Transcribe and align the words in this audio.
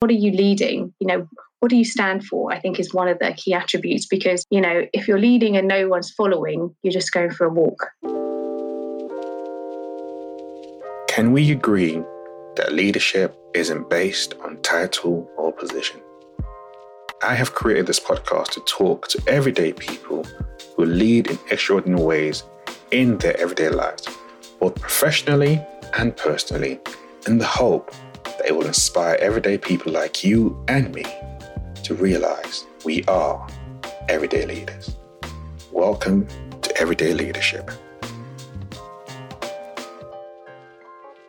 what 0.00 0.10
are 0.10 0.14
you 0.14 0.30
leading? 0.30 0.92
You 1.00 1.06
know, 1.06 1.28
what 1.60 1.70
do 1.70 1.76
you 1.76 1.84
stand 1.84 2.24
for? 2.24 2.52
I 2.52 2.60
think 2.60 2.78
is 2.78 2.94
one 2.94 3.08
of 3.08 3.18
the 3.18 3.32
key 3.32 3.52
attributes 3.52 4.06
because, 4.06 4.44
you 4.50 4.60
know, 4.60 4.86
if 4.92 5.08
you're 5.08 5.18
leading 5.18 5.56
and 5.56 5.66
no 5.66 5.88
one's 5.88 6.10
following, 6.12 6.74
you're 6.82 6.92
just 6.92 7.12
going 7.12 7.30
for 7.30 7.46
a 7.46 7.50
walk. 7.50 7.90
Can 11.08 11.32
we 11.32 11.50
agree 11.50 12.00
that 12.54 12.72
leadership 12.72 13.36
isn't 13.54 13.90
based 13.90 14.34
on 14.44 14.62
title 14.62 15.28
or 15.36 15.52
position? 15.52 16.00
I 17.22 17.34
have 17.34 17.54
created 17.54 17.88
this 17.88 17.98
podcast 17.98 18.50
to 18.52 18.60
talk 18.60 19.08
to 19.08 19.22
everyday 19.26 19.72
people 19.72 20.24
who 20.76 20.84
lead 20.84 21.26
in 21.26 21.38
extraordinary 21.50 22.04
ways 22.04 22.44
in 22.92 23.18
their 23.18 23.36
everyday 23.40 23.70
lives, 23.70 24.06
both 24.60 24.76
professionally 24.76 25.60
and 25.96 26.16
personally, 26.16 26.78
in 27.26 27.38
the 27.38 27.46
hope 27.46 27.92
it 28.46 28.54
will 28.54 28.66
inspire 28.66 29.16
everyday 29.20 29.58
people 29.58 29.92
like 29.92 30.22
you 30.22 30.62
and 30.68 30.94
me 30.94 31.04
to 31.82 31.94
realize 31.94 32.64
we 32.84 33.04
are 33.04 33.46
everyday 34.08 34.46
leaders. 34.46 34.96
Welcome 35.72 36.26
to 36.62 36.80
Everyday 36.80 37.14
Leadership. 37.14 37.70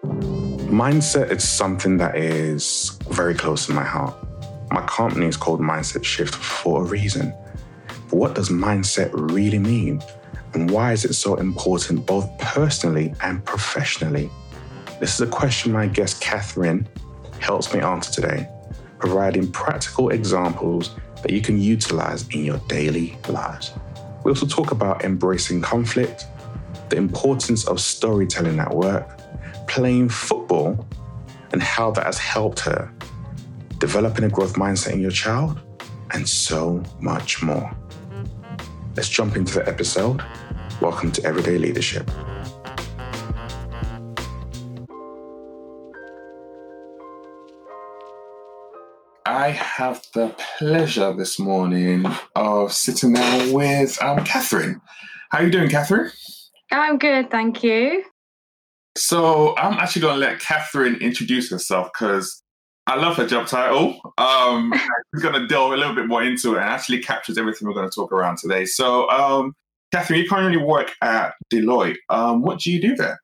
Mindset 0.03 1.31
is 1.31 1.47
something 1.47 1.97
that 1.97 2.15
is 2.15 2.97
very 3.09 3.33
close 3.33 3.65
to 3.65 3.73
my 3.73 3.83
heart. 3.83 4.15
My 4.71 4.85
company 4.85 5.25
is 5.25 5.35
called 5.35 5.59
Mindset 5.59 6.03
Shift 6.03 6.35
for 6.35 6.83
a 6.83 6.85
reason. 6.85 7.33
But 8.09 8.17
what 8.17 8.35
does 8.35 8.49
mindset 8.49 9.09
really 9.13 9.59
mean? 9.59 10.01
And 10.53 10.69
why 10.69 10.93
is 10.93 11.05
it 11.05 11.13
so 11.13 11.35
important 11.35 12.05
both 12.05 12.29
personally 12.37 13.13
and 13.21 13.43
professionally? 13.45 14.29
This 14.99 15.13
is 15.13 15.21
a 15.21 15.27
question 15.27 15.71
my 15.71 15.87
guest 15.87 16.19
Catherine 16.19 16.85
helps 17.39 17.73
me 17.73 17.79
answer 17.79 18.11
today 18.11 18.49
providing 18.99 19.49
practical 19.49 20.09
examples 20.09 20.93
that 21.21 21.31
you 21.31 21.39
can 21.39 21.57
utilize 21.57 22.27
in 22.29 22.43
your 22.43 22.57
daily 22.67 23.17
lives. 23.29 23.71
We 24.25 24.31
also 24.31 24.45
talk 24.45 24.71
about 24.71 25.05
embracing 25.05 25.61
conflict, 25.61 26.25
the 26.89 26.97
importance 26.97 27.65
of 27.65 27.79
storytelling 27.79 28.59
at 28.59 28.75
work, 28.75 29.21
playing 29.69 30.09
football, 30.09 30.85
and 31.53 31.63
how 31.63 31.91
that 31.91 32.05
has 32.05 32.17
helped 32.17 32.59
her, 32.59 32.91
developing 33.77 34.25
a 34.25 34.29
growth 34.29 34.55
mindset 34.55 34.91
in 34.91 34.99
your 34.99 35.11
child, 35.11 35.61
and 36.11 36.27
so 36.27 36.83
much 36.99 37.41
more. 37.41 37.73
Let's 38.97 39.07
jump 39.07 39.37
into 39.37 39.53
the 39.53 39.65
episode. 39.65 40.21
Welcome 40.81 41.13
to 41.13 41.23
Everyday 41.23 41.57
Leadership. 41.57 42.11
I 49.39 49.51
have 49.51 50.05
the 50.13 50.35
pleasure 50.57 51.13
this 51.13 51.39
morning 51.39 52.05
of 52.35 52.73
sitting 52.73 53.13
down 53.13 53.53
with 53.53 53.97
um, 54.03 54.25
Catherine. 54.25 54.81
How 55.29 55.37
are 55.37 55.45
you 55.45 55.49
doing, 55.49 55.69
Catherine? 55.69 56.11
I'm 56.73 56.97
good, 56.97 57.31
thank 57.31 57.63
you. 57.63 58.03
So 58.97 59.55
I'm 59.55 59.79
actually 59.79 60.01
going 60.01 60.15
to 60.15 60.19
let 60.19 60.41
Catherine 60.41 60.95
introduce 60.95 61.49
herself 61.49 61.89
because 61.93 62.43
I 62.85 62.97
love 62.97 63.15
her 63.15 63.25
job 63.25 63.47
title. 63.47 64.01
Um, 64.17 64.73
we're 65.13 65.21
going 65.21 65.41
to 65.41 65.47
delve 65.47 65.71
a 65.71 65.77
little 65.77 65.95
bit 65.95 66.07
more 66.07 66.21
into 66.21 66.55
it 66.55 66.57
and 66.57 66.69
actually 66.69 66.99
captures 66.99 67.37
everything 67.37 67.65
we're 67.65 67.73
going 67.75 67.89
to 67.89 67.95
talk 67.95 68.11
around 68.11 68.39
today. 68.39 68.65
So, 68.65 69.09
um, 69.09 69.53
Catherine, 69.93 70.19
you 70.19 70.27
currently 70.27 70.61
work 70.61 70.91
at 71.01 71.33
Deloitte. 71.49 71.95
Um, 72.09 72.41
what 72.41 72.59
do 72.59 72.73
you 72.73 72.81
do 72.81 72.93
there? 72.93 73.17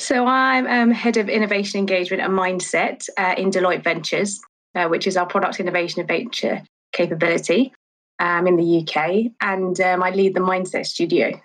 So 0.00 0.24
I'm 0.24 0.66
um, 0.66 0.92
head 0.92 1.18
of 1.18 1.28
innovation 1.28 1.78
engagement 1.78 2.22
and 2.22 2.32
mindset 2.32 3.06
uh, 3.18 3.34
in 3.36 3.50
Deloitte 3.50 3.84
Ventures 3.84 4.40
uh, 4.74 4.88
which 4.88 5.06
is 5.06 5.16
our 5.16 5.26
product 5.26 5.60
innovation 5.60 6.00
and 6.00 6.08
venture 6.08 6.62
capability 6.92 7.72
um, 8.18 8.46
in 8.46 8.56
the 8.56 8.80
UK, 8.80 9.32
and 9.40 9.80
um, 9.80 10.02
I 10.02 10.10
lead 10.10 10.34
the 10.34 10.40
Mindset 10.40 10.86
Studio. 10.86 11.40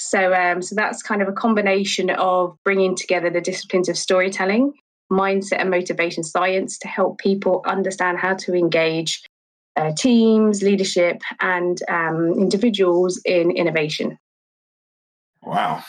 So, 0.00 0.32
um, 0.34 0.62
so 0.62 0.74
that's 0.74 1.02
kind 1.02 1.22
of 1.22 1.28
a 1.28 1.32
combination 1.32 2.10
of 2.10 2.56
bringing 2.64 2.96
together 2.96 3.30
the 3.30 3.40
disciplines 3.40 3.88
of 3.88 3.96
storytelling, 3.96 4.72
mindset, 5.10 5.60
and 5.60 5.70
motivation 5.70 6.24
science 6.24 6.78
to 6.78 6.88
help 6.88 7.18
people 7.18 7.62
understand 7.66 8.18
how 8.18 8.34
to 8.34 8.54
engage 8.54 9.22
uh, 9.76 9.92
teams, 9.96 10.62
leadership, 10.62 11.22
and 11.40 11.78
um, 11.88 12.34
individuals 12.38 13.20
in 13.24 13.50
innovation. 13.52 14.18
Wow, 15.42 15.82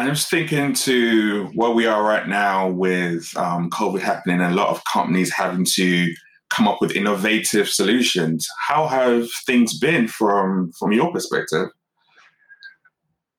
I'm 0.00 0.14
just 0.14 0.30
thinking 0.30 0.72
to 0.72 1.50
where 1.54 1.72
we 1.72 1.84
are 1.84 2.02
right 2.02 2.26
now 2.26 2.70
with 2.70 3.36
um, 3.36 3.68
COVID 3.68 4.00
happening 4.00 4.40
and 4.40 4.52
a 4.52 4.56
lot 4.56 4.68
of 4.68 4.82
companies 4.90 5.30
having 5.30 5.66
to 5.74 6.14
come 6.48 6.66
up 6.66 6.80
with 6.80 6.92
innovative 6.92 7.68
solutions. 7.68 8.48
How 8.66 8.88
have 8.88 9.28
things 9.44 9.78
been 9.78 10.08
from 10.08 10.72
from 10.78 10.92
your 10.92 11.12
perspective? 11.12 11.68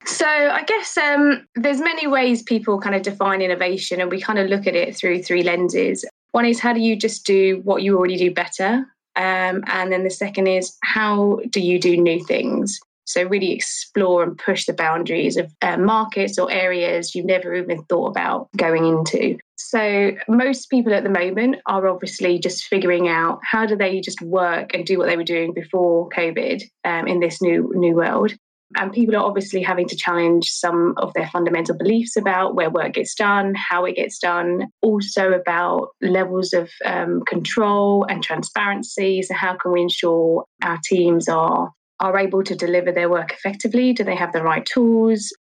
So 0.06 0.28
I 0.28 0.64
guess 0.64 0.98
um, 0.98 1.48
there's 1.56 1.80
many 1.80 2.06
ways 2.06 2.44
people 2.44 2.80
kind 2.80 2.94
of 2.94 3.02
define 3.02 3.42
innovation, 3.42 4.00
and 4.00 4.12
we 4.12 4.22
kind 4.22 4.38
of 4.38 4.48
look 4.48 4.68
at 4.68 4.76
it 4.76 4.96
through 4.96 5.24
three 5.24 5.42
lenses. 5.42 6.06
One 6.32 6.46
is 6.46 6.60
how 6.60 6.74
do 6.74 6.80
you 6.80 6.96
just 6.96 7.26
do 7.26 7.62
what 7.64 7.82
you 7.82 7.98
already 7.98 8.18
do 8.18 8.32
better, 8.32 8.86
um, 9.16 9.64
and 9.66 9.92
then 9.92 10.04
the 10.04 10.12
second 10.12 10.46
is 10.46 10.78
how 10.84 11.40
do 11.50 11.60
you 11.60 11.80
do 11.80 11.98
new 11.98 12.24
things. 12.24 12.80
So, 13.12 13.24
really 13.24 13.52
explore 13.52 14.24
and 14.24 14.38
push 14.38 14.66
the 14.66 14.74
boundaries 14.74 15.38
of 15.38 15.52
uh, 15.62 15.78
markets 15.78 16.38
or 16.40 16.52
areas 16.52 17.14
you've 17.14 17.26
never 17.26 17.54
even 17.56 17.84
thought 17.84 18.08
about 18.08 18.50
going 18.56 18.86
into. 18.86 19.38
So, 19.58 20.12
most 20.28 20.70
people 20.70 20.94
at 20.94 21.04
the 21.04 21.10
moment 21.10 21.58
are 21.66 21.88
obviously 21.88 22.40
just 22.40 22.66
figuring 22.66 23.08
out 23.08 23.40
how 23.44 23.66
do 23.66 23.76
they 23.76 24.02
just 24.02 24.22
work 24.22 24.74
and 24.74 24.86
do 24.86 24.98
what 24.98 25.08
they 25.08 25.18
were 25.18 25.24
doing 25.24 25.54
before 25.54 26.10
COVID 26.10 26.64
um, 26.84 27.08
in 27.08 27.20
this 27.20 27.42
new 27.42 27.72
new 27.76 27.96
world. 27.96 28.34
And 28.78 28.92
people 28.92 29.16
are 29.16 29.26
obviously 29.26 29.62
having 29.62 29.88
to 29.90 29.96
challenge 29.96 30.50
some 30.50 30.94
of 30.98 31.14
their 31.14 31.28
fundamental 31.28 31.78
beliefs 31.78 32.16
about 32.16 32.56
where 32.56 32.70
work 32.70 32.94
gets 32.94 33.14
done, 33.16 33.54
how 33.56 33.86
it 33.86 33.96
gets 33.96 34.18
done, 34.18 34.68
also 34.82 35.34
about 35.34 35.90
levels 36.02 36.54
of 36.54 36.70
um, 36.86 37.22
control 37.28 38.06
and 38.10 38.24
transparency. 38.24 39.22
So, 39.24 39.34
how 39.34 39.56
can 39.56 39.74
we 39.74 39.82
ensure 39.82 40.46
our 40.64 40.80
teams 40.84 41.28
are 41.28 41.72
are 42.02 42.18
able 42.18 42.44
to 42.44 42.56
deliver 42.56 42.92
their 42.92 43.10
work 43.10 43.32
effectively? 43.32 43.94
Do 43.94 44.04
they 44.04 44.16
have 44.16 44.34
the 44.34 44.44
right 44.44 44.66
tools? 44.66 45.32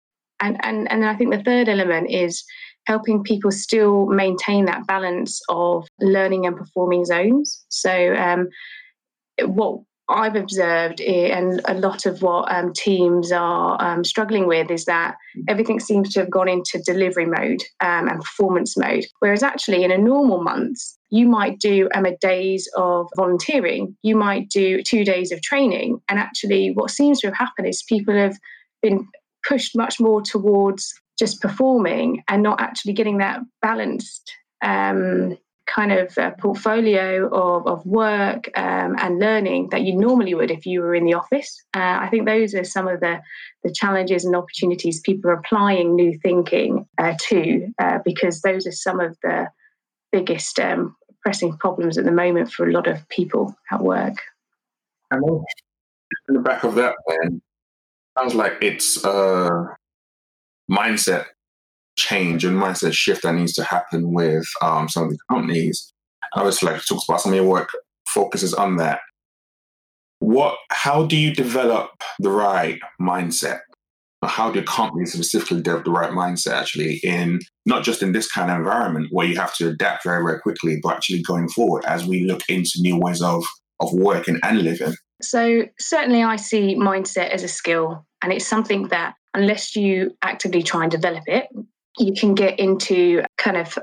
And 0.40 0.56
and 0.64 0.90
and 0.90 1.04
I 1.04 1.14
think 1.16 1.32
the 1.32 1.42
third 1.42 1.68
element 1.68 2.10
is 2.10 2.44
helping 2.86 3.22
people 3.22 3.50
still 3.50 4.06
maintain 4.06 4.64
that 4.66 4.86
balance 4.86 5.40
of 5.48 5.86
learning 6.00 6.46
and 6.46 6.56
performing 6.56 7.04
zones. 7.04 7.64
So 7.68 8.14
um, 8.14 8.48
what 9.42 9.80
I've 10.08 10.34
observed, 10.34 11.00
and 11.00 11.60
a 11.66 11.74
lot 11.74 12.04
of 12.04 12.20
what 12.20 12.52
um, 12.52 12.72
teams 12.72 13.30
are 13.30 13.80
um, 13.80 14.02
struggling 14.02 14.48
with, 14.48 14.70
is 14.70 14.84
that 14.86 15.14
everything 15.48 15.78
seems 15.78 16.12
to 16.12 16.20
have 16.20 16.30
gone 16.30 16.48
into 16.48 16.82
delivery 16.84 17.26
mode 17.26 17.62
um, 17.80 18.08
and 18.08 18.20
performance 18.20 18.76
mode. 18.76 19.04
Whereas 19.20 19.42
actually, 19.42 19.84
in 19.84 19.92
a 19.92 19.98
normal 19.98 20.42
month, 20.42 20.78
you 21.10 21.26
might 21.28 21.58
do 21.58 21.88
um, 21.94 22.06
a 22.06 22.16
days 22.16 22.68
of 22.76 23.08
volunteering, 23.16 23.96
you 24.02 24.16
might 24.16 24.48
do 24.48 24.82
two 24.82 25.04
days 25.04 25.32
of 25.32 25.42
training, 25.42 26.00
and 26.08 26.18
actually, 26.18 26.70
what 26.72 26.90
seems 26.90 27.20
to 27.20 27.26
have 27.28 27.36
happened 27.36 27.68
is 27.68 27.82
people 27.82 28.14
have 28.14 28.36
been 28.82 29.06
pushed 29.46 29.76
much 29.76 30.00
more 30.00 30.22
towards 30.22 30.94
just 31.18 31.40
performing 31.40 32.22
and 32.28 32.42
not 32.42 32.60
actually 32.60 32.92
getting 32.92 33.18
that 33.18 33.40
balanced 33.60 34.32
um, 34.62 35.36
kind 35.66 35.92
of 35.92 36.16
uh, 36.18 36.32
portfolio 36.32 37.28
of, 37.28 37.66
of 37.66 37.84
work 37.86 38.50
um, 38.56 38.96
and 38.98 39.18
learning 39.20 39.68
that 39.70 39.82
you 39.82 39.94
normally 39.96 40.34
would 40.34 40.50
if 40.50 40.66
you 40.66 40.80
were 40.80 40.94
in 40.94 41.04
the 41.04 41.14
office. 41.14 41.62
Uh, 41.74 41.98
I 42.00 42.08
think 42.10 42.26
those 42.26 42.54
are 42.54 42.64
some 42.64 42.88
of 42.88 43.00
the, 43.00 43.20
the 43.62 43.72
challenges 43.72 44.24
and 44.24 44.34
opportunities 44.34 45.00
people 45.00 45.30
are 45.30 45.34
applying 45.34 45.94
new 45.94 46.18
thinking 46.22 46.86
uh, 46.98 47.14
to, 47.28 47.72
uh, 47.78 47.98
because 48.04 48.40
those 48.40 48.66
are 48.66 48.72
some 48.72 49.00
of 49.00 49.16
the 49.22 49.48
biggest 50.10 50.58
um, 50.58 50.96
pressing 51.22 51.56
problems 51.56 51.98
at 51.98 52.04
the 52.04 52.12
moment 52.12 52.50
for 52.50 52.68
a 52.68 52.72
lot 52.72 52.86
of 52.86 53.08
people 53.08 53.54
at 53.70 53.82
work. 53.82 54.16
And 55.10 55.22
in 56.28 56.34
the 56.34 56.40
back 56.40 56.64
of 56.64 56.74
that, 56.76 56.94
then, 57.08 57.42
sounds 58.18 58.34
like 58.34 58.54
it's 58.60 59.02
a 59.04 59.76
mindset 60.70 61.26
change 61.96 62.44
and 62.44 62.56
mindset 62.56 62.92
shift 62.92 63.22
that 63.22 63.34
needs 63.34 63.52
to 63.54 63.64
happen 63.64 64.12
with 64.12 64.46
um, 64.62 64.88
some 64.88 65.04
of 65.04 65.10
the 65.10 65.18
companies. 65.30 65.92
I 66.34 66.42
was 66.42 66.62
like 66.62 66.84
talks 66.84 67.08
about 67.08 67.20
some 67.20 67.32
of 67.32 67.36
your 67.36 67.46
work 67.46 67.68
focuses 68.08 68.54
on 68.54 68.76
that. 68.76 69.00
What? 70.20 70.56
How 70.70 71.06
do 71.06 71.16
you 71.16 71.34
develop 71.34 71.90
the 72.18 72.30
right 72.30 72.78
mindset? 73.00 73.60
How 74.22 74.50
do 74.50 74.62
companies 74.62 75.14
specifically 75.14 75.62
develop 75.62 75.84
the 75.84 75.90
right 75.90 76.10
mindset 76.10 76.52
actually 76.52 77.00
in 77.02 77.40
not 77.64 77.84
just 77.84 78.02
in 78.02 78.12
this 78.12 78.30
kind 78.30 78.50
of 78.50 78.58
environment 78.58 79.08
where 79.10 79.26
you 79.26 79.36
have 79.36 79.54
to 79.56 79.68
adapt 79.68 80.04
very, 80.04 80.22
very 80.22 80.40
quickly, 80.40 80.78
but 80.82 80.96
actually 80.96 81.22
going 81.22 81.48
forward 81.48 81.84
as 81.86 82.06
we 82.06 82.24
look 82.24 82.42
into 82.48 82.72
new 82.80 82.98
ways 82.98 83.22
of 83.22 83.44
of 83.80 83.92
working 83.94 84.38
and 84.42 84.62
living? 84.62 84.94
So 85.22 85.62
certainly 85.78 86.22
I 86.22 86.36
see 86.36 86.76
mindset 86.76 87.30
as 87.30 87.42
a 87.42 87.48
skill 87.48 88.04
and 88.22 88.32
it's 88.32 88.46
something 88.46 88.88
that 88.88 89.14
unless 89.34 89.76
you 89.76 90.16
actively 90.22 90.62
try 90.62 90.82
and 90.82 90.90
develop 90.90 91.24
it, 91.26 91.46
you 91.98 92.12
can 92.14 92.34
get 92.34 92.58
into 92.58 93.22
kind 93.38 93.56
of 93.56 93.78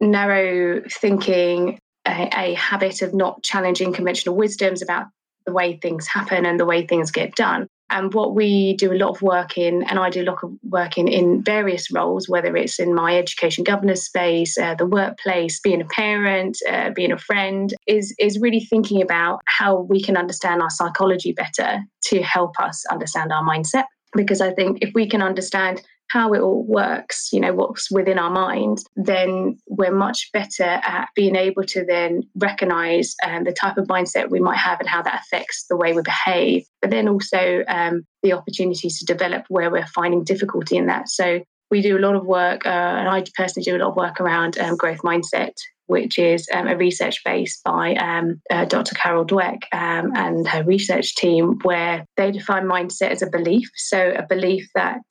narrow 0.00 0.82
thinking 0.88 1.78
a, 2.06 2.28
a 2.36 2.54
habit 2.54 3.02
of 3.02 3.14
not 3.14 3.42
challenging 3.42 3.92
conventional 3.92 4.36
wisdoms 4.36 4.82
about 4.82 5.06
the 5.44 5.52
way 5.52 5.78
things 5.80 6.06
happen 6.06 6.44
and 6.44 6.58
the 6.58 6.66
way 6.66 6.86
things 6.86 7.10
get 7.10 7.34
done. 7.34 7.66
And 7.88 8.12
what 8.12 8.34
we 8.34 8.74
do 8.74 8.92
a 8.92 8.98
lot 8.98 9.10
of 9.10 9.22
work 9.22 9.56
in, 9.56 9.84
and 9.84 9.98
I 9.98 10.10
do 10.10 10.22
a 10.22 10.28
lot 10.30 10.42
of 10.42 10.52
work 10.64 10.98
in, 10.98 11.06
in 11.06 11.42
various 11.42 11.90
roles, 11.92 12.28
whether 12.28 12.56
it's 12.56 12.80
in 12.80 12.94
my 12.94 13.16
education 13.16 13.62
governance 13.62 14.02
space, 14.02 14.58
uh, 14.58 14.74
the 14.74 14.86
workplace, 14.86 15.60
being 15.60 15.80
a 15.80 15.86
parent, 15.86 16.58
uh, 16.68 16.90
being 16.90 17.12
a 17.12 17.18
friend, 17.18 17.72
is, 17.86 18.14
is 18.18 18.40
really 18.40 18.60
thinking 18.60 19.02
about 19.02 19.40
how 19.46 19.82
we 19.82 20.02
can 20.02 20.16
understand 20.16 20.62
our 20.62 20.70
psychology 20.70 21.32
better 21.32 21.80
to 22.06 22.22
help 22.22 22.58
us 22.58 22.84
understand 22.90 23.32
our 23.32 23.44
mindset. 23.44 23.84
Because 24.16 24.40
I 24.40 24.52
think 24.52 24.78
if 24.80 24.92
we 24.94 25.08
can 25.08 25.22
understand 25.22 25.82
how 26.08 26.32
it 26.32 26.40
all 26.40 26.64
works, 26.64 27.30
you 27.32 27.40
know, 27.40 27.52
what's 27.52 27.90
within 27.90 28.18
our 28.18 28.30
mind, 28.30 28.78
then 28.94 29.58
we're 29.66 29.94
much 29.94 30.30
better 30.32 30.64
at 30.64 31.08
being 31.14 31.36
able 31.36 31.64
to 31.64 31.84
then 31.84 32.22
recognize 32.36 33.14
um, 33.24 33.44
the 33.44 33.52
type 33.52 33.76
of 33.76 33.86
mindset 33.86 34.30
we 34.30 34.40
might 34.40 34.58
have 34.58 34.80
and 34.80 34.88
how 34.88 35.02
that 35.02 35.22
affects 35.22 35.66
the 35.68 35.76
way 35.76 35.92
we 35.92 36.02
behave. 36.02 36.64
But 36.80 36.90
then 36.90 37.08
also 37.08 37.64
um, 37.68 38.02
the 38.22 38.32
opportunities 38.32 38.98
to 38.98 39.04
develop 39.04 39.44
where 39.48 39.70
we're 39.70 39.86
finding 39.86 40.24
difficulty 40.24 40.76
in 40.76 40.86
that. 40.86 41.08
So 41.08 41.42
we 41.70 41.82
do 41.82 41.98
a 41.98 42.00
lot 42.00 42.14
of 42.14 42.24
work, 42.24 42.64
uh, 42.64 42.68
and 42.68 43.08
I 43.08 43.24
personally 43.36 43.64
do 43.64 43.76
a 43.76 43.82
lot 43.82 43.90
of 43.90 43.96
work 43.96 44.20
around 44.20 44.58
um, 44.58 44.76
growth 44.76 45.02
mindset, 45.02 45.52
which 45.86 46.18
is 46.18 46.46
um, 46.54 46.68
a 46.68 46.76
research 46.76 47.22
base 47.24 47.60
by 47.64 47.94
um, 47.96 48.40
uh, 48.50 48.64
Dr. 48.66 48.94
Carol 48.94 49.26
Dweck 49.26 49.62
um, 49.72 50.12
and 50.14 50.46
her 50.46 50.62
research 50.62 51.16
team, 51.16 51.58
where 51.62 52.04
they 52.16 52.30
define 52.30 52.66
mindset 52.66 53.10
as 53.10 53.22
a 53.22 53.30
belief. 53.30 53.68
So, 53.74 54.12
a 54.16 54.24
belief 54.24 54.68
that 54.76 55.02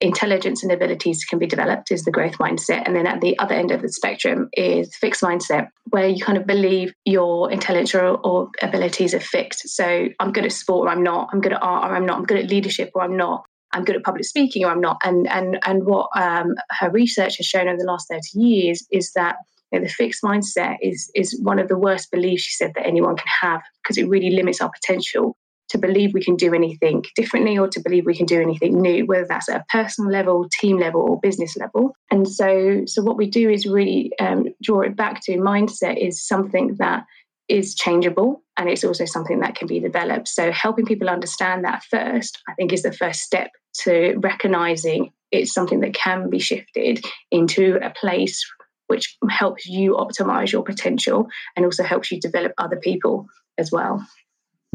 intelligence 0.00 0.62
and 0.62 0.70
abilities 0.70 1.24
can 1.24 1.38
be 1.38 1.46
developed 1.46 1.90
is 1.90 2.04
the 2.04 2.10
growth 2.10 2.38
mindset. 2.38 2.82
And 2.84 2.94
then 2.94 3.06
at 3.06 3.20
the 3.20 3.38
other 3.38 3.54
end 3.54 3.70
of 3.70 3.82
the 3.82 3.88
spectrum 3.88 4.48
is 4.52 4.94
fixed 4.96 5.22
mindset, 5.22 5.68
where 5.90 6.08
you 6.08 6.22
kind 6.22 6.36
of 6.36 6.46
believe 6.46 6.92
your 7.04 7.50
intelligence 7.50 7.94
or, 7.94 8.18
or 8.18 8.50
abilities 8.62 9.14
are 9.14 9.20
fixed. 9.20 9.68
So 9.68 10.08
I'm 10.20 10.32
good 10.32 10.44
at 10.44 10.52
sport 10.52 10.88
or 10.88 10.90
I'm 10.90 11.02
not. 11.02 11.30
I'm 11.32 11.40
good 11.40 11.54
at 11.54 11.62
art 11.62 11.90
or 11.90 11.96
I'm 11.96 12.04
not. 12.04 12.18
I'm 12.18 12.24
good 12.24 12.38
at 12.38 12.50
leadership 12.50 12.90
or 12.94 13.02
I'm 13.02 13.16
not. 13.16 13.44
I'm 13.72 13.84
good 13.84 13.96
at 13.96 14.04
public 14.04 14.24
speaking 14.24 14.64
or 14.64 14.70
I'm 14.70 14.80
not. 14.80 14.98
And 15.02 15.26
and 15.28 15.58
and 15.64 15.84
what 15.84 16.08
um, 16.16 16.54
her 16.78 16.90
research 16.90 17.38
has 17.38 17.46
shown 17.46 17.68
over 17.68 17.78
the 17.78 17.84
last 17.84 18.08
30 18.08 18.20
years 18.34 18.86
is 18.90 19.12
that 19.14 19.36
you 19.72 19.78
know, 19.78 19.84
the 19.84 19.90
fixed 19.90 20.22
mindset 20.22 20.76
is 20.82 21.10
is 21.14 21.38
one 21.42 21.58
of 21.58 21.68
the 21.68 21.78
worst 21.78 22.10
beliefs 22.10 22.44
she 22.44 22.54
said 22.54 22.72
that 22.74 22.86
anyone 22.86 23.16
can 23.16 23.26
have 23.40 23.62
because 23.82 23.98
it 23.98 24.08
really 24.08 24.30
limits 24.30 24.60
our 24.60 24.70
potential 24.70 25.36
to 25.70 25.78
believe 25.78 26.14
we 26.14 26.22
can 26.22 26.36
do 26.36 26.54
anything 26.54 27.04
differently 27.14 27.58
or 27.58 27.68
to 27.68 27.80
believe 27.80 28.06
we 28.06 28.16
can 28.16 28.26
do 28.26 28.40
anything 28.40 28.80
new, 28.80 29.04
whether 29.06 29.26
that's 29.28 29.48
at 29.48 29.60
a 29.60 29.64
personal 29.68 30.10
level, 30.10 30.48
team 30.60 30.78
level, 30.78 31.00
or 31.02 31.20
business 31.20 31.56
level. 31.56 31.96
And 32.10 32.28
so, 32.28 32.82
so 32.86 33.02
what 33.02 33.16
we 33.16 33.28
do 33.28 33.50
is 33.50 33.66
really 33.66 34.12
um, 34.20 34.46
draw 34.62 34.80
it 34.80 34.96
back 34.96 35.22
to 35.24 35.36
mindset 35.38 35.96
is 35.98 36.26
something 36.26 36.76
that 36.78 37.04
is 37.48 37.74
changeable 37.74 38.42
and 38.56 38.68
it's 38.68 38.84
also 38.84 39.04
something 39.04 39.40
that 39.40 39.54
can 39.54 39.68
be 39.68 39.80
developed. 39.80 40.28
So, 40.28 40.52
helping 40.52 40.86
people 40.86 41.08
understand 41.08 41.64
that 41.64 41.84
first, 41.84 42.38
I 42.48 42.54
think, 42.54 42.72
is 42.72 42.82
the 42.82 42.92
first 42.92 43.20
step 43.20 43.50
to 43.82 44.14
recognizing 44.18 45.12
it's 45.32 45.52
something 45.52 45.80
that 45.80 45.94
can 45.94 46.30
be 46.30 46.38
shifted 46.38 47.04
into 47.30 47.78
a 47.82 47.90
place 47.90 48.44
which 48.86 49.16
helps 49.28 49.66
you 49.66 49.94
optimize 49.94 50.52
your 50.52 50.62
potential 50.62 51.26
and 51.56 51.64
also 51.64 51.82
helps 51.82 52.10
you 52.12 52.20
develop 52.20 52.52
other 52.58 52.76
people 52.76 53.26
as 53.58 53.72
well. 53.72 54.06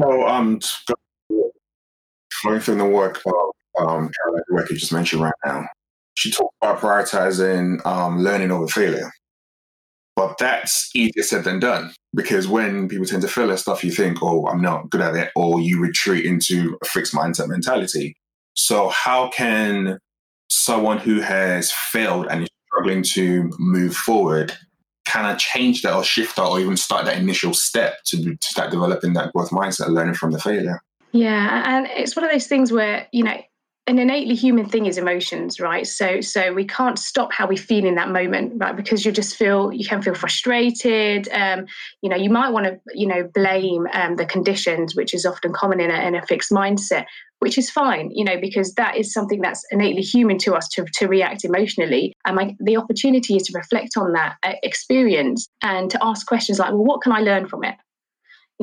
So, 0.02 0.26
um, 0.26 0.58
going 2.44 2.60
through 2.60 2.76
the 2.76 2.84
work 2.84 3.22
of 3.24 3.86
um, 3.86 4.10
Caroline 4.10 4.42
Dweck 4.50 4.70
you 4.70 4.76
just 4.76 4.92
mentioned 4.92 5.22
right 5.22 5.34
now, 5.44 5.66
she 6.14 6.30
talked 6.30 6.54
about 6.60 6.80
prioritizing 6.80 7.84
um, 7.86 8.18
learning 8.18 8.50
over 8.50 8.66
failure. 8.66 9.12
But 10.16 10.38
that's 10.38 10.90
easier 10.94 11.22
said 11.22 11.44
than 11.44 11.60
done 11.60 11.94
because 12.14 12.48
when 12.48 12.88
people 12.88 13.06
tend 13.06 13.22
to 13.22 13.28
fail 13.28 13.50
at 13.52 13.60
stuff, 13.60 13.84
you 13.84 13.92
think, 13.92 14.18
oh, 14.22 14.46
I'm 14.46 14.60
not 14.60 14.90
good 14.90 15.00
at 15.00 15.14
it, 15.14 15.30
or 15.36 15.60
you 15.60 15.80
retreat 15.80 16.26
into 16.26 16.76
a 16.82 16.84
fixed 16.84 17.14
mindset 17.14 17.48
mentality. 17.48 18.14
So, 18.54 18.88
how 18.88 19.30
can 19.30 19.98
someone 20.48 20.98
who 20.98 21.20
has 21.20 21.72
failed 21.72 22.26
and 22.28 22.42
is 22.42 22.48
struggling 22.66 23.02
to 23.14 23.50
move 23.58 23.96
forward 23.96 24.52
kind 25.12 25.30
of 25.30 25.38
change 25.38 25.82
that 25.82 25.94
or 25.94 26.02
shift 26.02 26.36
that 26.36 26.44
or 26.44 26.58
even 26.58 26.76
start 26.76 27.04
that 27.04 27.18
initial 27.18 27.52
step 27.52 27.96
to, 28.06 28.16
to 28.22 28.48
start 28.48 28.70
developing 28.70 29.12
that 29.12 29.32
growth 29.32 29.50
mindset, 29.50 29.88
learning 29.88 30.14
from 30.14 30.30
the 30.30 30.38
failure. 30.38 30.80
Yeah, 31.12 31.62
and 31.66 31.86
it's 31.88 32.16
one 32.16 32.24
of 32.24 32.30
those 32.32 32.46
things 32.46 32.72
where 32.72 33.06
you 33.12 33.22
know 33.22 33.36
an 33.88 33.98
innately 33.98 34.36
human 34.36 34.68
thing 34.68 34.86
is 34.86 34.96
emotions, 34.96 35.58
right? 35.58 35.86
So 35.86 36.20
so 36.20 36.52
we 36.52 36.64
can't 36.64 36.98
stop 36.98 37.32
how 37.32 37.48
we 37.48 37.56
feel 37.56 37.84
in 37.84 37.96
that 37.96 38.10
moment, 38.10 38.52
right? 38.56 38.76
Because 38.76 39.04
you 39.04 39.10
just 39.10 39.36
feel 39.36 39.72
you 39.72 39.84
can 39.84 40.00
feel 40.02 40.14
frustrated. 40.14 41.28
Um, 41.32 41.66
you 42.00 42.08
know, 42.08 42.16
you 42.16 42.30
might 42.30 42.50
want 42.50 42.66
to 42.66 42.80
you 42.94 43.08
know 43.08 43.28
blame 43.34 43.88
um, 43.92 44.16
the 44.16 44.24
conditions, 44.24 44.94
which 44.94 45.12
is 45.14 45.26
often 45.26 45.52
common 45.52 45.80
in 45.80 45.90
a, 45.90 46.06
in 46.06 46.14
a 46.14 46.24
fixed 46.26 46.52
mindset, 46.52 47.06
which 47.40 47.58
is 47.58 47.70
fine, 47.70 48.12
you 48.12 48.24
know, 48.24 48.38
because 48.40 48.72
that 48.74 48.96
is 48.96 49.12
something 49.12 49.40
that's 49.40 49.66
innately 49.72 50.02
human 50.02 50.38
to 50.38 50.54
us 50.54 50.68
to 50.68 50.84
to 50.94 51.08
react 51.08 51.44
emotionally. 51.44 52.14
And 52.24 52.36
my, 52.36 52.56
the 52.60 52.76
opportunity 52.76 53.34
is 53.34 53.42
to 53.44 53.52
reflect 53.58 53.96
on 53.96 54.12
that 54.12 54.36
uh, 54.44 54.52
experience 54.62 55.48
and 55.60 55.90
to 55.90 55.98
ask 56.00 56.24
questions 56.24 56.60
like, 56.60 56.70
well, 56.70 56.84
what 56.84 57.02
can 57.02 57.10
I 57.10 57.20
learn 57.20 57.48
from 57.48 57.64
it? 57.64 57.74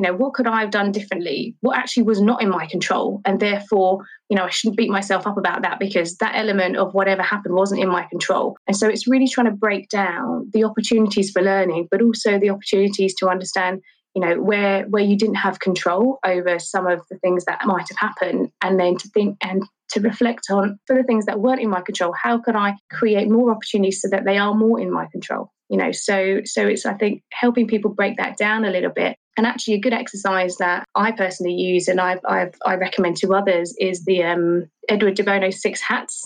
You 0.00 0.06
know 0.06 0.14
what 0.14 0.32
could 0.32 0.46
i 0.46 0.60
have 0.60 0.70
done 0.70 0.92
differently? 0.92 1.54
What 1.60 1.76
actually 1.76 2.04
was 2.04 2.22
not 2.22 2.40
in 2.42 2.48
my 2.48 2.64
control 2.64 3.20
and 3.26 3.38
therefore 3.38 4.02
you 4.30 4.36
know 4.36 4.44
i 4.44 4.48
shouldn't 4.48 4.78
beat 4.78 4.88
myself 4.88 5.26
up 5.26 5.36
about 5.36 5.60
that 5.60 5.78
because 5.78 6.16
that 6.16 6.36
element 6.36 6.78
of 6.78 6.94
whatever 6.94 7.20
happened 7.22 7.54
wasn't 7.54 7.82
in 7.82 7.90
my 7.90 8.04
control. 8.04 8.56
And 8.66 8.74
so 8.74 8.88
it's 8.88 9.06
really 9.06 9.28
trying 9.28 9.50
to 9.50 9.56
break 9.66 9.90
down 9.90 10.48
the 10.54 10.64
opportunities 10.64 11.30
for 11.30 11.42
learning 11.42 11.88
but 11.90 12.00
also 12.00 12.38
the 12.38 12.48
opportunities 12.48 13.14
to 13.16 13.28
understand 13.28 13.82
you 14.14 14.22
know 14.22 14.40
where 14.40 14.84
where 14.84 15.04
you 15.04 15.18
didn't 15.18 15.42
have 15.46 15.60
control 15.60 16.18
over 16.24 16.58
some 16.58 16.86
of 16.86 17.02
the 17.10 17.18
things 17.18 17.44
that 17.44 17.66
might 17.66 17.86
have 17.90 17.98
happened 17.98 18.48
and 18.62 18.80
then 18.80 18.96
to 18.96 19.08
think 19.08 19.36
and 19.42 19.62
to 19.90 20.00
reflect 20.00 20.46
on 20.50 20.78
for 20.86 20.96
the 20.96 21.02
things 21.02 21.26
that 21.26 21.40
weren't 21.40 21.60
in 21.60 21.68
my 21.68 21.82
control. 21.82 22.14
How 22.22 22.38
can 22.38 22.56
i 22.56 22.74
create 22.90 23.28
more 23.28 23.50
opportunities 23.50 24.00
so 24.00 24.08
that 24.08 24.24
they 24.24 24.38
are 24.38 24.54
more 24.54 24.80
in 24.80 24.90
my 24.90 25.08
control 25.12 25.52
you 25.70 25.76
know 25.76 25.92
so 25.92 26.40
so 26.44 26.66
it's 26.66 26.84
i 26.84 26.94
think 26.94 27.22
helping 27.32 27.66
people 27.66 27.90
break 27.90 28.16
that 28.16 28.36
down 28.36 28.64
a 28.64 28.70
little 28.70 28.90
bit 28.90 29.16
and 29.40 29.46
actually, 29.46 29.72
a 29.72 29.80
good 29.80 29.94
exercise 29.94 30.56
that 30.56 30.84
I 30.94 31.12
personally 31.12 31.54
use 31.54 31.88
and 31.88 31.98
I've, 31.98 32.20
I've 32.28 32.54
i 32.66 32.74
recommend 32.74 33.16
to 33.18 33.32
others 33.32 33.74
is 33.78 34.04
the 34.04 34.22
um, 34.22 34.66
Edward 34.88 35.14
de 35.14 35.24
Bono 35.24 35.48
Six 35.48 35.80
Hats. 35.80 36.20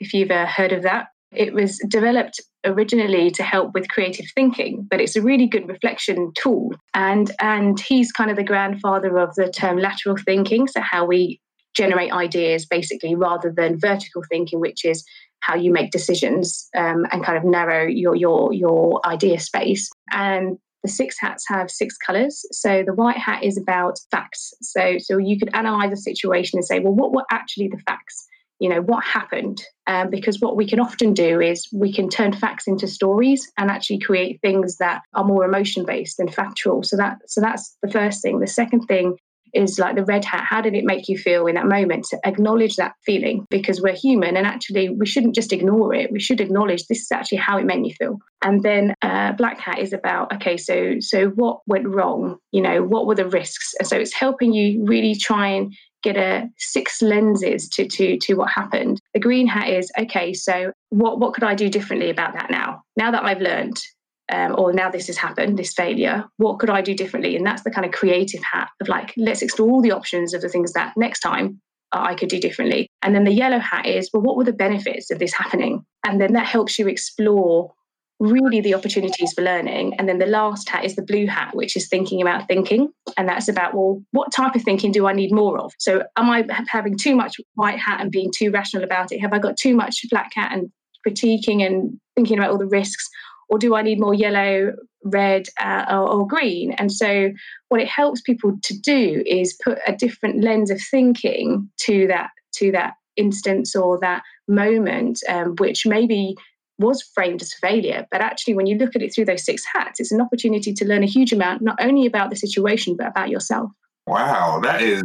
If 0.00 0.12
you've 0.12 0.30
uh, 0.30 0.44
heard 0.44 0.72
of 0.72 0.82
that, 0.82 1.06
it 1.32 1.54
was 1.54 1.78
developed 1.88 2.42
originally 2.66 3.30
to 3.30 3.42
help 3.42 3.72
with 3.72 3.88
creative 3.88 4.26
thinking, 4.34 4.86
but 4.90 5.00
it's 5.00 5.16
a 5.16 5.22
really 5.22 5.46
good 5.46 5.66
reflection 5.66 6.32
tool. 6.36 6.72
And 6.92 7.30
and 7.40 7.80
he's 7.80 8.12
kind 8.12 8.30
of 8.30 8.36
the 8.36 8.44
grandfather 8.44 9.18
of 9.18 9.34
the 9.36 9.50
term 9.50 9.78
lateral 9.78 10.16
thinking, 10.16 10.66
so 10.66 10.82
how 10.82 11.06
we 11.06 11.40
generate 11.74 12.12
ideas 12.12 12.66
basically, 12.66 13.14
rather 13.14 13.50
than 13.50 13.78
vertical 13.80 14.22
thinking, 14.28 14.60
which 14.60 14.84
is 14.84 15.04
how 15.40 15.54
you 15.54 15.72
make 15.72 15.90
decisions 15.90 16.68
um, 16.76 17.06
and 17.10 17.24
kind 17.24 17.38
of 17.38 17.44
narrow 17.44 17.86
your 17.86 18.14
your 18.14 18.52
your 18.52 19.00
idea 19.06 19.38
space. 19.40 19.90
And 20.12 20.58
the 20.82 20.88
six 20.88 21.16
hats 21.18 21.44
have 21.48 21.70
six 21.70 21.96
colors. 21.96 22.44
So 22.52 22.82
the 22.84 22.94
white 22.94 23.18
hat 23.18 23.42
is 23.42 23.58
about 23.58 23.98
facts. 24.10 24.52
So 24.62 24.98
so 24.98 25.18
you 25.18 25.38
could 25.38 25.54
analyze 25.54 25.92
a 25.92 25.96
situation 25.96 26.58
and 26.58 26.64
say, 26.64 26.80
well, 26.80 26.94
what 26.94 27.12
were 27.12 27.24
actually 27.30 27.68
the 27.68 27.78
facts? 27.78 28.26
You 28.60 28.68
know, 28.68 28.80
what 28.80 29.04
happened? 29.04 29.62
Um, 29.86 30.10
because 30.10 30.40
what 30.40 30.56
we 30.56 30.66
can 30.66 30.80
often 30.80 31.14
do 31.14 31.40
is 31.40 31.68
we 31.72 31.92
can 31.92 32.08
turn 32.08 32.32
facts 32.32 32.66
into 32.66 32.88
stories 32.88 33.48
and 33.56 33.70
actually 33.70 34.00
create 34.00 34.40
things 34.40 34.78
that 34.78 35.02
are 35.14 35.24
more 35.24 35.44
emotion 35.44 35.84
based 35.84 36.16
than 36.16 36.28
factual. 36.28 36.82
So 36.82 36.96
that 36.96 37.18
so 37.26 37.40
that's 37.40 37.76
the 37.82 37.90
first 37.90 38.20
thing. 38.20 38.40
The 38.40 38.48
second 38.48 38.86
thing 38.86 39.16
is 39.54 39.78
like 39.78 39.96
the 39.96 40.04
red 40.04 40.24
hat. 40.24 40.44
How 40.48 40.60
did 40.60 40.74
it 40.74 40.84
make 40.84 41.08
you 41.08 41.18
feel 41.18 41.46
in 41.46 41.54
that 41.54 41.66
moment? 41.66 42.06
To 42.10 42.18
acknowledge 42.24 42.76
that 42.76 42.92
feeling 43.04 43.46
because 43.50 43.80
we're 43.80 43.94
human 43.94 44.36
and 44.36 44.46
actually 44.46 44.88
we 44.88 45.06
shouldn't 45.06 45.34
just 45.34 45.52
ignore 45.52 45.94
it. 45.94 46.12
We 46.12 46.20
should 46.20 46.40
acknowledge 46.40 46.86
this 46.86 47.00
is 47.00 47.12
actually 47.12 47.38
how 47.38 47.58
it 47.58 47.66
made 47.66 47.80
me 47.80 47.92
feel. 47.92 48.18
And 48.44 48.62
then 48.62 48.94
uh, 49.02 49.32
black 49.32 49.58
hat 49.58 49.78
is 49.78 49.92
about 49.92 50.32
okay, 50.34 50.56
so 50.56 50.96
so 51.00 51.28
what 51.30 51.60
went 51.66 51.88
wrong? 51.88 52.38
You 52.52 52.62
know, 52.62 52.82
what 52.82 53.06
were 53.06 53.14
the 53.14 53.28
risks? 53.28 53.74
And 53.78 53.88
so 53.88 53.96
it's 53.96 54.14
helping 54.14 54.52
you 54.52 54.84
really 54.84 55.14
try 55.14 55.48
and 55.48 55.72
get 56.02 56.16
a 56.16 56.48
six 56.58 57.02
lenses 57.02 57.68
to 57.70 57.86
to 57.88 58.18
to 58.18 58.34
what 58.34 58.50
happened. 58.50 59.00
The 59.14 59.20
green 59.20 59.46
hat 59.46 59.68
is 59.68 59.90
okay, 59.98 60.32
so 60.32 60.72
what 60.90 61.18
what 61.18 61.34
could 61.34 61.44
I 61.44 61.54
do 61.54 61.68
differently 61.68 62.10
about 62.10 62.34
that 62.34 62.50
now? 62.50 62.82
Now 62.96 63.10
that 63.10 63.24
I've 63.24 63.40
learned, 63.40 63.80
um, 64.30 64.54
or 64.58 64.72
now 64.72 64.90
this 64.90 65.06
has 65.06 65.16
happened, 65.16 65.58
this 65.58 65.72
failure, 65.72 66.24
what 66.36 66.58
could 66.58 66.70
I 66.70 66.82
do 66.82 66.94
differently? 66.94 67.36
And 67.36 67.46
that's 67.46 67.62
the 67.62 67.70
kind 67.70 67.86
of 67.86 67.92
creative 67.92 68.42
hat 68.42 68.68
of 68.80 68.88
like, 68.88 69.14
let's 69.16 69.42
explore 69.42 69.70
all 69.70 69.82
the 69.82 69.92
options 69.92 70.34
of 70.34 70.42
the 70.42 70.48
things 70.48 70.72
that 70.74 70.92
next 70.96 71.20
time 71.20 71.60
uh, 71.92 72.00
I 72.00 72.14
could 72.14 72.28
do 72.28 72.38
differently. 72.38 72.90
And 73.02 73.14
then 73.14 73.24
the 73.24 73.32
yellow 73.32 73.58
hat 73.58 73.86
is, 73.86 74.10
well, 74.12 74.22
what 74.22 74.36
were 74.36 74.44
the 74.44 74.52
benefits 74.52 75.10
of 75.10 75.18
this 75.18 75.32
happening? 75.32 75.84
And 76.06 76.20
then 76.20 76.34
that 76.34 76.46
helps 76.46 76.78
you 76.78 76.88
explore 76.88 77.72
really 78.20 78.60
the 78.60 78.74
opportunities 78.74 79.32
for 79.32 79.42
learning. 79.42 79.94
And 79.98 80.08
then 80.08 80.18
the 80.18 80.26
last 80.26 80.68
hat 80.68 80.84
is 80.84 80.96
the 80.96 81.02
blue 81.02 81.26
hat, 81.26 81.54
which 81.54 81.76
is 81.76 81.88
thinking 81.88 82.20
about 82.20 82.48
thinking. 82.48 82.90
And 83.16 83.28
that's 83.28 83.48
about, 83.48 83.74
well, 83.74 84.02
what 84.10 84.32
type 84.32 84.56
of 84.56 84.62
thinking 84.62 84.90
do 84.90 85.06
I 85.06 85.12
need 85.12 85.32
more 85.32 85.58
of? 85.58 85.72
So 85.78 86.02
am 86.16 86.28
I 86.28 86.44
having 86.68 86.96
too 86.96 87.14
much 87.14 87.36
white 87.54 87.78
hat 87.78 88.00
and 88.00 88.10
being 88.10 88.32
too 88.34 88.50
rational 88.50 88.82
about 88.82 89.12
it? 89.12 89.20
Have 89.20 89.32
I 89.32 89.38
got 89.38 89.56
too 89.56 89.76
much 89.76 90.00
black 90.10 90.32
hat 90.34 90.50
and 90.52 90.70
critiquing 91.06 91.64
and 91.64 91.98
thinking 92.16 92.38
about 92.38 92.50
all 92.50 92.58
the 92.58 92.66
risks? 92.66 93.08
Or 93.48 93.58
do 93.58 93.74
I 93.74 93.82
need 93.82 94.00
more 94.00 94.14
yellow, 94.14 94.72
red, 95.04 95.46
uh, 95.60 95.86
or, 95.90 96.10
or 96.10 96.26
green? 96.26 96.72
And 96.72 96.92
so, 96.92 97.30
what 97.68 97.80
it 97.80 97.88
helps 97.88 98.20
people 98.20 98.58
to 98.62 98.78
do 98.78 99.22
is 99.26 99.58
put 99.64 99.78
a 99.86 99.96
different 99.96 100.42
lens 100.42 100.70
of 100.70 100.80
thinking 100.90 101.70
to 101.82 102.06
that 102.08 102.30
to 102.56 102.72
that 102.72 102.94
instance 103.16 103.74
or 103.74 103.98
that 104.00 104.22
moment, 104.46 105.20
um, 105.28 105.54
which 105.58 105.86
maybe 105.86 106.34
was 106.78 107.02
framed 107.02 107.42
as 107.42 107.52
failure. 107.54 108.06
But 108.10 108.20
actually, 108.20 108.54
when 108.54 108.66
you 108.66 108.76
look 108.76 108.94
at 108.94 109.02
it 109.02 109.14
through 109.14 109.26
those 109.26 109.44
six 109.44 109.64
hats, 109.72 110.00
it's 110.00 110.12
an 110.12 110.20
opportunity 110.20 110.72
to 110.72 110.84
learn 110.86 111.02
a 111.02 111.06
huge 111.06 111.32
amount, 111.32 111.62
not 111.62 111.76
only 111.80 112.06
about 112.06 112.30
the 112.30 112.36
situation, 112.36 112.96
but 112.96 113.08
about 113.08 113.28
yourself. 113.28 113.70
Wow, 114.06 114.60
that 114.62 114.80
is 114.80 115.02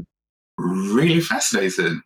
really 0.58 1.20
fascinating. 1.20 2.02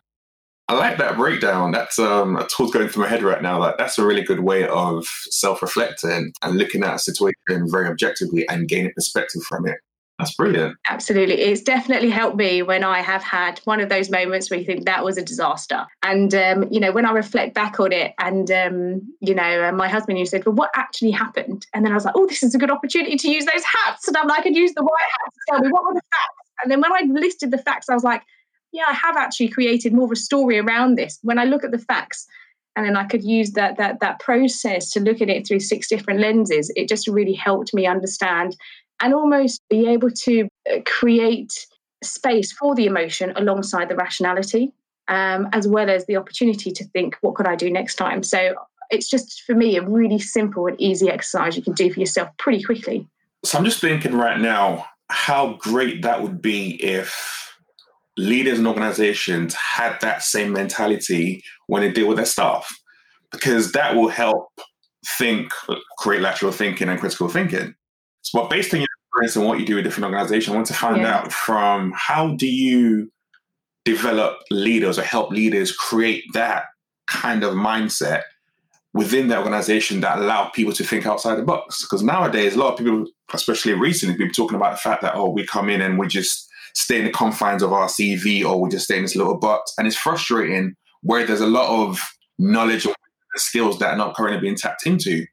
I 0.69 0.73
like 0.73 0.97
that 0.97 1.15
breakdown. 1.15 1.71
That's 1.71 1.97
um, 1.97 2.35
a 2.35 2.43
thought 2.43 2.73
going 2.73 2.89
through 2.89 3.03
my 3.03 3.09
head 3.09 3.23
right 3.23 3.41
now. 3.41 3.59
Like 3.59 3.77
that's 3.77 3.97
a 3.97 4.05
really 4.05 4.23
good 4.23 4.41
way 4.41 4.67
of 4.67 5.05
self-reflecting 5.29 6.33
and 6.41 6.57
looking 6.57 6.83
at 6.83 6.95
a 6.95 6.99
situation 6.99 7.69
very 7.69 7.87
objectively 7.87 8.47
and 8.49 8.67
gaining 8.67 8.91
perspective 8.93 9.43
from 9.43 9.65
it. 9.65 9.77
That's 10.19 10.33
brilliant. 10.33 10.75
Absolutely. 10.89 11.35
It's 11.35 11.61
definitely 11.61 12.09
helped 12.09 12.37
me 12.37 12.63
when 12.63 12.83
I 12.83 13.01
have 13.01 13.21
had 13.21 13.59
one 13.65 13.79
of 13.79 13.89
those 13.89 14.09
moments 14.09 14.49
where 14.49 14.59
you 14.59 14.65
think 14.65 14.85
that 14.85 15.05
was 15.05 15.15
a 15.15 15.23
disaster. 15.23 15.85
And, 16.01 16.33
um, 16.33 16.65
you 16.71 16.79
know, 16.79 16.91
when 16.91 17.05
I 17.05 17.11
reflect 17.11 17.53
back 17.53 17.79
on 17.79 17.91
it, 17.91 18.13
and, 18.19 18.49
um, 18.49 19.01
you 19.21 19.35
know, 19.35 19.71
my 19.73 19.87
husband, 19.87 20.17
you 20.17 20.25
said, 20.25 20.43
Well, 20.43 20.55
what 20.55 20.71
actually 20.73 21.11
happened? 21.11 21.67
And 21.73 21.85
then 21.85 21.91
I 21.91 21.95
was 21.95 22.05
like, 22.05 22.15
Oh, 22.17 22.25
this 22.25 22.41
is 22.41 22.55
a 22.55 22.57
good 22.57 22.71
opportunity 22.71 23.15
to 23.15 23.31
use 23.31 23.45
those 23.45 23.63
hats. 23.63 24.07
And 24.07 24.17
I'm 24.17 24.27
like, 24.27 24.39
I 24.39 24.43
could 24.43 24.55
use 24.55 24.73
the 24.73 24.83
white 24.83 24.91
hat 24.99 25.31
to 25.33 25.39
tell 25.49 25.59
me 25.61 25.69
what 25.69 25.83
were 25.83 25.93
the 25.93 26.01
facts. 26.11 26.49
And 26.63 26.71
then 26.71 26.81
when 26.81 26.91
I 26.91 27.01
listed 27.07 27.51
the 27.51 27.59
facts, 27.59 27.87
I 27.87 27.93
was 27.93 28.03
like, 28.03 28.23
Yeah, 28.77 28.83
I 28.87 28.93
have 28.93 29.17
actually 29.17 29.47
created 29.47 29.91
more 29.91 30.05
of 30.05 30.11
a 30.11 30.15
story 30.15 30.59
around 30.59 30.99
this. 30.99 31.17
When 31.23 31.39
I 31.39 31.45
look 31.45 31.63
at 31.63 31.71
the 31.71 31.79
facts, 31.79 32.27
and 32.75 32.85
then 32.85 32.95
I 32.95 33.05
could 33.05 33.23
use 33.23 33.53
that 33.53 33.75
that 33.77 34.01
that 34.01 34.19
process 34.19 34.91
to 34.91 34.99
look 34.99 35.19
at 35.19 35.29
it 35.29 35.47
through 35.47 35.61
six 35.61 35.87
different 35.87 36.19
lenses. 36.19 36.71
It 36.75 36.87
just 36.87 37.07
really 37.07 37.33
helped 37.33 37.73
me 37.73 37.87
understand 37.87 38.55
and 39.01 39.15
almost 39.15 39.63
be 39.67 39.87
able 39.87 40.11
to 40.11 40.47
uh, 40.71 40.81
create 40.85 41.65
space 42.03 42.51
for 42.51 42.75
the 42.75 42.85
emotion 42.85 43.33
alongside 43.35 43.89
the 43.89 43.95
rationality, 43.95 44.71
um, 45.07 45.49
as 45.53 45.67
well 45.67 45.89
as 45.89 46.05
the 46.05 46.15
opportunity 46.15 46.69
to 46.69 46.83
think, 46.89 47.17
what 47.21 47.33
could 47.33 47.47
I 47.47 47.55
do 47.55 47.71
next 47.71 47.95
time? 47.95 48.21
So 48.21 48.53
it's 48.91 49.09
just 49.09 49.41
for 49.41 49.55
me 49.55 49.75
a 49.77 49.81
really 49.81 50.19
simple 50.19 50.67
and 50.67 50.79
easy 50.79 51.09
exercise 51.09 51.57
you 51.57 51.63
can 51.63 51.73
do 51.73 51.91
for 51.91 51.99
yourself 51.99 52.29
pretty 52.37 52.61
quickly. 52.61 53.07
So 53.43 53.57
I'm 53.57 53.65
just 53.65 53.81
thinking 53.81 54.13
right 54.13 54.39
now 54.39 54.85
how 55.09 55.53
great 55.59 56.03
that 56.03 56.21
would 56.21 56.43
be 56.43 56.75
if 56.83 57.46
leaders 58.17 58.57
and 58.57 58.67
organizations 58.67 59.53
had 59.53 59.99
that 60.01 60.23
same 60.23 60.51
mentality 60.51 61.43
when 61.67 61.83
they 61.83 61.91
deal 61.91 62.07
with 62.07 62.17
their 62.17 62.25
staff, 62.25 62.67
because 63.31 63.71
that 63.73 63.95
will 63.95 64.09
help 64.09 64.49
think, 65.17 65.51
create 65.99 66.21
lateral 66.21 66.51
thinking 66.51 66.89
and 66.89 66.99
critical 66.99 67.29
thinking. 67.29 67.73
So, 68.21 68.41
but 68.41 68.49
based 68.49 68.73
on 68.73 68.81
your 68.81 68.87
experience 69.07 69.35
and 69.35 69.45
what 69.45 69.59
you 69.59 69.65
do 69.65 69.75
with 69.75 69.85
different 69.85 70.05
organizations, 70.05 70.53
I 70.53 70.55
want 70.55 70.67
to 70.67 70.73
find 70.73 71.01
yeah. 71.01 71.15
out 71.15 71.31
from 71.31 71.93
how 71.95 72.35
do 72.35 72.47
you 72.47 73.11
develop 73.85 74.39
leaders 74.51 74.99
or 74.99 75.03
help 75.03 75.31
leaders 75.31 75.71
create 75.71 76.25
that 76.33 76.65
kind 77.07 77.43
of 77.43 77.53
mindset 77.53 78.23
within 78.93 79.27
the 79.27 79.37
organization 79.37 80.01
that 80.01 80.17
allow 80.17 80.49
people 80.49 80.73
to 80.73 80.83
think 80.83 81.05
outside 81.05 81.35
the 81.35 81.43
box. 81.43 81.83
Because 81.83 82.03
nowadays, 82.03 82.55
a 82.55 82.59
lot 82.59 82.73
of 82.73 82.79
people, 82.79 83.05
especially 83.33 83.73
recently, 83.73 84.15
people 84.15 84.25
been 84.25 84.33
talking 84.33 84.55
about 84.55 84.71
the 84.71 84.77
fact 84.77 85.01
that 85.03 85.15
oh, 85.15 85.29
we 85.29 85.45
come 85.45 85.69
in 85.69 85.81
and 85.81 85.97
we 85.99 86.07
just 86.07 86.46
stay 86.77 86.99
in 86.99 87.05
the 87.05 87.11
confines 87.11 87.63
of 87.63 87.73
our 87.73 87.87
CV 87.87 88.45
or 88.45 88.61
we 88.61 88.69
just 88.69 88.85
stay 88.85 88.97
in 88.97 89.01
this 89.01 89.15
little 89.15 89.37
box, 89.37 89.73
and 89.77 89.87
it's 89.87 89.97
frustrating 89.97 90.75
where 91.01 91.25
there's 91.25 91.41
a 91.41 91.47
lot 91.47 91.67
of 91.69 91.99
knowledge 92.37 92.85
or 92.85 92.93
skills 93.35 93.79
that 93.79 93.89
are 93.93 93.97
not 93.97 94.15
currently 94.15 94.39
being 94.39 94.55
tapped 94.55 94.85
into. 94.85 95.25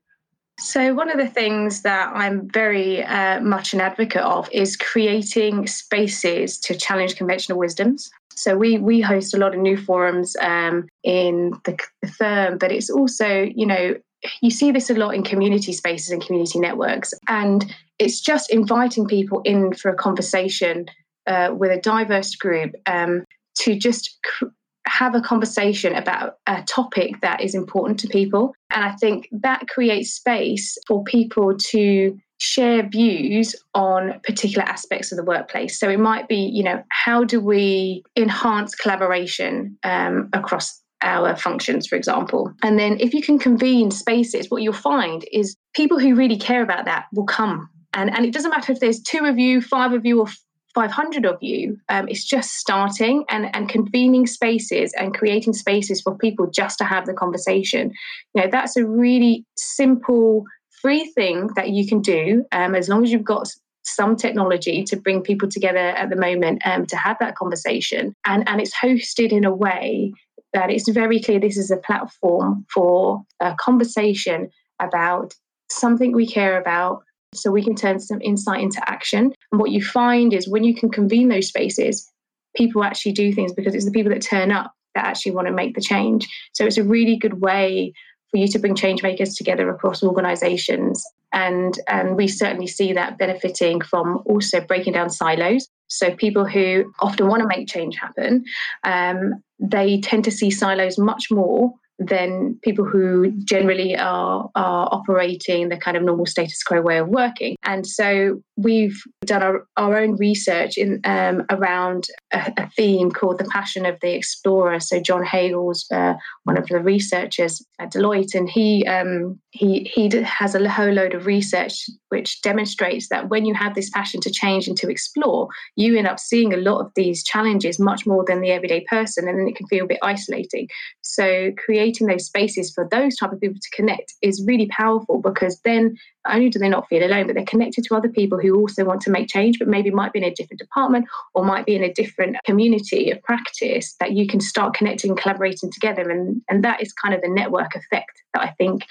So, 0.58 0.94
one 0.94 1.10
of 1.10 1.18
the 1.18 1.26
things 1.26 1.82
that 1.82 2.10
I'm 2.14 2.48
very 2.48 3.02
uh, 3.04 3.40
much 3.40 3.74
an 3.74 3.80
advocate 3.80 4.22
of 4.22 4.48
is 4.52 4.76
creating 4.76 5.66
spaces 5.66 6.58
to 6.60 6.76
challenge 6.76 7.16
conventional 7.16 7.58
wisdoms. 7.58 8.10
So, 8.34 8.56
we 8.56 8.78
we 8.78 9.00
host 9.00 9.34
a 9.34 9.36
lot 9.36 9.54
of 9.54 9.60
new 9.60 9.76
forums 9.76 10.36
um, 10.40 10.88
in 11.02 11.52
the, 11.64 11.76
the 12.00 12.08
firm, 12.08 12.56
but 12.56 12.72
it's 12.72 12.88
also, 12.88 13.42
you 13.54 13.66
know, 13.66 13.96
you 14.40 14.50
see 14.50 14.70
this 14.70 14.88
a 14.88 14.94
lot 14.94 15.14
in 15.14 15.24
community 15.24 15.72
spaces 15.72 16.10
and 16.10 16.24
community 16.24 16.60
networks, 16.60 17.12
and 17.28 17.70
it's 17.98 18.20
just 18.20 18.50
inviting 18.50 19.06
people 19.06 19.42
in 19.44 19.74
for 19.74 19.90
a 19.90 19.96
conversation 19.96 20.86
uh, 21.26 21.54
with 21.56 21.70
a 21.70 21.80
diverse 21.80 22.34
group 22.34 22.74
um, 22.86 23.24
to 23.56 23.76
just 23.76 24.18
cr- 24.24 24.46
have 24.86 25.14
a 25.14 25.20
conversation 25.20 25.94
about 25.94 26.36
a 26.46 26.62
topic 26.62 27.20
that 27.22 27.40
is 27.40 27.54
important 27.54 27.98
to 28.00 28.08
people. 28.08 28.54
And 28.74 28.84
I 28.84 28.92
think 28.92 29.28
that 29.32 29.66
creates 29.68 30.12
space 30.12 30.76
for 30.86 31.02
people 31.04 31.56
to 31.56 32.18
share 32.38 32.86
views 32.86 33.54
on 33.74 34.20
particular 34.24 34.64
aspects 34.68 35.12
of 35.12 35.16
the 35.16 35.24
workplace. 35.24 35.78
So 35.78 35.88
it 35.88 36.00
might 36.00 36.28
be, 36.28 36.36
you 36.36 36.62
know, 36.62 36.82
how 36.90 37.24
do 37.24 37.40
we 37.40 38.02
enhance 38.16 38.74
collaboration 38.74 39.78
um, 39.84 40.28
across 40.32 40.82
our 41.04 41.36
functions, 41.36 41.86
for 41.86 41.96
example. 41.96 42.52
And 42.62 42.78
then 42.78 42.98
if 42.98 43.14
you 43.14 43.22
can 43.22 43.38
convene 43.38 43.90
spaces, 43.90 44.50
what 44.50 44.62
you'll 44.62 44.72
find 44.72 45.24
is 45.32 45.54
people 45.74 45.98
who 45.98 46.14
really 46.14 46.38
care 46.38 46.62
about 46.62 46.86
that 46.86 47.06
will 47.12 47.26
come. 47.26 47.68
And, 47.92 48.12
and 48.14 48.24
it 48.24 48.32
doesn't 48.32 48.50
matter 48.50 48.72
if 48.72 48.80
there's 48.80 49.00
two 49.00 49.24
of 49.24 49.38
you, 49.38 49.60
five 49.60 49.92
of 49.92 50.04
you, 50.04 50.20
or 50.20 50.26
500 50.74 51.24
of 51.24 51.38
you, 51.40 51.78
um, 51.88 52.08
it's 52.08 52.24
just 52.24 52.54
starting 52.54 53.24
and, 53.30 53.54
and 53.54 53.68
convening 53.68 54.26
spaces 54.26 54.92
and 54.98 55.14
creating 55.14 55.52
spaces 55.52 56.00
for 56.00 56.16
people 56.16 56.48
just 56.50 56.78
to 56.78 56.84
have 56.84 57.06
the 57.06 57.14
conversation. 57.14 57.92
You 58.34 58.42
know, 58.42 58.48
that's 58.50 58.76
a 58.76 58.84
really 58.84 59.44
simple, 59.56 60.44
free 60.82 61.10
thing 61.14 61.50
that 61.54 61.70
you 61.70 61.86
can 61.86 62.00
do 62.00 62.44
um, 62.52 62.74
as 62.74 62.88
long 62.88 63.04
as 63.04 63.12
you've 63.12 63.24
got 63.24 63.48
some 63.84 64.16
technology 64.16 64.82
to 64.82 64.96
bring 64.96 65.22
people 65.22 65.48
together 65.48 65.78
at 65.78 66.10
the 66.10 66.16
moment 66.16 66.62
um, 66.66 66.86
to 66.86 66.96
have 66.96 67.16
that 67.20 67.36
conversation. 67.36 68.14
And, 68.26 68.48
and 68.48 68.60
it's 68.60 68.74
hosted 68.74 69.30
in 69.30 69.44
a 69.44 69.54
way 69.54 70.12
that 70.54 70.70
it's 70.70 70.88
very 70.88 71.20
clear 71.20 71.38
this 71.38 71.56
is 71.56 71.70
a 71.70 71.76
platform 71.76 72.64
for 72.72 73.22
a 73.40 73.54
conversation 73.60 74.50
about 74.80 75.34
something 75.70 76.12
we 76.12 76.26
care 76.26 76.60
about 76.60 77.02
so 77.36 77.50
we 77.50 77.64
can 77.64 77.74
turn 77.74 78.00
some 78.00 78.20
insight 78.20 78.60
into 78.60 78.80
action. 78.88 79.32
And 79.52 79.60
what 79.60 79.70
you 79.70 79.82
find 79.82 80.32
is 80.32 80.48
when 80.48 80.64
you 80.64 80.74
can 80.74 80.90
convene 80.90 81.28
those 81.28 81.48
spaces, 81.48 82.10
people 82.56 82.84
actually 82.84 83.12
do 83.12 83.32
things 83.32 83.52
because 83.52 83.74
it's 83.74 83.84
the 83.84 83.90
people 83.90 84.12
that 84.12 84.22
turn 84.22 84.50
up 84.50 84.72
that 84.94 85.06
actually 85.06 85.32
want 85.32 85.48
to 85.48 85.52
make 85.52 85.74
the 85.74 85.80
change. 85.80 86.28
So 86.52 86.64
it's 86.64 86.78
a 86.78 86.84
really 86.84 87.16
good 87.16 87.40
way 87.40 87.92
for 88.30 88.38
you 88.38 88.48
to 88.48 88.58
bring 88.58 88.74
change 88.74 89.02
makers 89.02 89.34
together 89.34 89.68
across 89.68 90.02
organizations. 90.02 91.04
And, 91.32 91.78
and 91.88 92.16
we 92.16 92.28
certainly 92.28 92.68
see 92.68 92.92
that 92.92 93.18
benefiting 93.18 93.80
from 93.80 94.22
also 94.24 94.60
breaking 94.60 94.92
down 94.92 95.10
silos. 95.10 95.68
So 95.88 96.14
people 96.14 96.44
who 96.44 96.92
often 97.00 97.28
want 97.28 97.42
to 97.42 97.48
make 97.48 97.68
change 97.68 97.96
happen, 97.96 98.44
um, 98.84 99.42
they 99.58 100.00
tend 100.00 100.24
to 100.24 100.30
see 100.30 100.50
silos 100.50 100.98
much 100.98 101.26
more 101.30 101.72
than 101.98 102.58
people 102.62 102.84
who 102.84 103.30
generally 103.44 103.96
are, 103.96 104.50
are 104.54 104.88
operating 104.90 105.68
the 105.68 105.76
kind 105.76 105.96
of 105.96 106.02
normal 106.02 106.26
status 106.26 106.62
quo 106.62 106.80
way 106.80 106.98
of 106.98 107.08
working. 107.08 107.56
And 107.62 107.86
so 107.86 108.42
we've 108.56 109.00
done 109.24 109.42
our, 109.42 109.66
our 109.76 109.98
own 109.98 110.16
research 110.16 110.76
in 110.76 111.00
um, 111.04 111.44
around 111.50 112.06
a, 112.32 112.52
a, 112.56 112.70
theme 112.76 113.10
called 113.10 113.38
the 113.38 113.44
passion 113.44 113.86
of 113.86 113.98
the 114.00 114.14
explorer. 114.14 114.80
So 114.80 115.00
John 115.00 115.24
Hagel's 115.24 115.86
uh, 115.92 116.14
one 116.44 116.56
of 116.56 116.66
the 116.66 116.80
researchers 116.80 117.64
at 117.78 117.92
Deloitte, 117.92 118.34
and 118.34 118.48
he 118.48 118.86
um, 118.86 119.38
he 119.50 119.90
he 119.94 120.08
has 120.22 120.54
a 120.54 120.68
whole 120.68 120.92
load 120.92 121.14
of 121.14 121.26
research 121.26 121.88
which 122.08 122.42
demonstrates 122.42 123.08
that 123.08 123.28
when 123.28 123.44
you 123.44 123.54
have 123.54 123.74
this 123.74 123.90
passion 123.90 124.20
to 124.20 124.30
change 124.30 124.68
and 124.68 124.76
to 124.76 124.88
explore, 124.88 125.48
you 125.76 125.96
end 125.96 126.06
up 126.06 126.20
seeing 126.20 126.52
a 126.52 126.58
lot 126.58 126.80
of 126.80 126.92
these 126.94 127.24
challenges 127.24 127.78
much 127.78 128.06
more 128.06 128.24
than 128.24 128.40
the 128.40 128.50
everyday 128.50 128.84
person, 128.88 129.28
and 129.28 129.38
then 129.38 129.48
it 129.48 129.56
can 129.56 129.66
feel 129.66 129.84
a 129.84 129.88
bit 129.88 129.98
isolating. 130.02 130.68
So 131.02 131.50
creating 131.84 132.06
those 132.06 132.24
spaces 132.24 132.72
for 132.72 132.88
those 132.90 133.14
type 133.16 133.30
of 133.30 133.40
people 133.40 133.60
to 133.60 133.76
connect 133.76 134.14
is 134.22 134.42
really 134.46 134.66
powerful 134.68 135.20
because 135.20 135.60
then 135.64 135.94
not 136.24 136.36
only 136.36 136.48
do 136.48 136.58
they 136.58 136.68
not 136.68 136.88
feel 136.88 137.04
alone, 137.04 137.26
but 137.26 137.34
they're 137.34 137.44
connected 137.44 137.84
to 137.84 137.94
other 137.94 138.08
people 138.08 138.38
who 138.38 138.58
also 138.58 138.84
want 138.84 139.02
to 139.02 139.10
make 139.10 139.28
change, 139.28 139.58
but 139.58 139.68
maybe 139.68 139.90
might 139.90 140.12
be 140.12 140.18
in 140.18 140.24
a 140.24 140.34
different 140.34 140.60
department 140.60 141.04
or 141.34 141.44
might 141.44 141.66
be 141.66 141.76
in 141.76 141.84
a 141.84 141.92
different 141.92 142.36
community 142.46 143.10
of 143.10 143.22
practice 143.22 143.94
that 144.00 144.12
you 144.12 144.26
can 144.26 144.40
start 144.40 144.72
connecting, 144.72 145.10
and 145.10 145.20
collaborating 145.20 145.70
together. 145.70 146.08
And, 146.08 146.40
and 146.48 146.64
that 146.64 146.80
is 146.80 146.92
kind 146.94 147.14
of 147.14 147.20
the 147.20 147.28
network 147.28 147.74
effect 147.74 148.22
that 148.32 148.42
I 148.42 148.52
think 148.52 148.84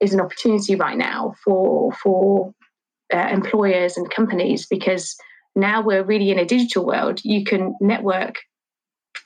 is 0.00 0.14
an 0.14 0.20
opportunity 0.20 0.74
right 0.74 0.96
now 0.96 1.34
for, 1.44 1.92
for 1.92 2.54
uh, 3.12 3.28
employers 3.30 3.98
and 3.98 4.10
companies 4.10 4.66
because 4.66 5.16
now 5.54 5.82
we're 5.82 6.04
really 6.04 6.30
in 6.30 6.38
a 6.38 6.46
digital 6.46 6.86
world. 6.86 7.20
You 7.24 7.44
can 7.44 7.74
network 7.80 8.36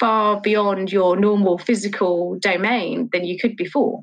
far 0.03 0.41
beyond 0.41 0.91
your 0.91 1.17
normal 1.17 1.59
physical 1.59 2.37
domain 2.41 3.09
than 3.13 3.25
you 3.25 3.39
could 3.39 3.57
before. 3.57 4.03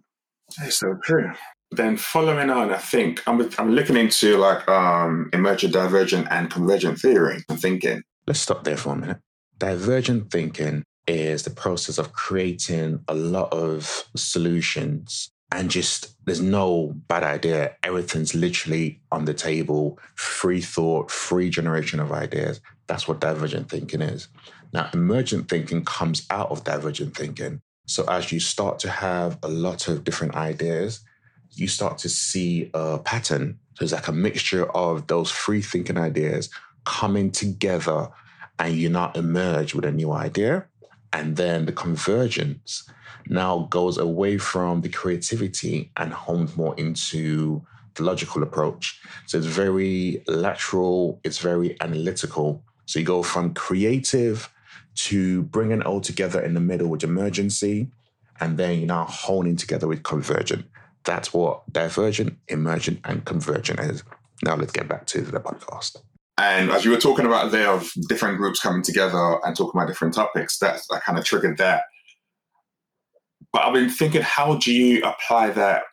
That's 0.57 0.77
so 0.77 0.95
true 1.03 1.31
then 1.71 1.97
following 1.97 2.49
on, 2.49 2.71
I 2.73 2.77
think 2.77 3.21
I'm, 3.27 3.49
I'm 3.57 3.71
looking 3.71 3.97
into 3.97 4.37
like 4.37 4.67
um, 4.67 5.29
emergent, 5.33 5.73
divergent, 5.73 6.27
and 6.31 6.49
convergent 6.49 6.99
theory 6.99 7.43
and 7.47 7.59
thinking. 7.59 8.01
Let's 8.25 8.39
stop 8.39 8.63
there 8.63 8.77
for 8.77 8.93
a 8.93 8.95
minute. 8.95 9.17
Divergent 9.57 10.31
thinking 10.31 10.83
is 11.07 11.43
the 11.43 11.49
process 11.49 11.97
of 11.97 12.13
creating 12.13 13.03
a 13.07 13.13
lot 13.13 13.51
of 13.53 14.05
solutions 14.15 15.29
and 15.51 15.71
just 15.71 16.15
there's 16.25 16.41
no 16.41 16.93
bad 17.07 17.23
idea. 17.23 17.75
Everything's 17.83 18.35
literally 18.35 19.01
on 19.11 19.25
the 19.25 19.33
table, 19.33 19.99
free 20.15 20.61
thought, 20.61 21.09
free 21.09 21.49
generation 21.49 21.99
of 21.99 22.11
ideas. 22.11 22.61
That's 22.87 23.07
what 23.07 23.19
divergent 23.19 23.69
thinking 23.69 24.01
is. 24.01 24.27
Now, 24.71 24.89
emergent 24.93 25.49
thinking 25.49 25.83
comes 25.83 26.25
out 26.29 26.51
of 26.51 26.63
divergent 26.63 27.15
thinking. 27.15 27.61
So 27.87 28.05
as 28.07 28.31
you 28.31 28.39
start 28.39 28.79
to 28.79 28.89
have 28.89 29.39
a 29.41 29.47
lot 29.47 29.87
of 29.87 30.03
different 30.03 30.35
ideas, 30.35 31.01
you 31.55 31.67
start 31.67 31.97
to 31.99 32.09
see 32.09 32.69
a 32.73 32.99
pattern. 32.99 33.59
So 33.75 33.83
it's 33.83 33.93
like 33.93 34.07
a 34.07 34.11
mixture 34.11 34.69
of 34.71 35.07
those 35.07 35.31
free 35.31 35.61
thinking 35.61 35.97
ideas 35.97 36.49
coming 36.85 37.31
together 37.31 38.09
and 38.59 38.75
you 38.75 38.89
now 38.89 39.11
emerge 39.15 39.73
with 39.73 39.85
a 39.85 39.91
new 39.91 40.11
idea. 40.11 40.67
And 41.11 41.35
then 41.35 41.65
the 41.65 41.71
convergence 41.71 42.87
now 43.27 43.67
goes 43.71 43.97
away 43.97 44.37
from 44.37 44.81
the 44.81 44.89
creativity 44.89 45.91
and 45.97 46.13
hones 46.13 46.55
more 46.55 46.75
into 46.77 47.65
the 47.95 48.03
logical 48.03 48.43
approach. 48.43 49.01
So 49.25 49.39
it's 49.39 49.47
very 49.47 50.23
lateral, 50.27 51.19
it's 51.23 51.39
very 51.39 51.75
analytical. 51.81 52.63
So 52.85 52.99
you 52.99 53.05
go 53.05 53.23
from 53.23 53.53
creative 53.53 54.49
to 54.95 55.43
bring 55.43 55.71
it 55.71 55.85
all 55.85 56.01
together 56.01 56.41
in 56.41 56.53
the 56.53 56.59
middle 56.59 56.87
with 56.87 57.03
emergency, 57.03 57.89
and 58.39 58.57
then 58.57 58.79
you're 58.79 58.87
now 58.87 59.05
honing 59.05 59.55
together 59.55 59.87
with 59.87 60.03
convergent. 60.03 60.65
That's 61.05 61.33
what 61.33 61.71
divergent, 61.71 62.37
emergent, 62.47 62.99
and 63.05 63.25
convergent 63.25 63.79
is. 63.79 64.03
Now 64.43 64.55
let's 64.55 64.71
get 64.71 64.87
back 64.87 65.05
to 65.07 65.21
the 65.21 65.39
podcast. 65.39 65.97
And 66.37 66.71
as 66.71 66.85
you 66.85 66.91
were 66.91 66.97
talking 66.97 67.25
about 67.25 67.51
there 67.51 67.69
of 67.69 67.91
different 68.07 68.37
groups 68.37 68.61
coming 68.61 68.81
together 68.81 69.39
and 69.43 69.55
talking 69.55 69.79
about 69.79 69.87
different 69.89 70.13
topics, 70.13 70.57
that, 70.59 70.81
that 70.89 71.03
kind 71.03 71.19
of 71.19 71.25
triggered 71.25 71.57
that. 71.57 71.83
But 73.51 73.63
I've 73.63 73.73
been 73.73 73.89
thinking, 73.89 74.21
how 74.21 74.55
do 74.55 74.71
you 74.71 75.03
apply 75.03 75.49
that 75.51 75.83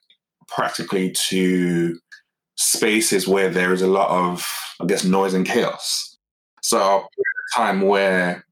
practically 0.47 1.13
to 1.29 1.99
spaces 2.57 3.27
where 3.27 3.49
there 3.49 3.73
is 3.73 3.83
a 3.83 3.89
lot 3.89 4.09
of, 4.11 4.47
I 4.81 4.87
guess, 4.87 5.05
noise 5.05 5.35
and 5.35 5.45
chaos? 5.45 6.17
So, 6.63 6.79
a 6.79 7.57
time 7.57 7.83
where 7.83 8.46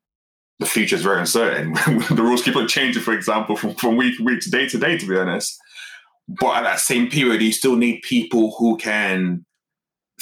the 0.64 0.70
future 0.70 0.96
is 0.96 1.02
very 1.02 1.20
uncertain, 1.20 1.72
the 2.10 2.22
rules 2.22 2.42
keep 2.42 2.56
on 2.56 2.66
changing, 2.66 3.02
for 3.02 3.12
example, 3.12 3.56
from, 3.56 3.74
from 3.74 3.96
week 3.96 4.16
to 4.16 4.24
week 4.24 4.40
to 4.40 4.50
day 4.50 4.66
to 4.68 4.78
day, 4.78 4.96
to 4.96 5.06
be 5.06 5.16
honest. 5.16 5.58
But 6.26 6.56
at 6.56 6.62
that 6.62 6.80
same 6.80 7.10
period, 7.10 7.42
you 7.42 7.52
still 7.52 7.76
need 7.76 8.00
people 8.02 8.54
who 8.58 8.76
can 8.78 9.44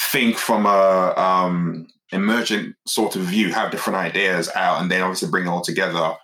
think 0.00 0.36
from 0.36 0.66
a 0.66 1.14
um, 1.16 1.86
emergent 2.10 2.74
sort 2.86 3.14
of 3.14 3.22
view, 3.22 3.52
have 3.52 3.70
different 3.70 3.98
ideas 3.98 4.50
out, 4.54 4.82
and 4.82 4.90
then 4.90 5.02
obviously 5.02 5.30
bring 5.30 5.46
it 5.46 5.48
all 5.48 5.62
together. 5.62 6.14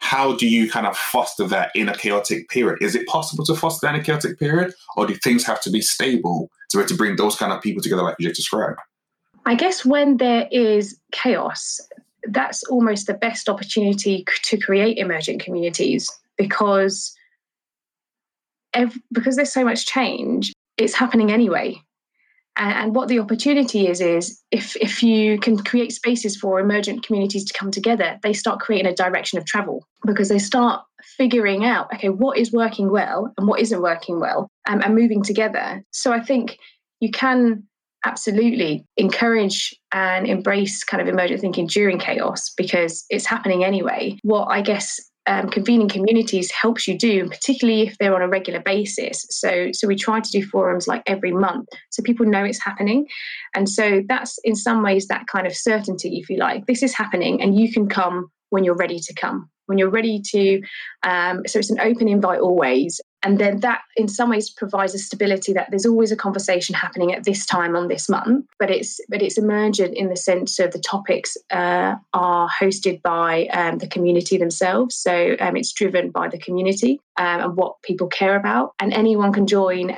How 0.00 0.36
do 0.36 0.48
you 0.48 0.70
kind 0.70 0.86
of 0.86 0.96
foster 0.96 1.46
that 1.48 1.70
in 1.74 1.88
a 1.88 1.94
chaotic 1.94 2.48
period? 2.48 2.82
Is 2.82 2.94
it 2.94 3.06
possible 3.06 3.44
to 3.46 3.54
foster 3.54 3.86
that 3.86 3.94
in 3.94 4.00
a 4.00 4.04
chaotic 4.04 4.38
period, 4.38 4.74
or 4.96 5.06
do 5.06 5.14
things 5.14 5.44
have 5.44 5.60
to 5.62 5.70
be 5.70 5.80
stable 5.80 6.50
to 6.70 6.84
to 6.84 6.94
bring 6.94 7.16
those 7.16 7.36
kind 7.36 7.52
of 7.52 7.62
people 7.62 7.82
together, 7.82 8.02
like 8.02 8.16
you 8.18 8.28
just 8.28 8.36
described? 8.36 8.78
I 9.46 9.54
guess 9.54 9.84
when 9.84 10.18
there 10.18 10.48
is 10.50 10.98
chaos, 11.12 11.80
that's 12.24 12.62
almost 12.64 13.06
the 13.06 13.14
best 13.14 13.48
opportunity 13.48 14.24
to 14.42 14.58
create 14.58 14.98
emergent 14.98 15.42
communities 15.42 16.10
because 16.36 17.14
because 19.12 19.36
there's 19.36 19.52
so 19.52 19.64
much 19.64 19.86
change, 19.86 20.52
it's 20.76 20.94
happening 20.94 21.32
anyway. 21.32 21.80
And, 22.56 22.94
what 22.94 23.06
the 23.06 23.20
opportunity 23.20 23.86
is 23.86 24.00
is 24.00 24.42
if 24.50 24.76
if 24.76 25.00
you 25.00 25.38
can 25.38 25.56
create 25.58 25.92
spaces 25.92 26.36
for 26.36 26.58
emergent 26.58 27.06
communities 27.06 27.44
to 27.44 27.56
come 27.56 27.70
together, 27.70 28.18
they 28.24 28.32
start 28.32 28.58
creating 28.58 28.90
a 28.90 28.94
direction 28.94 29.38
of 29.38 29.44
travel 29.44 29.86
because 30.04 30.28
they 30.28 30.40
start 30.40 30.82
figuring 31.16 31.64
out 31.64 31.92
okay 31.94 32.08
what 32.08 32.36
is 32.36 32.52
working 32.52 32.90
well 32.90 33.32
and 33.38 33.46
what 33.46 33.60
isn't 33.60 33.80
working 33.80 34.18
well 34.18 34.48
um, 34.68 34.82
and 34.82 34.96
moving 34.96 35.22
together. 35.22 35.84
So 35.92 36.12
I 36.12 36.20
think 36.20 36.58
you 36.98 37.10
can 37.10 37.62
absolutely 38.04 38.84
encourage 38.96 39.74
and 39.92 40.26
embrace 40.26 40.84
kind 40.84 41.00
of 41.00 41.08
emergent 41.08 41.40
thinking 41.40 41.66
during 41.66 41.98
chaos 41.98 42.50
because 42.56 43.04
it's 43.10 43.26
happening 43.26 43.64
anyway. 43.64 44.18
What 44.22 44.46
I 44.46 44.62
guess 44.62 45.00
um, 45.26 45.48
convening 45.50 45.88
communities 45.88 46.50
helps 46.50 46.88
you 46.88 46.96
do, 46.96 47.28
particularly 47.28 47.82
if 47.82 47.98
they're 47.98 48.14
on 48.14 48.22
a 48.22 48.28
regular 48.28 48.60
basis. 48.60 49.26
So, 49.30 49.70
so 49.72 49.86
we 49.86 49.94
try 49.94 50.20
to 50.20 50.30
do 50.30 50.44
forums 50.44 50.88
like 50.88 51.02
every 51.06 51.32
month, 51.32 51.68
so 51.90 52.02
people 52.02 52.24
know 52.24 52.44
it's 52.44 52.62
happening, 52.62 53.06
and 53.54 53.68
so 53.68 54.02
that's 54.08 54.38
in 54.42 54.56
some 54.56 54.82
ways 54.82 55.06
that 55.08 55.26
kind 55.30 55.46
of 55.46 55.54
certainty, 55.54 56.18
if 56.18 56.30
you 56.30 56.38
like. 56.38 56.66
This 56.66 56.82
is 56.82 56.94
happening, 56.94 57.42
and 57.42 57.58
you 57.58 57.70
can 57.70 57.88
come 57.88 58.30
when 58.50 58.64
you're 58.64 58.76
ready 58.76 58.98
to 58.98 59.14
come 59.14 59.50
when 59.68 59.78
you're 59.78 59.90
ready 59.90 60.20
to. 60.32 60.60
Um, 61.02 61.42
so 61.46 61.58
it's 61.58 61.70
an 61.70 61.78
open 61.78 62.08
invite 62.08 62.40
always. 62.40 63.00
And 63.22 63.38
then 63.38 63.60
that, 63.60 63.80
in 63.96 64.08
some 64.08 64.30
ways, 64.30 64.48
provides 64.48 64.94
a 64.94 64.98
stability 64.98 65.52
that 65.52 65.70
there's 65.70 65.86
always 65.86 66.12
a 66.12 66.16
conversation 66.16 66.74
happening 66.74 67.12
at 67.12 67.24
this 67.24 67.44
time 67.44 67.74
on 67.74 67.88
this 67.88 68.08
month. 68.08 68.46
But 68.58 68.70
it's 68.70 69.00
but 69.08 69.22
it's 69.22 69.38
emergent 69.38 69.96
in 69.96 70.08
the 70.08 70.16
sense 70.16 70.58
of 70.58 70.72
the 70.72 70.78
topics 70.78 71.36
uh, 71.50 71.96
are 72.12 72.48
hosted 72.48 73.02
by 73.02 73.46
um, 73.46 73.78
the 73.78 73.88
community 73.88 74.38
themselves. 74.38 74.96
So 74.96 75.36
um, 75.40 75.56
it's 75.56 75.72
driven 75.72 76.10
by 76.10 76.28
the 76.28 76.38
community 76.38 77.00
um, 77.18 77.40
and 77.40 77.56
what 77.56 77.82
people 77.82 78.06
care 78.06 78.36
about, 78.36 78.74
and 78.78 78.92
anyone 78.92 79.32
can 79.32 79.46
join 79.46 79.96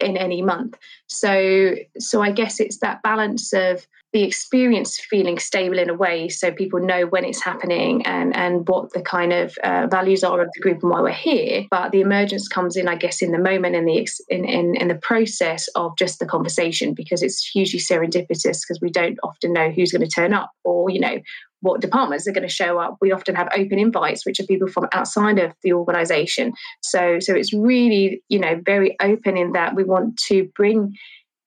in 0.00 0.16
any 0.16 0.42
month. 0.42 0.78
So 1.06 1.74
so 1.98 2.22
I 2.22 2.30
guess 2.30 2.60
it's 2.60 2.78
that 2.78 3.02
balance 3.02 3.52
of 3.52 3.86
the 4.12 4.22
experience 4.22 5.00
feeling 5.00 5.38
stable 5.38 5.78
in 5.78 5.88
a 5.88 5.94
way 5.94 6.28
so 6.28 6.52
people 6.52 6.78
know 6.78 7.06
when 7.06 7.24
it's 7.24 7.42
happening 7.42 8.04
and 8.04 8.36
and 8.36 8.68
what 8.68 8.92
the 8.92 9.00
kind 9.00 9.32
of 9.32 9.56
uh, 9.64 9.86
values 9.90 10.22
are 10.22 10.42
of 10.42 10.48
the 10.54 10.60
group 10.60 10.82
and 10.82 10.90
why 10.90 11.00
we're 11.00 11.10
here 11.10 11.64
but 11.70 11.92
the 11.92 12.00
emergence 12.00 12.46
comes 12.46 12.76
in 12.76 12.88
i 12.88 12.94
guess 12.94 13.22
in 13.22 13.32
the 13.32 13.38
moment 13.38 13.74
in 13.74 13.86
the 13.86 14.06
in 14.28 14.44
in, 14.44 14.76
in 14.76 14.88
the 14.88 14.94
process 14.96 15.66
of 15.68 15.96
just 15.96 16.18
the 16.18 16.26
conversation 16.26 16.92
because 16.92 17.22
it's 17.22 17.44
hugely 17.44 17.80
serendipitous 17.80 18.60
because 18.60 18.80
we 18.82 18.90
don't 18.90 19.18
often 19.22 19.52
know 19.52 19.70
who's 19.70 19.92
going 19.92 20.06
to 20.06 20.14
turn 20.14 20.34
up 20.34 20.50
or 20.62 20.90
you 20.90 21.00
know 21.00 21.18
what 21.62 21.80
departments 21.80 22.28
are 22.28 22.32
going 22.32 22.46
to 22.46 22.52
show 22.52 22.78
up. 22.78 22.98
We 23.00 23.12
often 23.12 23.34
have 23.34 23.48
open 23.56 23.78
invites, 23.78 24.26
which 24.26 24.38
are 24.40 24.46
people 24.46 24.68
from 24.68 24.88
outside 24.92 25.38
of 25.38 25.52
the 25.62 25.72
organisation. 25.72 26.52
So, 26.82 27.18
so 27.20 27.34
it's 27.34 27.54
really, 27.54 28.22
you 28.28 28.38
know, 28.38 28.60
very 28.64 28.96
open 29.00 29.36
in 29.36 29.52
that 29.52 29.74
we 29.74 29.84
want 29.84 30.18
to 30.28 30.50
bring 30.54 30.94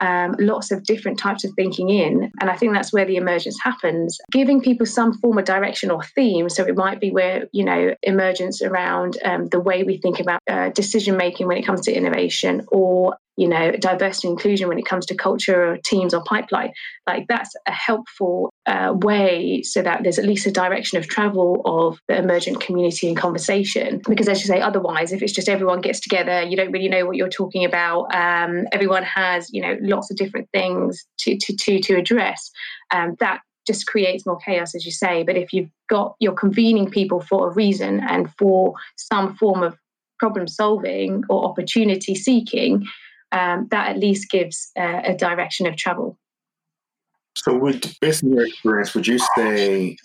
um, 0.02 0.36
lots 0.40 0.72
of 0.72 0.84
different 0.84 1.20
types 1.20 1.44
of 1.44 1.52
thinking 1.56 1.90
in. 1.90 2.32
And 2.42 2.50
I 2.50 2.56
think 2.56 2.74
that's 2.74 2.92
where 2.92 3.06
the 3.06 3.16
emergence 3.16 3.58
happens, 3.64 4.18
giving 4.32 4.62
people 4.62 4.86
some 4.86 5.14
form 5.14 5.38
of 5.38 5.46
direction 5.46 5.92
or 5.92 6.04
theme. 6.04 6.50
So 6.50 6.64
it 6.66 6.76
might 6.76 7.00
be 7.00 7.12
where, 7.12 7.48
you 7.54 7.64
know, 7.64 7.96
emergence 8.04 8.62
around 8.62 9.18
um, 9.24 9.48
the 9.50 9.60
way 9.60 9.84
we 9.84 9.98
think 9.98 10.20
about 10.20 10.42
uh, 10.50 10.70
decision 10.70 11.18
making 11.18 11.48
when 11.48 11.58
it 11.58 11.66
comes 11.66 11.82
to 11.82 11.94
innovation 11.94 12.66
or 12.68 13.16
you 13.38 13.48
know, 13.48 13.72
diversity 13.74 14.28
inclusion 14.28 14.68
when 14.68 14.80
it 14.80 14.86
comes 14.86 15.06
to 15.08 15.16
culture 15.16 15.72
or 15.72 15.78
teams 15.78 16.14
or 16.14 16.24
pipeline. 16.24 16.72
Like 17.06 17.26
that's 17.28 17.54
a 17.68 17.72
helpful 17.72 18.54
uh, 18.66 18.94
way 18.96 19.62
so 19.64 19.82
that 19.82 20.04
there's 20.04 20.18
at 20.18 20.26
least 20.26 20.48
a 20.48 20.52
direction 20.52 20.98
of 20.98 21.08
travel 21.08 21.62
of 21.66 22.00
the 22.08 22.18
emergent 22.18 22.62
community 22.62 23.08
and 23.08 23.18
conversation. 23.18 24.02
Because 24.08 24.30
as 24.30 24.40
you 24.40 24.48
say, 24.48 24.62
otherwise, 24.62 25.12
if 25.12 25.22
it's 25.22 25.34
just 25.34 25.50
everyone 25.50 25.82
gets 25.82 26.00
together, 26.00 26.44
you 26.44 26.56
don't 26.56 26.72
really 26.72 26.90
know 26.90 27.06
what 27.06 27.18
you're 27.18 27.30
talking 27.30 27.66
about. 27.66 28.14
Um, 28.16 28.66
everyone 28.72 29.04
has, 29.04 29.50
you 29.52 29.62
know, 29.62 29.78
lots 29.82 30.10
of 30.10 30.18
different 30.18 30.50
things 30.54 31.06
to 31.20 31.38
to 31.38 31.56
to, 31.56 31.80
to 31.80 31.98
address. 31.98 32.52
Um, 32.92 33.16
that 33.20 33.42
just 33.68 33.88
creates 33.88 34.26
more 34.26 34.38
chaos, 34.38 34.76
as 34.76 34.86
you 34.86 34.92
say. 34.92 35.24
But 35.24 35.38
if 35.38 35.52
you've 35.52 35.70
got 35.90 36.16
you're 36.20 36.34
convening 36.34 36.90
people 36.90 37.20
for 37.20 37.50
a 37.50 37.54
reason 37.54 38.00
and 38.08 38.32
for 38.38 38.76
some 38.96 39.36
form 39.36 39.64
of 39.64 39.76
problem 40.20 40.48
solving 40.48 41.24
or 41.30 41.46
opportunity 41.46 42.16
seeking, 42.16 42.86
um, 43.32 43.68
that 43.72 43.90
at 43.90 44.00
least 44.00 44.30
gives 44.30 44.72
uh, 44.78 45.02
a 45.04 45.16
direction 45.16 45.68
of 45.68 45.76
travel. 45.76 46.18
So, 47.38 47.58
with 47.58 48.00
based 48.00 48.24
on 48.24 48.32
your 48.32 48.46
experience, 48.46 48.94
would 48.96 49.08
you 49.08 49.20
say 49.38 49.98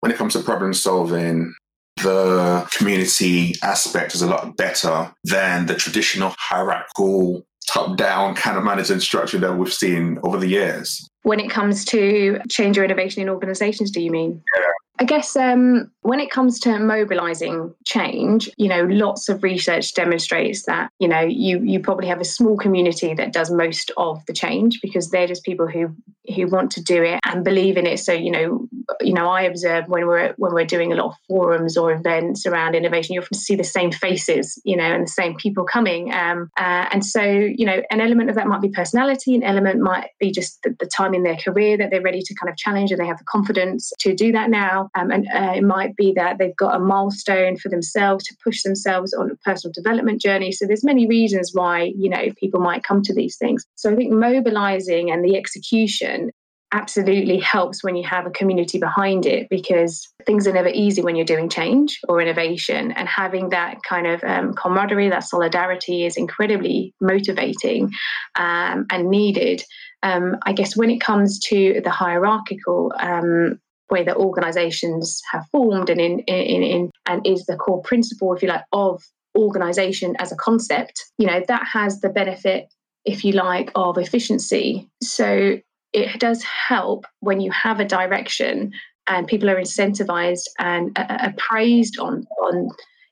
when 0.00 0.12
it 0.12 0.18
comes 0.18 0.34
to 0.34 0.40
problem 0.40 0.72
solving, 0.74 1.54
the 2.02 2.66
community 2.76 3.54
aspect 3.62 4.14
is 4.14 4.22
a 4.22 4.26
lot 4.26 4.56
better 4.56 5.12
than 5.24 5.66
the 5.66 5.74
traditional 5.74 6.34
hierarchical 6.38 7.44
top 7.68 7.96
down 7.96 8.34
kind 8.34 8.56
of 8.56 8.64
management 8.64 9.02
structure 9.02 9.38
that 9.38 9.56
we've 9.56 9.72
seen 9.72 10.18
over 10.22 10.38
the 10.38 10.46
years? 10.46 11.08
When 11.22 11.40
it 11.40 11.50
comes 11.50 11.84
to 11.86 12.40
change 12.48 12.78
or 12.78 12.84
innovation 12.84 13.22
in 13.22 13.28
organizations, 13.28 13.90
do 13.90 14.00
you 14.00 14.10
mean? 14.10 14.42
Yeah. 14.56 14.69
I 15.00 15.04
guess 15.04 15.34
um, 15.34 15.90
when 16.02 16.20
it 16.20 16.30
comes 16.30 16.60
to 16.60 16.78
mobilizing 16.78 17.74
change, 17.86 18.50
you 18.58 18.68
know, 18.68 18.84
lots 18.84 19.30
of 19.30 19.42
research 19.42 19.94
demonstrates 19.94 20.66
that, 20.66 20.90
you 20.98 21.08
know, 21.08 21.20
you 21.20 21.58
you 21.62 21.80
probably 21.80 22.06
have 22.06 22.20
a 22.20 22.24
small 22.24 22.58
community 22.58 23.14
that 23.14 23.32
does 23.32 23.50
most 23.50 23.90
of 23.96 24.22
the 24.26 24.34
change 24.34 24.78
because 24.82 25.08
they're 25.08 25.26
just 25.26 25.42
people 25.42 25.66
who 25.66 25.96
who 26.36 26.46
want 26.48 26.70
to 26.72 26.82
do 26.82 27.02
it 27.02 27.18
and 27.24 27.42
believe 27.42 27.78
in 27.78 27.86
it. 27.86 27.98
So, 27.98 28.12
you 28.12 28.30
know, 28.30 28.68
you 29.00 29.14
know, 29.14 29.26
I 29.26 29.42
observe 29.42 29.88
when 29.88 30.06
we're 30.06 30.34
when 30.36 30.52
we're 30.52 30.66
doing 30.66 30.92
a 30.92 30.96
lot 30.96 31.06
of 31.06 31.14
forums 31.26 31.78
or 31.78 31.92
events 31.92 32.44
around 32.44 32.74
innovation, 32.74 33.14
you 33.14 33.22
often 33.22 33.38
see 33.38 33.56
the 33.56 33.64
same 33.64 33.92
faces, 33.92 34.60
you 34.64 34.76
know, 34.76 34.84
and 34.84 35.04
the 35.04 35.10
same 35.10 35.34
people 35.36 35.64
coming. 35.64 36.12
Um, 36.12 36.50
uh, 36.58 36.88
and 36.92 37.06
so, 37.06 37.22
you 37.22 37.64
know, 37.64 37.82
an 37.90 38.02
element 38.02 38.28
of 38.28 38.36
that 38.36 38.46
might 38.46 38.60
be 38.60 38.68
personality, 38.68 39.34
an 39.34 39.44
element 39.44 39.80
might 39.80 40.10
be 40.18 40.30
just 40.30 40.62
the, 40.62 40.76
the 40.78 40.86
time 40.86 41.14
in 41.14 41.22
their 41.22 41.36
career 41.36 41.78
that 41.78 41.90
they're 41.90 42.02
ready 42.02 42.20
to 42.20 42.34
kind 42.34 42.50
of 42.50 42.58
challenge 42.58 42.90
and 42.90 43.00
they 43.00 43.06
have 43.06 43.18
the 43.18 43.24
confidence 43.24 43.92
to 44.00 44.14
do 44.14 44.30
that 44.32 44.50
now 44.50 44.89
Um, 44.94 45.10
and 45.10 45.26
uh, 45.34 45.52
it 45.56 45.64
might 45.64 45.96
be 45.96 46.12
that 46.16 46.38
they've 46.38 46.56
got 46.56 46.76
a 46.76 46.80
milestone 46.80 47.56
for 47.56 47.68
themselves 47.68 48.24
to 48.24 48.36
push 48.42 48.62
themselves 48.62 49.12
on 49.14 49.30
a 49.30 49.36
personal 49.36 49.72
development 49.72 50.20
journey. 50.20 50.52
So 50.52 50.66
there's 50.66 50.84
many 50.84 51.06
reasons 51.06 51.50
why, 51.52 51.92
you 51.96 52.08
know, 52.08 52.28
people 52.38 52.60
might 52.60 52.84
come 52.84 53.02
to 53.02 53.14
these 53.14 53.36
things. 53.36 53.64
So 53.76 53.90
I 53.90 53.96
think 53.96 54.12
mobilizing 54.12 55.10
and 55.10 55.24
the 55.24 55.36
execution 55.36 56.30
absolutely 56.72 57.38
helps 57.38 57.82
when 57.82 57.96
you 57.96 58.06
have 58.06 58.26
a 58.26 58.30
community 58.30 58.78
behind 58.78 59.26
it 59.26 59.48
because 59.50 60.08
things 60.24 60.46
are 60.46 60.52
never 60.52 60.68
easy 60.68 61.02
when 61.02 61.16
you're 61.16 61.24
doing 61.24 61.48
change 61.48 61.98
or 62.08 62.20
innovation 62.20 62.92
and 62.92 63.08
having 63.08 63.48
that 63.50 63.82
kind 63.82 64.06
of 64.06 64.22
um, 64.22 64.54
camaraderie 64.54 65.08
that 65.08 65.24
solidarity 65.24 66.04
is 66.04 66.16
incredibly 66.16 66.94
motivating 67.00 67.90
um, 68.36 68.86
and 68.90 69.10
needed 69.10 69.62
um, 70.04 70.36
i 70.44 70.52
guess 70.52 70.76
when 70.76 70.90
it 70.90 71.00
comes 71.00 71.40
to 71.40 71.80
the 71.82 71.90
hierarchical 71.90 72.92
um, 73.00 73.58
way 73.90 74.04
that 74.04 74.16
organizations 74.16 75.20
have 75.32 75.44
formed 75.50 75.90
and 75.90 76.00
in, 76.00 76.20
in, 76.20 76.62
in 76.62 76.90
and 77.06 77.26
is 77.26 77.46
the 77.46 77.56
core 77.56 77.82
principle 77.82 78.34
if 78.34 78.42
you 78.42 78.48
like 78.48 78.64
of 78.72 79.02
organization 79.36 80.16
as 80.18 80.32
a 80.32 80.36
concept 80.36 81.04
you 81.18 81.26
know 81.26 81.42
that 81.46 81.64
has 81.72 82.00
the 82.00 82.08
benefit 82.08 82.68
if 83.04 83.24
you 83.24 83.32
like, 83.32 83.70
of 83.74 83.98
efficiency. 83.98 84.88
So 85.02 85.58
it 85.92 86.20
does 86.20 86.42
help 86.42 87.06
when 87.20 87.40
you 87.40 87.50
have 87.50 87.80
a 87.80 87.84
direction 87.84 88.72
and 89.06 89.26
people 89.26 89.50
are 89.50 89.56
incentivized 89.56 90.46
and 90.58 90.96
appraised 90.96 91.98
on 91.98 92.26
on 92.42 92.68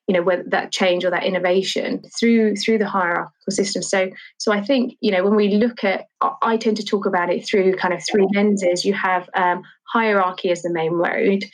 you 0.07 0.15
know 0.15 0.23
whether 0.23 0.45
that 0.45 0.71
change 0.71 1.05
or 1.05 1.11
that 1.11 1.25
innovation 1.25 2.03
through 2.19 2.55
through 2.57 2.79
the 2.79 2.89
hierarchical 2.89 3.51
system 3.51 3.83
so 3.83 4.09
so 4.39 4.53
i 4.53 4.63
think 4.63 4.97
you 5.01 5.11
know 5.11 5.25
when 5.25 5.35
we 5.35 5.49
look 5.55 5.83
at 5.83 6.07
i 6.41 6.57
tend 6.57 6.77
to 6.77 6.85
talk 6.85 7.05
about 7.05 7.31
it 7.31 7.45
through 7.45 7.75
kind 7.75 7.93
of 7.93 8.01
three 8.09 8.27
lenses 8.33 8.85
you 8.85 8.95
have 8.95 9.29
um, 9.35 9.63
hierarchy 9.93 10.51
as 10.51 10.63
the 10.63 10.73
main 10.73 10.97
mode 10.97 11.45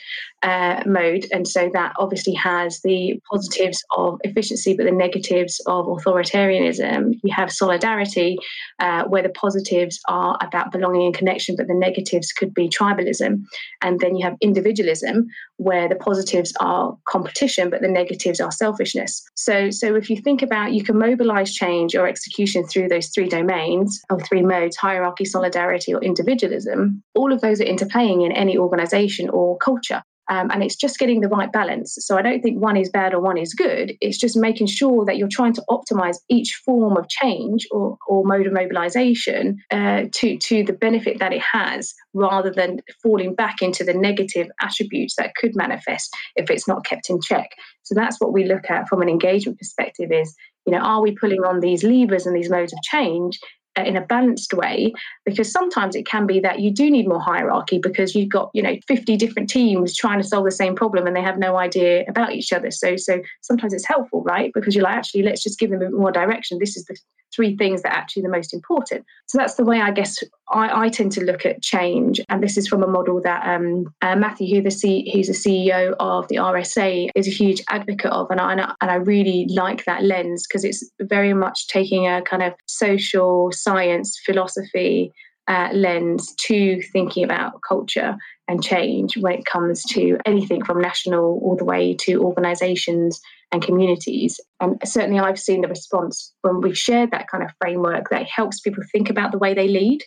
uh, 0.44 0.82
mode. 0.86 1.26
And 1.32 1.48
so 1.48 1.70
that 1.72 1.94
obviously 1.98 2.34
has 2.34 2.80
the 2.82 3.18
positives 3.32 3.82
of 3.96 4.20
efficiency 4.24 4.76
but 4.76 4.84
the 4.84 4.92
negatives 4.92 5.60
of 5.66 5.86
authoritarianism. 5.86 7.18
You 7.22 7.34
have 7.34 7.50
solidarity 7.50 8.36
uh, 8.78 9.04
where 9.04 9.22
the 9.22 9.30
positives 9.30 9.98
are 10.06 10.36
about 10.42 10.70
belonging 10.70 11.06
and 11.06 11.14
connection 11.14 11.56
but 11.56 11.66
the 11.66 11.74
negatives 11.74 12.30
could 12.32 12.52
be 12.52 12.68
tribalism. 12.68 13.42
And 13.80 14.00
then 14.00 14.16
you 14.16 14.24
have 14.26 14.36
individualism 14.42 15.26
where 15.56 15.88
the 15.88 15.94
positives 15.96 16.52
are 16.60 16.96
competition 17.08 17.70
but 17.70 17.80
the 17.80 17.88
negatives 17.88 18.40
are 18.40 18.52
selfishness. 18.52 19.22
So 19.34 19.70
so 19.70 19.94
if 19.96 20.10
you 20.10 20.20
think 20.20 20.42
about 20.42 20.74
you 20.74 20.84
can 20.84 20.98
mobilize 20.98 21.54
change 21.54 21.94
or 21.94 22.06
execution 22.06 22.66
through 22.66 22.88
those 22.88 23.08
three 23.08 23.28
domains 23.28 24.02
or 24.10 24.20
three 24.20 24.42
modes 24.42 24.76
hierarchy 24.76 25.24
solidarity 25.24 25.94
or 25.94 26.02
individualism. 26.02 27.02
All 27.14 27.32
of 27.32 27.40
those 27.40 27.62
are 27.62 27.64
interplaying 27.64 28.23
in 28.24 28.32
any 28.32 28.56
organization 28.58 29.28
or 29.28 29.56
culture. 29.58 30.02
Um, 30.30 30.50
and 30.50 30.62
it's 30.62 30.74
just 30.76 30.98
getting 30.98 31.20
the 31.20 31.28
right 31.28 31.52
balance. 31.52 31.98
So 32.00 32.16
I 32.16 32.22
don't 32.22 32.40
think 32.40 32.58
one 32.58 32.78
is 32.78 32.88
bad 32.88 33.12
or 33.12 33.20
one 33.20 33.36
is 33.36 33.52
good. 33.52 33.92
It's 34.00 34.16
just 34.16 34.38
making 34.38 34.68
sure 34.68 35.04
that 35.04 35.18
you're 35.18 35.28
trying 35.28 35.52
to 35.52 35.64
optimize 35.68 36.16
each 36.30 36.62
form 36.64 36.96
of 36.96 37.06
change 37.10 37.66
or, 37.70 37.98
or 38.08 38.24
mode 38.24 38.46
of 38.46 38.54
mobilization 38.54 39.58
uh, 39.70 40.04
to, 40.12 40.38
to 40.38 40.64
the 40.64 40.72
benefit 40.72 41.18
that 41.18 41.34
it 41.34 41.42
has, 41.42 41.92
rather 42.14 42.50
than 42.50 42.80
falling 43.02 43.34
back 43.34 43.60
into 43.60 43.84
the 43.84 43.92
negative 43.92 44.46
attributes 44.62 45.14
that 45.16 45.34
could 45.34 45.54
manifest 45.54 46.08
if 46.36 46.48
it's 46.48 46.66
not 46.66 46.86
kept 46.86 47.10
in 47.10 47.20
check. 47.20 47.50
So 47.82 47.94
that's 47.94 48.18
what 48.18 48.32
we 48.32 48.44
look 48.46 48.70
at 48.70 48.88
from 48.88 49.02
an 49.02 49.10
engagement 49.10 49.58
perspective 49.58 50.10
is, 50.10 50.34
you 50.66 50.72
know, 50.72 50.78
are 50.78 51.02
we 51.02 51.14
pulling 51.14 51.44
on 51.44 51.60
these 51.60 51.84
levers 51.84 52.24
and 52.24 52.34
these 52.34 52.48
modes 52.48 52.72
of 52.72 52.78
change 52.82 53.38
in 53.76 53.96
a 53.96 54.00
balanced 54.00 54.52
way 54.54 54.92
because 55.24 55.50
sometimes 55.50 55.96
it 55.96 56.06
can 56.06 56.26
be 56.26 56.40
that 56.40 56.60
you 56.60 56.70
do 56.70 56.90
need 56.90 57.08
more 57.08 57.20
hierarchy 57.20 57.78
because 57.78 58.14
you've 58.14 58.28
got 58.28 58.50
you 58.54 58.62
know 58.62 58.76
50 58.86 59.16
different 59.16 59.50
teams 59.50 59.96
trying 59.96 60.20
to 60.20 60.26
solve 60.26 60.44
the 60.44 60.50
same 60.50 60.74
problem 60.74 61.06
and 61.06 61.16
they 61.16 61.22
have 61.22 61.38
no 61.38 61.56
idea 61.56 62.04
about 62.08 62.32
each 62.32 62.52
other 62.52 62.70
so 62.70 62.96
so 62.96 63.20
sometimes 63.42 63.72
it's 63.72 63.86
helpful 63.86 64.22
right 64.22 64.52
because 64.54 64.74
you're 64.74 64.84
like 64.84 64.96
actually 64.96 65.22
let's 65.22 65.42
just 65.42 65.58
give 65.58 65.70
them 65.70 65.82
a 65.82 65.84
bit 65.86 65.92
more 65.92 66.12
direction 66.12 66.58
this 66.58 66.76
is 66.76 66.84
the 66.84 66.96
three 67.34 67.56
things 67.56 67.82
that 67.82 67.92
are 67.92 67.98
actually 67.98 68.22
the 68.22 68.28
most 68.28 68.54
important. 68.54 69.04
So 69.26 69.38
that's 69.38 69.54
the 69.54 69.64
way 69.64 69.80
I 69.80 69.90
guess 69.90 70.22
I, 70.50 70.84
I 70.84 70.88
tend 70.88 71.12
to 71.12 71.24
look 71.24 71.44
at 71.44 71.62
change. 71.62 72.20
And 72.28 72.42
this 72.42 72.56
is 72.56 72.68
from 72.68 72.82
a 72.82 72.86
model 72.86 73.20
that 73.22 73.46
um, 73.46 73.86
uh, 74.02 74.16
Matthew, 74.16 74.54
who 74.54 74.62
the 74.62 74.70
C, 74.70 75.10
who's 75.12 75.26
the 75.26 75.32
CEO 75.32 75.94
of 75.98 76.28
the 76.28 76.36
RSA, 76.36 77.08
is 77.14 77.26
a 77.26 77.30
huge 77.30 77.62
advocate 77.68 78.12
of. 78.12 78.30
And 78.30 78.40
I, 78.40 78.52
and 78.52 78.90
I 78.90 78.94
really 78.94 79.46
like 79.50 79.84
that 79.84 80.04
lens 80.04 80.46
because 80.46 80.64
it's 80.64 80.88
very 81.00 81.34
much 81.34 81.68
taking 81.68 82.06
a 82.06 82.22
kind 82.22 82.42
of 82.42 82.54
social 82.66 83.50
science 83.64 84.20
philosophy 84.24 85.12
uh, 85.46 85.68
lens 85.72 86.34
to 86.36 86.80
thinking 86.92 87.24
about 87.24 87.60
culture 87.66 88.16
and 88.48 88.62
change 88.62 89.16
when 89.16 89.34
it 89.34 89.44
comes 89.44 89.82
to 89.84 90.18
anything 90.26 90.64
from 90.64 90.80
national 90.80 91.40
all 91.42 91.56
the 91.56 91.64
way 91.64 91.94
to 91.94 92.22
organizations 92.22 93.20
and 93.52 93.62
communities. 93.62 94.40
And 94.60 94.78
certainly, 94.84 95.20
I've 95.20 95.38
seen 95.38 95.60
the 95.62 95.68
response 95.68 96.32
when 96.42 96.60
we've 96.60 96.78
shared 96.78 97.10
that 97.10 97.28
kind 97.28 97.44
of 97.44 97.50
framework 97.60 98.10
that 98.10 98.26
helps 98.26 98.60
people 98.60 98.82
think 98.90 99.10
about 99.10 99.32
the 99.32 99.38
way 99.38 99.54
they 99.54 99.68
lead 99.68 100.02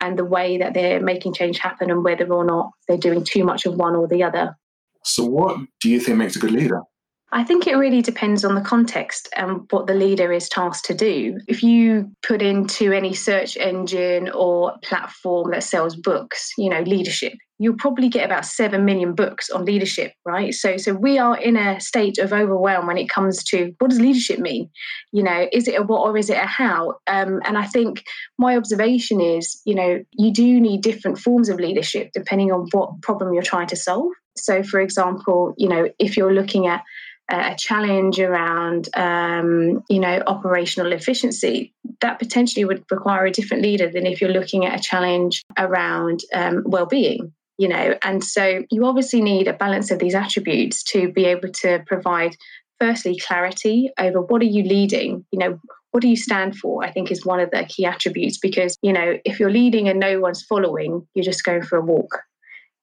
and 0.00 0.18
the 0.18 0.24
way 0.24 0.58
that 0.58 0.74
they're 0.74 1.00
making 1.00 1.34
change 1.34 1.58
happen 1.58 1.90
and 1.90 2.04
whether 2.04 2.32
or 2.32 2.44
not 2.44 2.70
they're 2.86 2.96
doing 2.96 3.24
too 3.24 3.44
much 3.44 3.66
of 3.66 3.74
one 3.74 3.96
or 3.96 4.06
the 4.06 4.22
other. 4.22 4.56
So, 5.04 5.24
what 5.24 5.58
do 5.80 5.90
you 5.90 6.00
think 6.00 6.18
makes 6.18 6.36
a 6.36 6.38
good 6.38 6.52
leader? 6.52 6.82
I 7.30 7.44
think 7.44 7.66
it 7.66 7.76
really 7.76 8.00
depends 8.00 8.42
on 8.42 8.54
the 8.54 8.62
context 8.62 9.28
and 9.36 9.66
what 9.70 9.86
the 9.86 9.94
leader 9.94 10.32
is 10.32 10.48
tasked 10.48 10.86
to 10.86 10.94
do. 10.94 11.38
If 11.46 11.62
you 11.62 12.10
put 12.26 12.40
into 12.40 12.90
any 12.92 13.12
search 13.12 13.56
engine 13.58 14.30
or 14.30 14.74
platform 14.82 15.50
that 15.50 15.62
sells 15.62 15.94
books, 15.94 16.52
you 16.56 16.70
know, 16.70 16.80
leadership, 16.80 17.34
you'll 17.58 17.76
probably 17.76 18.08
get 18.08 18.24
about 18.24 18.46
7 18.46 18.82
million 18.82 19.14
books 19.14 19.50
on 19.50 19.66
leadership, 19.66 20.12
right? 20.24 20.54
So 20.54 20.78
so 20.78 20.94
we 20.94 21.18
are 21.18 21.36
in 21.36 21.56
a 21.56 21.78
state 21.80 22.16
of 22.16 22.32
overwhelm 22.32 22.86
when 22.86 22.96
it 22.96 23.10
comes 23.10 23.44
to 23.44 23.74
what 23.78 23.90
does 23.90 24.00
leadership 24.00 24.38
mean? 24.38 24.70
You 25.12 25.22
know, 25.22 25.48
is 25.52 25.68
it 25.68 25.78
a 25.78 25.82
what 25.82 26.08
or 26.08 26.16
is 26.16 26.30
it 26.30 26.38
a 26.38 26.46
how? 26.46 26.94
Um, 27.06 27.40
and 27.44 27.58
I 27.58 27.66
think 27.66 28.04
my 28.38 28.56
observation 28.56 29.20
is, 29.20 29.60
you 29.66 29.74
know, 29.74 30.02
you 30.12 30.32
do 30.32 30.60
need 30.60 30.82
different 30.82 31.18
forms 31.18 31.50
of 31.50 31.60
leadership 31.60 32.10
depending 32.14 32.52
on 32.52 32.68
what 32.72 33.02
problem 33.02 33.34
you're 33.34 33.42
trying 33.42 33.68
to 33.68 33.76
solve. 33.76 34.12
So 34.36 34.62
for 34.62 34.80
example, 34.80 35.54
you 35.58 35.68
know, 35.68 35.88
if 35.98 36.16
you're 36.16 36.32
looking 36.32 36.68
at 36.68 36.82
a 37.28 37.54
challenge 37.56 38.18
around 38.18 38.88
um, 38.94 39.82
you 39.88 40.00
know 40.00 40.22
operational 40.26 40.92
efficiency. 40.92 41.72
That 42.00 42.18
potentially 42.18 42.64
would 42.64 42.84
require 42.90 43.26
a 43.26 43.30
different 43.32 43.62
leader 43.62 43.90
than 43.90 44.06
if 44.06 44.20
you're 44.20 44.30
looking 44.30 44.66
at 44.66 44.78
a 44.78 44.82
challenge 44.82 45.44
around 45.56 46.20
um, 46.34 46.62
well-being 46.66 47.32
you 47.60 47.66
know? 47.66 47.98
And 48.02 48.22
so 48.22 48.62
you 48.70 48.86
obviously 48.86 49.20
need 49.20 49.48
a 49.48 49.52
balance 49.52 49.90
of 49.90 49.98
these 49.98 50.14
attributes 50.14 50.80
to 50.84 51.10
be 51.10 51.24
able 51.24 51.48
to 51.54 51.82
provide 51.88 52.36
firstly 52.78 53.18
clarity 53.18 53.90
over 53.98 54.20
what 54.20 54.40
are 54.40 54.44
you 54.44 54.62
leading? 54.62 55.26
You 55.32 55.40
know 55.40 55.60
what 55.90 56.02
do 56.02 56.08
you 56.08 56.16
stand 56.16 56.56
for 56.56 56.84
i 56.84 56.90
think 56.90 57.10
is 57.10 57.24
one 57.24 57.40
of 57.40 57.50
the 57.50 57.64
key 57.64 57.84
attributes 57.84 58.38
because 58.38 58.76
you 58.82 58.92
know 58.92 59.18
if 59.24 59.40
you're 59.40 59.50
leading 59.50 59.88
and 59.88 59.98
no 59.98 60.20
one's 60.20 60.42
following 60.42 61.06
you're 61.14 61.24
just 61.24 61.44
going 61.44 61.62
for 61.62 61.78
a 61.78 61.84
walk 61.84 62.22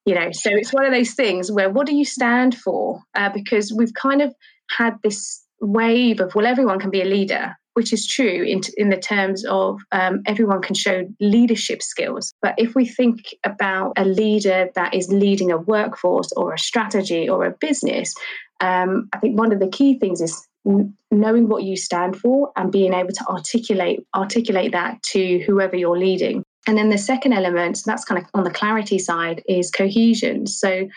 you 0.06 0.14
know 0.14 0.30
so 0.32 0.50
it's 0.52 0.72
one 0.72 0.86
of 0.86 0.92
those 0.92 1.12
things 1.12 1.52
where 1.52 1.70
what 1.70 1.86
do 1.86 1.94
you 1.94 2.04
stand 2.04 2.56
for? 2.56 3.00
Uh, 3.14 3.28
because 3.28 3.72
we've 3.72 3.94
kind 3.94 4.22
of 4.22 4.34
had 4.70 4.94
this 5.02 5.42
wave 5.60 6.20
of 6.20 6.34
well 6.34 6.46
everyone 6.46 6.78
can 6.78 6.90
be 6.90 7.02
a 7.02 7.04
leader 7.04 7.54
which 7.74 7.92
is 7.92 8.06
true 8.06 8.42
in, 8.42 8.62
in 8.78 8.88
the 8.88 8.96
terms 8.96 9.44
of 9.44 9.78
um, 9.92 10.22
everyone 10.24 10.62
can 10.62 10.74
show 10.74 11.06
leadership 11.20 11.82
skills. 11.82 12.32
But 12.40 12.54
if 12.56 12.74
we 12.74 12.86
think 12.86 13.18
about 13.44 13.92
a 13.98 14.04
leader 14.06 14.70
that 14.74 14.94
is 14.94 15.08
leading 15.08 15.52
a 15.52 15.58
workforce 15.58 16.32
or 16.38 16.54
a 16.54 16.58
strategy 16.58 17.28
or 17.28 17.44
a 17.44 17.54
business 17.60 18.14
um, 18.60 19.08
i 19.12 19.18
think 19.18 19.38
one 19.38 19.52
of 19.52 19.60
the 19.60 19.68
key 19.68 19.98
things 19.98 20.20
is 20.20 20.46
knowing 21.10 21.48
what 21.48 21.62
you 21.62 21.76
stand 21.76 22.16
for 22.16 22.50
and 22.56 22.72
being 22.72 22.92
able 22.92 23.12
to 23.12 23.24
articulate 23.28 24.04
articulate 24.14 24.72
that 24.72 25.00
to 25.02 25.38
whoever 25.46 25.76
you're 25.76 25.98
leading 25.98 26.42
and 26.66 26.76
then 26.76 26.90
the 26.90 26.98
second 26.98 27.32
element, 27.32 27.80
that's 27.86 28.04
kind 28.04 28.20
of 28.20 28.28
on 28.34 28.44
the 28.44 28.50
clarity 28.50 28.98
side, 28.98 29.42
is 29.48 29.70
cohesion. 29.70 30.46
So, 30.46 30.88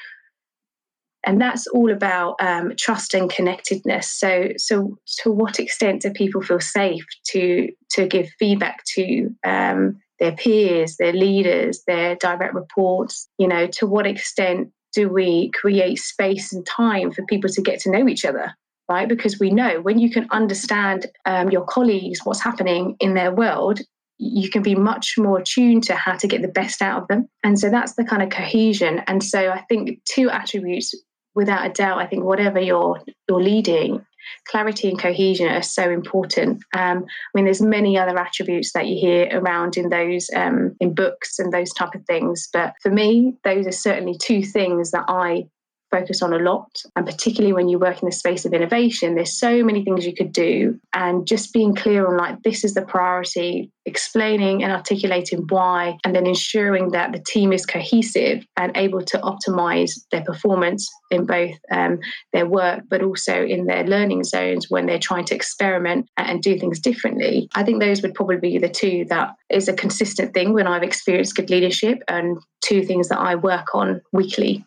and 1.25 1.39
that's 1.39 1.67
all 1.67 1.91
about 1.91 2.35
um, 2.39 2.73
trust 2.77 3.13
and 3.13 3.29
connectedness. 3.29 4.09
So, 4.09 4.49
so 4.57 4.97
to 5.21 5.31
what 5.31 5.59
extent 5.59 6.01
do 6.01 6.11
people 6.11 6.41
feel 6.41 6.59
safe 6.59 7.05
to 7.27 7.69
to 7.91 8.07
give 8.07 8.29
feedback 8.39 8.83
to 8.95 9.29
um, 9.45 9.99
their 10.19 10.31
peers, 10.31 10.97
their 10.97 11.13
leaders, 11.13 11.83
their 11.85 12.15
direct 12.15 12.55
reports? 12.55 13.29
You 13.37 13.47
know, 13.47 13.67
to 13.67 13.85
what 13.85 14.07
extent 14.07 14.71
do 14.93 15.07
we 15.07 15.51
create 15.51 15.99
space 15.99 16.51
and 16.51 16.65
time 16.65 17.11
for 17.11 17.23
people 17.25 17.49
to 17.51 17.61
get 17.61 17.79
to 17.81 17.91
know 17.91 18.07
each 18.07 18.25
other? 18.25 18.55
Right, 18.89 19.07
because 19.07 19.39
we 19.39 19.51
know 19.51 19.81
when 19.81 19.99
you 19.99 20.09
can 20.09 20.25
understand 20.31 21.05
um, 21.27 21.51
your 21.51 21.63
colleagues, 21.63 22.21
what's 22.23 22.41
happening 22.41 22.95
in 22.99 23.13
their 23.13 23.31
world, 23.31 23.81
you 24.19 24.49
can 24.49 24.61
be 24.61 24.75
much 24.75 25.15
more 25.17 25.41
tuned 25.41 25.83
to 25.85 25.95
how 25.95 26.13
to 26.17 26.27
get 26.27 26.41
the 26.41 26.47
best 26.47 26.81
out 26.81 27.01
of 27.01 27.07
them. 27.07 27.27
And 27.43 27.57
so 27.57 27.69
that's 27.69 27.95
the 27.95 28.03
kind 28.03 28.21
of 28.21 28.29
cohesion. 28.29 29.01
And 29.07 29.23
so 29.23 29.49
I 29.49 29.61
think 29.61 30.01
two 30.03 30.29
attributes, 30.29 30.93
without 31.35 31.65
a 31.65 31.69
doubt, 31.69 31.99
I 31.99 32.05
think 32.05 32.25
whatever 32.25 32.59
you're 32.59 33.01
you're 33.29 33.41
leading, 33.41 34.05
clarity 34.45 34.89
and 34.89 34.99
cohesion 34.99 35.47
are 35.47 35.61
so 35.61 35.89
important. 35.89 36.61
Um, 36.75 37.05
I 37.07 37.31
mean, 37.33 37.45
there's 37.45 37.61
many 37.61 37.97
other 37.97 38.17
attributes 38.19 38.73
that 38.73 38.87
you 38.87 38.99
hear 38.99 39.29
around 39.31 39.77
in 39.77 39.89
those 39.89 40.29
um, 40.35 40.75
in 40.81 40.93
books 40.93 41.39
and 41.39 41.53
those 41.53 41.71
type 41.73 41.95
of 41.95 42.05
things. 42.05 42.49
But 42.51 42.73
for 42.81 42.91
me, 42.91 43.37
those 43.45 43.65
are 43.67 43.71
certainly 43.71 44.17
two 44.17 44.43
things 44.43 44.91
that 44.91 45.05
I 45.07 45.47
focus 45.91 46.21
on 46.21 46.33
a 46.33 46.39
lot. 46.39 46.69
And 46.95 47.05
particularly 47.05 47.53
when 47.53 47.69
you 47.69 47.79
work 47.79 48.01
in 48.01 48.07
the 48.07 48.15
space 48.15 48.45
of 48.45 48.53
innovation, 48.53 49.15
there's 49.15 49.37
so 49.37 49.63
many 49.63 49.83
things 49.83 50.05
you 50.05 50.13
could 50.13 50.31
do. 50.31 50.79
And 50.93 51.27
just 51.27 51.53
being 51.53 51.75
clear 51.75 52.07
on 52.07 52.17
like, 52.17 52.41
this 52.43 52.63
is 52.63 52.73
the 52.73 52.81
priority, 52.81 53.71
explaining 53.85 54.63
and 54.63 54.71
articulating 54.71 55.45
why, 55.49 55.97
and 56.03 56.15
then 56.15 56.27
ensuring 56.27 56.91
that 56.91 57.11
the 57.11 57.19
team 57.19 57.51
is 57.51 57.65
cohesive 57.65 58.45
and 58.57 58.75
able 58.75 59.01
to 59.03 59.17
optimize 59.19 59.91
their 60.11 60.23
performance 60.23 60.89
in 61.11 61.25
both 61.25 61.55
um, 61.71 61.99
their 62.33 62.45
work, 62.45 62.83
but 62.89 63.01
also 63.01 63.43
in 63.43 63.65
their 63.65 63.83
learning 63.83 64.23
zones 64.23 64.69
when 64.69 64.85
they're 64.85 64.99
trying 64.99 65.25
to 65.25 65.35
experiment 65.35 66.07
and 66.17 66.41
do 66.41 66.57
things 66.59 66.79
differently. 66.79 67.49
I 67.55 67.63
think 67.63 67.81
those 67.81 68.01
would 68.01 68.13
probably 68.13 68.37
be 68.37 68.57
the 68.57 68.69
two 68.69 69.05
that 69.09 69.33
is 69.49 69.67
a 69.67 69.73
consistent 69.73 70.33
thing 70.33 70.53
when 70.53 70.67
I've 70.67 70.83
experienced 70.83 71.35
good 71.35 71.49
leadership 71.49 72.03
and 72.07 72.37
two 72.61 72.83
things 72.83 73.09
that 73.09 73.19
I 73.19 73.35
work 73.35 73.73
on 73.73 74.01
weekly. 74.11 74.65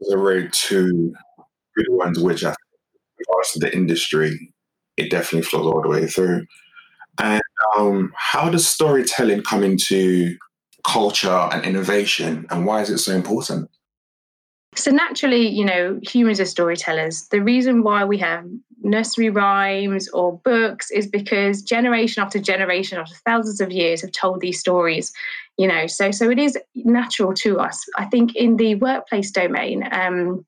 There 0.00 0.18
are 0.18 0.48
two 0.48 1.14
good 1.76 1.86
ones, 1.90 2.18
which 2.18 2.44
I 2.44 2.54
regards 3.18 3.52
to 3.52 3.58
the 3.60 3.74
industry, 3.74 4.54
it 4.96 5.10
definitely 5.10 5.42
flows 5.42 5.66
all 5.66 5.82
the 5.82 5.88
way 5.88 6.06
through. 6.06 6.46
And 7.18 7.42
um, 7.76 8.12
how 8.16 8.50
does 8.50 8.66
storytelling 8.66 9.42
come 9.42 9.64
into 9.64 10.36
culture 10.86 11.48
and 11.52 11.64
innovation, 11.64 12.46
and 12.50 12.64
why 12.64 12.82
is 12.82 12.90
it 12.90 12.98
so 12.98 13.14
important? 13.14 13.68
So 14.78 14.92
naturally, 14.92 15.48
you 15.48 15.64
know, 15.64 15.98
humans 16.02 16.38
are 16.40 16.44
storytellers. 16.44 17.26
The 17.28 17.42
reason 17.42 17.82
why 17.82 18.04
we 18.04 18.16
have 18.18 18.44
nursery 18.82 19.28
rhymes 19.28 20.08
or 20.10 20.38
books 20.38 20.90
is 20.92 21.08
because 21.08 21.62
generation 21.62 22.22
after 22.22 22.38
generation 22.38 22.96
after 22.96 23.16
thousands 23.26 23.60
of 23.60 23.72
years 23.72 24.02
have 24.02 24.12
told 24.12 24.40
these 24.40 24.60
stories 24.60 25.12
you 25.56 25.66
know 25.66 25.88
so 25.88 26.12
so 26.12 26.30
it 26.30 26.38
is 26.38 26.56
natural 26.76 27.34
to 27.34 27.58
us 27.58 27.84
i 27.96 28.04
think 28.04 28.36
in 28.36 28.56
the 28.56 28.76
workplace 28.76 29.32
domain 29.32 29.82
um, 29.90 30.46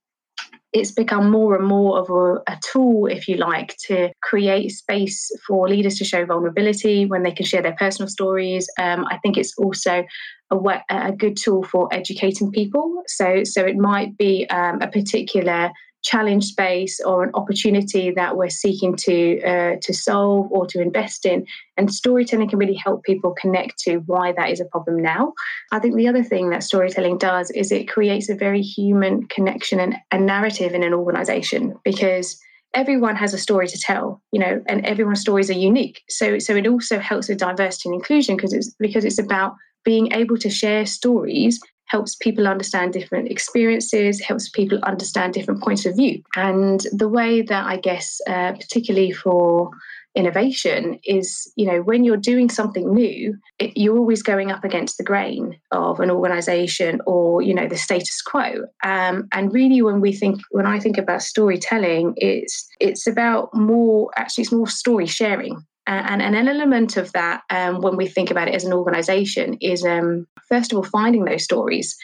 it's 0.73 0.93
become 0.93 1.31
more 1.31 1.57
and 1.57 1.67
more 1.67 1.99
of 1.99 2.11
a, 2.11 2.53
a, 2.53 2.59
tool, 2.63 3.07
if 3.07 3.27
you 3.27 3.37
like, 3.37 3.77
to 3.89 4.09
create 4.23 4.71
space 4.71 5.31
for 5.45 5.69
leaders 5.69 5.99
to 5.99 6.05
show 6.05 6.25
vulnerability 6.25 7.07
when 7.07 7.25
they 7.25 7.33
can 7.33 7.45
share 7.45 7.63
their 7.63 7.75
personal 7.75 8.09
stories. 8.09 8.69
Um, 8.79 9.05
I 9.11 9.19
think 9.19 9.37
it's 9.37 9.53
also 9.59 10.05
a, 10.51 10.83
a, 10.91 11.13
good 11.13 11.37
tool 11.37 11.63
for 11.63 11.89
educating 11.93 12.51
people. 12.51 13.03
So, 13.07 13.45
so 13.45 13.65
it 13.65 13.77
might 13.77 14.17
be 14.17 14.49
um, 14.49 14.81
a 14.83 14.89
particular 14.89 15.71
challenge 16.03 16.45
space 16.45 17.01
or 17.01 17.23
an 17.23 17.31
opportunity 17.35 18.11
that 18.11 18.37
we're 18.37 18.49
seeking 18.49 18.97
to 18.97 19.43
uh, 19.43 19.77
to 19.83 19.93
solve 19.93 20.51
or 20.51 20.67
to 20.67 20.81
invest 20.81 21.27
in 21.27 21.47
and 21.77 21.93
storytelling 21.93 22.49
can 22.49 22.59
really 22.59 22.75
help 22.75 23.03
people 23.03 23.35
connect 23.39 23.79
to 23.79 23.99
why 24.07 24.33
that 24.33 24.51
is 24.51 24.61
a 24.61 24.65
problem 24.65 25.01
now 25.03 25.33
i 25.73 25.79
think 25.79 25.97
the 25.97 26.09
other 26.09 26.23
thing 26.23 26.49
that 26.49 26.63
storytelling 26.63 27.19
does 27.19 27.51
is 27.51 27.71
it 27.71 27.87
creates 27.87 28.31
a 28.31 28.35
very 28.35 28.63
human 28.63 29.27
connection 29.27 29.79
and 29.79 29.95
a 30.11 30.19
narrative 30.19 30.73
in 30.73 30.83
an 30.83 30.95
organization 30.95 31.75
because 31.85 32.41
everyone 32.75 33.17
has 33.17 33.35
a 33.35 33.39
story 33.39 33.67
to 33.67 33.79
tell 33.79 34.23
you 34.33 34.39
know 34.39 34.63
and 34.69 34.85
everyone's 34.87 35.21
stories 35.21 35.51
are 35.51 35.55
unique 35.55 36.03
so 36.09 36.39
so 36.39 36.55
it 36.55 36.67
also 36.67 36.99
helps 36.99 37.29
with 37.29 37.39
diversity 37.39 37.89
and 37.89 37.97
inclusion 37.97 38.37
because 38.37 38.53
it's 38.53 38.71
because 38.79 39.05
it's 39.05 39.19
about 39.19 39.55
being 39.85 40.13
able 40.13 40.37
to 40.37 40.51
share 40.51 40.87
stories 40.87 41.61
helps 41.91 42.15
people 42.15 42.47
understand 42.47 42.93
different 42.93 43.29
experiences, 43.29 44.21
helps 44.21 44.49
people 44.49 44.79
understand 44.85 45.35
different 45.35 45.61
points 45.61 45.85
of 45.85 45.97
view. 45.97 46.23
And 46.37 46.87
the 46.93 47.09
way 47.09 47.43
that 47.43 47.67
I 47.67 47.79
guess, 47.79 48.21
uh, 48.29 48.53
particularly 48.53 49.11
for 49.11 49.71
innovation 50.15 50.99
is 51.05 51.53
you 51.55 51.65
know 51.65 51.83
when 51.83 52.03
you're 52.03 52.17
doing 52.17 52.51
something 52.51 52.93
new 52.93 53.37
it, 53.61 53.77
you're 53.77 53.97
always 53.97 54.23
going 54.23 54.51
up 54.51 54.65
against 54.65 54.99
the 54.99 55.05
grain 55.05 55.57
of 55.71 56.01
an 56.01 56.11
organization 56.11 57.01
or 57.07 57.41
you 57.43 57.55
know 57.55 57.69
the 57.69 57.77
status 57.77 58.21
quo 58.21 58.65
um, 58.83 59.29
and 59.33 59.53
really 59.53 59.83
when 59.83 60.01
we 60.01 60.13
think 60.13 60.41
when 60.51 60.67
i 60.67 60.81
think 60.81 60.99
about 60.99 61.23
storytelling 61.23 62.13
it's 62.17 62.69
it's 62.81 63.07
about 63.07 63.55
more 63.55 64.11
actually 64.17 64.43
it's 64.43 64.53
more 64.53 64.67
story 64.67 65.07
sharing 65.07 65.65
and, 65.87 66.23
and, 66.23 66.37
an 66.37 66.47
element 66.47 66.97
of 66.97 67.11
that, 67.13 67.43
um, 67.51 67.81
when 67.81 67.97
we 67.97 68.07
think 68.07 68.31
about 68.31 68.47
it 68.47 68.55
as 68.55 68.65
an 68.65 68.73
organization, 68.73 69.57
is 69.61 69.85
um, 69.85 70.27
first 70.49 70.73
of 70.73 70.77
all 70.77 70.85
finding 70.85 71.25
those 71.25 71.43
stories. 71.43 71.97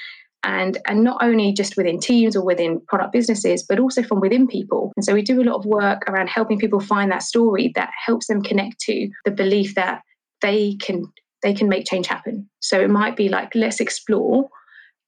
And, 0.42 0.78
and 0.86 1.02
not 1.02 1.18
only 1.22 1.52
just 1.52 1.76
within 1.76 1.98
teams 1.98 2.36
or 2.36 2.44
within 2.44 2.80
product 2.86 3.12
businesses, 3.12 3.64
but 3.64 3.80
also 3.80 4.02
from 4.02 4.20
within 4.20 4.46
people. 4.46 4.92
And 4.96 5.04
so 5.04 5.12
we 5.12 5.22
do 5.22 5.42
a 5.42 5.44
lot 5.44 5.56
of 5.56 5.66
work 5.66 6.08
around 6.08 6.28
helping 6.28 6.58
people 6.58 6.78
find 6.78 7.10
that 7.10 7.22
story 7.22 7.72
that 7.74 7.90
helps 8.04 8.28
them 8.28 8.42
connect 8.42 8.78
to 8.82 9.10
the 9.24 9.32
belief 9.32 9.74
that 9.74 10.02
they 10.42 10.76
can 10.76 11.12
they 11.42 11.52
can 11.52 11.68
make 11.68 11.86
change 11.86 12.06
happen. 12.06 12.48
So 12.60 12.80
it 12.80 12.90
might 12.90 13.16
be 13.16 13.28
like 13.28 13.54
let's 13.54 13.80
explore, 13.80 14.48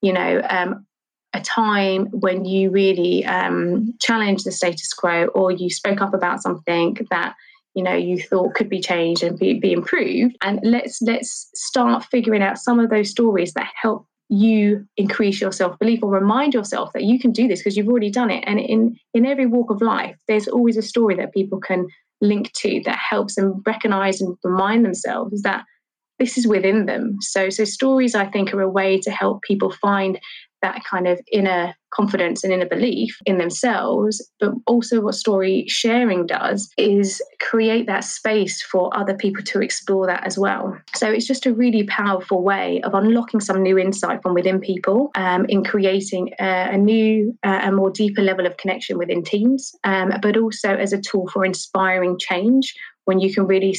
you 0.02 0.12
know, 0.12 0.42
um, 0.50 0.86
a 1.34 1.40
time 1.40 2.06
when 2.06 2.44
you 2.44 2.70
really 2.70 3.24
um, 3.24 3.94
challenged 4.00 4.44
the 4.44 4.52
status 4.52 4.92
quo 4.92 5.26
or 5.26 5.50
you 5.50 5.70
spoke 5.70 6.00
up 6.00 6.14
about 6.14 6.42
something 6.42 6.96
that 7.10 7.34
you 7.74 7.82
know 7.82 7.94
you 7.94 8.20
thought 8.20 8.54
could 8.54 8.68
be 8.68 8.80
changed 8.80 9.22
and 9.22 9.38
be, 9.38 9.58
be 9.60 9.72
improved 9.72 10.36
and 10.42 10.58
let's 10.62 11.00
let's 11.02 11.50
start 11.54 12.04
figuring 12.10 12.42
out 12.42 12.58
some 12.58 12.80
of 12.80 12.88
those 12.90 13.10
stories 13.10 13.52
that 13.52 13.70
help 13.80 14.06
you 14.28 14.86
increase 14.96 15.40
your 15.40 15.52
self-belief 15.52 16.02
or 16.02 16.10
remind 16.10 16.52
yourself 16.52 16.92
that 16.92 17.04
you 17.04 17.18
can 17.18 17.32
do 17.32 17.48
this 17.48 17.60
because 17.60 17.76
you've 17.76 17.88
already 17.88 18.10
done 18.10 18.30
it. 18.30 18.44
And 18.46 18.58
in 18.60 18.96
in 19.14 19.26
every 19.26 19.46
walk 19.46 19.70
of 19.70 19.80
life 19.80 20.16
there's 20.28 20.48
always 20.48 20.76
a 20.76 20.82
story 20.82 21.14
that 21.16 21.32
people 21.32 21.60
can 21.60 21.86
link 22.20 22.52
to 22.52 22.82
that 22.84 22.98
helps 22.98 23.36
them 23.36 23.62
recognize 23.64 24.20
and 24.20 24.36
remind 24.42 24.84
themselves 24.84 25.42
that 25.42 25.64
this 26.18 26.36
is 26.36 26.46
within 26.46 26.86
them. 26.86 27.16
So 27.20 27.48
so 27.48 27.64
stories 27.64 28.14
i 28.14 28.26
think 28.26 28.52
are 28.52 28.60
a 28.60 28.68
way 28.68 28.98
to 29.00 29.10
help 29.10 29.42
people 29.42 29.70
find 29.70 30.18
that 30.62 30.82
kind 30.84 31.06
of 31.06 31.20
inner 31.32 31.74
confidence 31.90 32.44
and 32.44 32.52
inner 32.52 32.66
belief 32.66 33.16
in 33.26 33.38
themselves. 33.38 34.26
But 34.40 34.52
also, 34.66 35.00
what 35.00 35.14
story 35.14 35.64
sharing 35.68 36.26
does 36.26 36.70
is 36.76 37.22
create 37.40 37.86
that 37.86 38.04
space 38.04 38.62
for 38.62 38.94
other 38.96 39.14
people 39.14 39.42
to 39.44 39.60
explore 39.60 40.06
that 40.06 40.26
as 40.26 40.38
well. 40.38 40.76
So 40.94 41.10
it's 41.10 41.26
just 41.26 41.46
a 41.46 41.54
really 41.54 41.84
powerful 41.84 42.42
way 42.42 42.80
of 42.82 42.94
unlocking 42.94 43.40
some 43.40 43.62
new 43.62 43.78
insight 43.78 44.22
from 44.22 44.34
within 44.34 44.60
people 44.60 45.10
um, 45.14 45.44
in 45.46 45.64
creating 45.64 46.30
a, 46.38 46.70
a 46.72 46.78
new, 46.78 47.36
uh, 47.44 47.60
a 47.64 47.72
more 47.72 47.90
deeper 47.90 48.22
level 48.22 48.46
of 48.46 48.56
connection 48.56 48.98
within 48.98 49.22
teams, 49.22 49.72
um, 49.84 50.12
but 50.22 50.36
also 50.36 50.74
as 50.74 50.92
a 50.92 51.00
tool 51.00 51.28
for 51.28 51.44
inspiring 51.44 52.18
change 52.18 52.74
when 53.08 53.20
you 53.20 53.32
can 53.32 53.46
really 53.46 53.74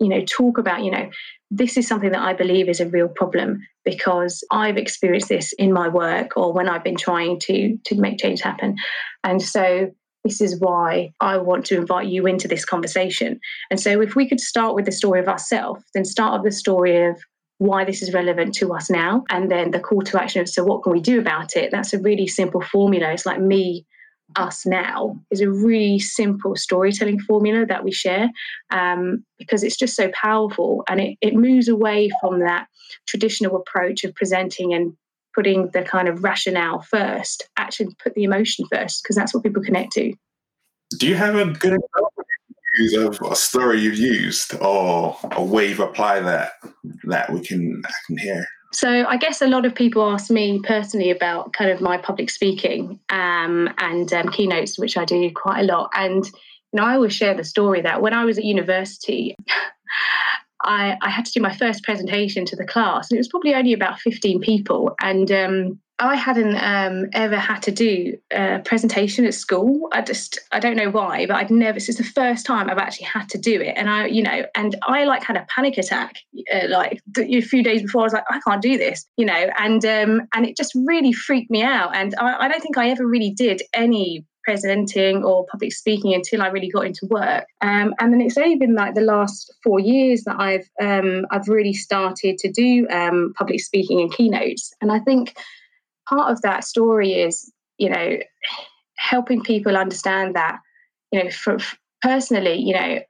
you 0.00 0.08
know 0.08 0.24
talk 0.24 0.56
about 0.56 0.82
you 0.82 0.90
know 0.90 1.10
this 1.50 1.76
is 1.76 1.86
something 1.86 2.12
that 2.12 2.22
I 2.22 2.32
believe 2.32 2.70
is 2.70 2.80
a 2.80 2.88
real 2.88 3.08
problem 3.08 3.60
because 3.84 4.42
I've 4.50 4.78
experienced 4.78 5.28
this 5.28 5.52
in 5.58 5.74
my 5.74 5.88
work 5.88 6.38
or 6.38 6.54
when 6.54 6.70
I've 6.70 6.82
been 6.82 6.96
trying 6.96 7.38
to 7.40 7.76
to 7.84 8.00
make 8.00 8.18
change 8.18 8.40
happen. 8.40 8.76
And 9.22 9.42
so 9.42 9.90
this 10.24 10.40
is 10.40 10.58
why 10.58 11.10
I 11.20 11.36
want 11.36 11.66
to 11.66 11.76
invite 11.76 12.06
you 12.06 12.26
into 12.26 12.48
this 12.48 12.64
conversation. 12.64 13.38
And 13.70 13.78
so 13.78 14.00
if 14.00 14.16
we 14.16 14.26
could 14.26 14.40
start 14.40 14.74
with 14.74 14.86
the 14.86 14.92
story 14.92 15.20
of 15.20 15.28
ourselves, 15.28 15.84
then 15.94 16.06
start 16.06 16.32
with 16.32 16.50
the 16.50 16.56
story 16.56 17.04
of 17.04 17.20
why 17.58 17.84
this 17.84 18.00
is 18.00 18.14
relevant 18.14 18.54
to 18.54 18.72
us 18.72 18.88
now 18.88 19.22
and 19.28 19.50
then 19.50 19.70
the 19.70 19.80
call 19.80 20.00
to 20.02 20.20
action 20.20 20.40
of 20.40 20.48
so 20.48 20.64
what 20.64 20.82
can 20.82 20.92
we 20.92 21.00
do 21.00 21.20
about 21.20 21.54
it 21.54 21.70
that's 21.70 21.92
a 21.92 21.98
really 22.00 22.26
simple 22.26 22.60
formula 22.60 23.12
it's 23.12 23.24
like 23.24 23.40
me 23.40 23.86
us 24.36 24.66
now 24.66 25.18
is 25.30 25.40
a 25.40 25.50
really 25.50 25.98
simple 25.98 26.56
storytelling 26.56 27.20
formula 27.20 27.66
that 27.66 27.84
we 27.84 27.92
share 27.92 28.30
um, 28.70 29.24
because 29.38 29.62
it's 29.62 29.76
just 29.76 29.96
so 29.96 30.10
powerful 30.12 30.84
and 30.88 31.00
it, 31.00 31.18
it 31.20 31.34
moves 31.34 31.68
away 31.68 32.10
from 32.20 32.40
that 32.40 32.66
traditional 33.06 33.56
approach 33.56 34.04
of 34.04 34.14
presenting 34.14 34.74
and 34.74 34.94
putting 35.34 35.68
the 35.68 35.82
kind 35.82 36.08
of 36.08 36.22
rationale 36.22 36.82
first 36.82 37.48
actually 37.56 37.88
put 38.02 38.14
the 38.14 38.24
emotion 38.24 38.66
first 38.70 39.02
because 39.02 39.16
that's 39.16 39.34
what 39.34 39.42
people 39.42 39.62
connect 39.62 39.92
to. 39.92 40.12
Do 40.98 41.08
you 41.08 41.14
have 41.14 41.36
a 41.36 41.46
good 41.46 41.78
example 42.78 43.26
of 43.26 43.32
a 43.32 43.36
story 43.36 43.80
you've 43.80 43.98
used 43.98 44.54
or 44.60 45.16
a 45.32 45.42
way 45.42 45.68
you've 45.68 45.80
applied 45.80 46.20
that 46.20 46.52
that 47.04 47.32
we 47.32 47.40
can 47.40 47.82
I 47.84 47.90
can 48.06 48.18
hear 48.18 48.46
so 48.72 49.06
I 49.06 49.16
guess 49.18 49.42
a 49.42 49.46
lot 49.46 49.66
of 49.66 49.74
people 49.74 50.10
ask 50.10 50.30
me 50.30 50.60
personally 50.64 51.10
about 51.10 51.52
kind 51.52 51.70
of 51.70 51.80
my 51.80 51.98
public 51.98 52.30
speaking 52.30 52.98
um, 53.10 53.68
and 53.78 54.12
um, 54.12 54.30
keynotes, 54.30 54.78
which 54.78 54.96
I 54.96 55.04
do 55.04 55.30
quite 55.30 55.60
a 55.60 55.64
lot. 55.64 55.90
And 55.94 56.24
you 56.24 56.32
know, 56.80 56.84
I 56.84 56.94
always 56.94 57.14
share 57.14 57.34
the 57.34 57.44
story 57.44 57.82
that 57.82 58.00
when 58.00 58.14
I 58.14 58.24
was 58.24 58.38
at 58.38 58.44
university, 58.44 59.36
I, 60.64 60.96
I, 61.02 61.10
had 61.10 61.24
to 61.24 61.32
do 61.32 61.40
my 61.40 61.54
first 61.54 61.82
presentation 61.82 62.44
to 62.46 62.56
the 62.56 62.64
class, 62.64 63.10
and 63.10 63.16
it 63.16 63.20
was 63.20 63.28
probably 63.28 63.54
only 63.54 63.72
about 63.72 63.98
15 64.00 64.40
people. 64.40 64.94
And 65.02 65.30
um, 65.32 65.80
I 66.02 66.16
hadn't 66.16 66.56
um, 66.56 67.06
ever 67.12 67.36
had 67.36 67.62
to 67.62 67.70
do 67.70 68.18
a 68.32 68.58
presentation 68.64 69.24
at 69.24 69.34
school. 69.34 69.88
I 69.92 70.02
just, 70.02 70.36
I 70.50 70.58
don't 70.58 70.76
know 70.76 70.90
why, 70.90 71.26
but 71.26 71.36
I'd 71.36 71.50
never, 71.50 71.76
it's 71.76 71.96
the 71.96 72.02
first 72.02 72.44
time 72.44 72.68
I've 72.68 72.78
actually 72.78 73.06
had 73.06 73.28
to 73.28 73.38
do 73.38 73.60
it. 73.60 73.74
And 73.76 73.88
I, 73.88 74.06
you 74.06 74.20
know, 74.20 74.44
and 74.56 74.74
I 74.82 75.04
like 75.04 75.22
had 75.22 75.36
a 75.36 75.46
panic 75.48 75.78
attack 75.78 76.16
uh, 76.52 76.66
like 76.68 77.00
a 77.16 77.40
few 77.40 77.62
days 77.62 77.82
before. 77.82 78.00
I 78.00 78.04
was 78.04 78.12
like, 78.14 78.24
I 78.28 78.40
can't 78.46 78.60
do 78.60 78.76
this, 78.76 79.06
you 79.16 79.24
know, 79.24 79.46
and, 79.58 79.84
um, 79.84 80.22
and 80.34 80.44
it 80.44 80.56
just 80.56 80.72
really 80.74 81.12
freaked 81.12 81.52
me 81.52 81.62
out. 81.62 81.94
And 81.94 82.16
I, 82.18 82.46
I 82.46 82.48
don't 82.48 82.60
think 82.60 82.76
I 82.76 82.90
ever 82.90 83.06
really 83.06 83.30
did 83.30 83.62
any 83.72 84.26
presenting 84.42 85.22
or 85.22 85.46
public 85.52 85.72
speaking 85.72 86.14
until 86.14 86.42
I 86.42 86.48
really 86.48 86.68
got 86.68 86.84
into 86.84 87.06
work. 87.10 87.44
Um, 87.60 87.94
and 88.00 88.12
then 88.12 88.20
it's 88.20 88.36
only 88.36 88.56
been 88.56 88.74
like 88.74 88.96
the 88.96 89.02
last 89.02 89.54
four 89.62 89.78
years 89.78 90.24
that 90.24 90.40
I've 90.40 90.68
um, 90.80 91.26
I've 91.30 91.46
really 91.46 91.74
started 91.74 92.38
to 92.38 92.50
do 92.50 92.88
um, 92.90 93.34
public 93.38 93.60
speaking 93.60 94.00
and 94.00 94.12
keynotes. 94.12 94.74
And 94.80 94.90
I 94.90 94.98
think 94.98 95.36
part 96.12 96.30
of 96.30 96.42
that 96.42 96.64
story 96.64 97.12
is 97.12 97.52
you 97.82 97.90
know, 97.90 98.18
helping 98.96 99.42
people 99.42 99.76
understand 99.76 100.36
that, 100.36 100.60
you 101.10 101.22
know, 101.22 101.30
for, 101.30 101.58
personally, 102.00 102.54
you 102.54 102.72
know, 102.72 103.00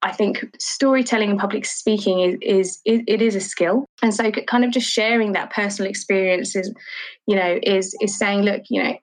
I 0.00 0.12
think 0.12 0.44
storytelling 0.58 1.30
and 1.30 1.38
public 1.38 1.66
speaking 1.66 2.20
is, 2.40 2.80
is, 2.86 3.02
it 3.06 3.20
is 3.20 3.34
a 3.34 3.40
skill, 3.40 3.84
and 4.02 4.14
so 4.14 4.30
kind 4.30 4.64
of 4.64 4.70
just 4.70 4.88
sharing 4.88 5.32
that 5.32 5.52
personal 5.52 5.90
experience 5.90 6.56
is, 6.56 6.72
you 7.26 7.36
know, 7.36 7.58
is 7.62 7.94
is 8.00 8.16
saying, 8.16 8.42
look, 8.42 8.62
you 8.70 8.82
know, 8.82 8.94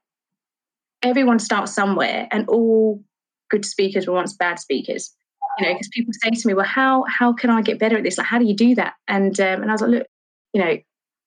everyone 1.04 1.40
starts 1.40 1.74
somewhere, 1.74 2.28
and 2.32 2.48
all 2.48 3.04
good 3.50 3.66
speakers 3.66 4.08
were 4.08 4.14
once 4.14 4.34
bad 4.34 4.60
speakers. 4.60 5.14
You 5.60 5.68
know, 5.68 5.74
because 5.74 5.90
people 5.90 6.14
say 6.14 6.32
to 6.32 6.48
me, 6.48 6.54
well, 6.54 6.66
how 6.66 7.06
how 7.08 7.34
can 7.34 7.50
I 7.50 7.62
get 7.62 7.80
better 7.80 7.98
at 7.98 8.04
this? 8.04 8.18
Like, 8.18 8.28
how 8.28 8.40
do 8.40 8.46
you 8.46 8.56
do 8.56 8.76
that? 8.76 8.94
And 9.08 9.40
um, 9.40 9.62
and 9.62 9.70
I 9.70 9.74
was 9.74 9.82
like, 9.82 9.92
look, 9.92 10.08
you 10.54 10.64
know, 10.64 10.78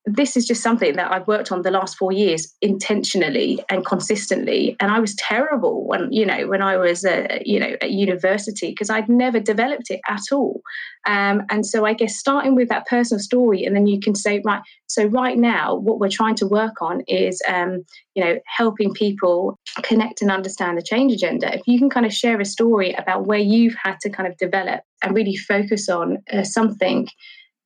this 0.06 0.36
is 0.36 0.46
just 0.46 0.62
something 0.62 0.94
that 0.94 1.10
I've 1.10 1.26
worked 1.26 1.50
on 1.50 1.62
the 1.62 1.70
last 1.72 1.96
four 1.96 2.12
years 2.12 2.54
intentionally 2.62 3.58
and 3.68 3.84
consistently. 3.84 4.76
And 4.78 4.92
I 4.92 5.00
was 5.00 5.16
terrible 5.16 5.84
when, 5.84 6.12
you 6.12 6.24
know, 6.24 6.46
when 6.46 6.62
I 6.62 6.76
was, 6.76 7.04
uh, 7.04 7.40
you 7.44 7.58
know, 7.58 7.74
at 7.82 7.90
university 7.90 8.70
because 8.70 8.88
I'd 8.88 9.08
never 9.08 9.40
developed 9.40 9.90
it 9.90 10.00
at 10.08 10.22
all. 10.30 10.62
Um, 11.08 11.42
and 11.50 11.66
so 11.66 11.84
I 11.84 11.92
guess 11.92 12.16
starting 12.16 12.54
with 12.54 12.68
that 12.68 12.86
personal 12.86 13.20
story, 13.20 13.64
and 13.64 13.74
then 13.74 13.88
you 13.88 13.98
can 13.98 14.14
say, 14.14 14.40
right, 14.44 14.62
so 14.86 15.06
right 15.06 15.36
now, 15.36 15.74
what 15.74 15.98
we're 15.98 16.08
trying 16.08 16.36
to 16.36 16.46
work 16.46 16.80
on 16.80 17.00
is, 17.08 17.42
um, 17.48 17.84
you 18.14 18.24
know, 18.24 18.38
helping 18.46 18.94
people 18.94 19.58
connect 19.82 20.22
and 20.22 20.30
understand 20.30 20.78
the 20.78 20.82
change 20.82 21.12
agenda. 21.12 21.52
If 21.52 21.62
you 21.66 21.80
can 21.80 21.90
kind 21.90 22.06
of 22.06 22.12
share 22.12 22.40
a 22.40 22.44
story 22.44 22.92
about 22.92 23.26
where 23.26 23.40
you've 23.40 23.74
had 23.74 23.98
to 24.02 24.10
kind 24.10 24.28
of 24.28 24.36
develop 24.38 24.82
and 25.02 25.16
really 25.16 25.36
focus 25.36 25.88
on 25.88 26.18
uh, 26.32 26.44
something 26.44 27.08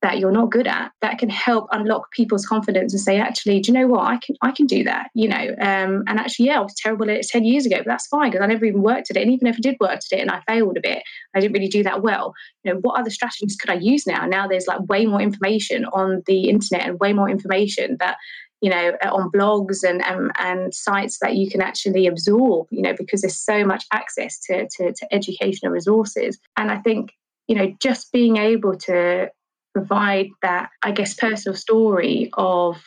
that 0.03 0.19
you're 0.19 0.33
not 0.33 0.51
good 0.51 0.67
at 0.67 0.93
that 1.03 1.19
can 1.19 1.29
help 1.29 1.69
unlock 1.73 2.11
people's 2.13 2.47
confidence 2.47 2.93
and 2.93 3.01
say 3.01 3.19
actually 3.19 3.61
do 3.61 3.73
you 3.73 3.79
know 3.79 3.87
what? 3.87 4.05
I 4.05 4.17
can 4.19 4.37
i 4.43 4.51
can 4.51 4.67
do 4.67 4.85
that 4.85 5.11
you 5.15 5.29
know? 5.29 5.55
Um, 5.61 6.05
and 6.07 6.19
actually 6.19 6.47
yeah 6.47 6.59
i 6.59 6.63
was 6.63 6.75
terrible 6.75 7.11
at 7.11 7.17
it 7.17 7.27
10 7.29 7.45
years 7.45 7.67
ago 7.67 7.77
but 7.79 7.87
that's 7.87 8.07
fine 8.07 8.31
because 8.31 8.43
i 8.43 8.47
never 8.47 8.65
even 8.65 8.83
worked 8.83 9.11
at 9.11 9.17
it 9.17 9.23
and 9.23 9.33
even 9.33 9.47
if 9.47 9.57
i 9.57 9.61
did 9.61 9.77
work 9.81 9.93
at 9.93 10.13
it 10.13 10.21
and 10.21 10.31
i 10.31 10.41
failed 10.47 10.77
a 10.77 10.81
bit 10.81 11.03
i 11.35 11.41
didn't 11.41 11.53
really 11.53 11.69
do 11.69 11.83
that 11.83 12.03
well. 12.03 12.35
You 12.65 12.73
know 12.73 12.81
what 12.81 12.99
other 12.99 13.11
strategies 13.11 13.57
could 13.57 13.71
i 13.71 13.75
use 13.75 14.07
now? 14.07 14.27
Now 14.27 14.47
there's 14.47 14.67
like 14.67 14.81
way 14.89 15.07
more 15.07 15.21
information 15.21 15.85
on 15.87 16.23
the 16.27 16.49
internet 16.49 16.87
and 16.87 17.01
way 17.01 17.13
more 17.13 17.29
information 17.29 17.97
that 18.01 18.17
you 18.61 18.71
know 18.71 18.93
on 19.05 19.31
blogs 19.31 19.83
and 19.89 20.05
and, 20.05 20.31
and 20.39 20.75
sites 20.75 21.19
that 21.21 21.37
you 21.37 21.51
can 21.51 21.63
actually 21.63 22.07
absorb 22.07 22.67
you 22.71 22.83
know 22.83 22.95
because 22.97 23.23
there's 23.23 23.41
so 23.41 23.65
much 23.65 23.85
access 23.93 24.39
to, 24.41 24.69
to, 24.77 24.93
to 24.93 25.15
educational 25.15 25.73
resources. 25.73 26.39
And 26.57 26.71
i 26.71 26.79
think 26.79 27.13
you 27.49 27.57
know 27.57 27.75
just 27.81 28.13
being 28.13 28.37
able 28.37 28.77
to 28.77 29.31
provide 29.73 30.29
that, 30.43 30.71
I 30.83 30.93
guess, 30.93 31.15
personal 31.15 31.57
story 31.57 32.31
of 32.35 32.83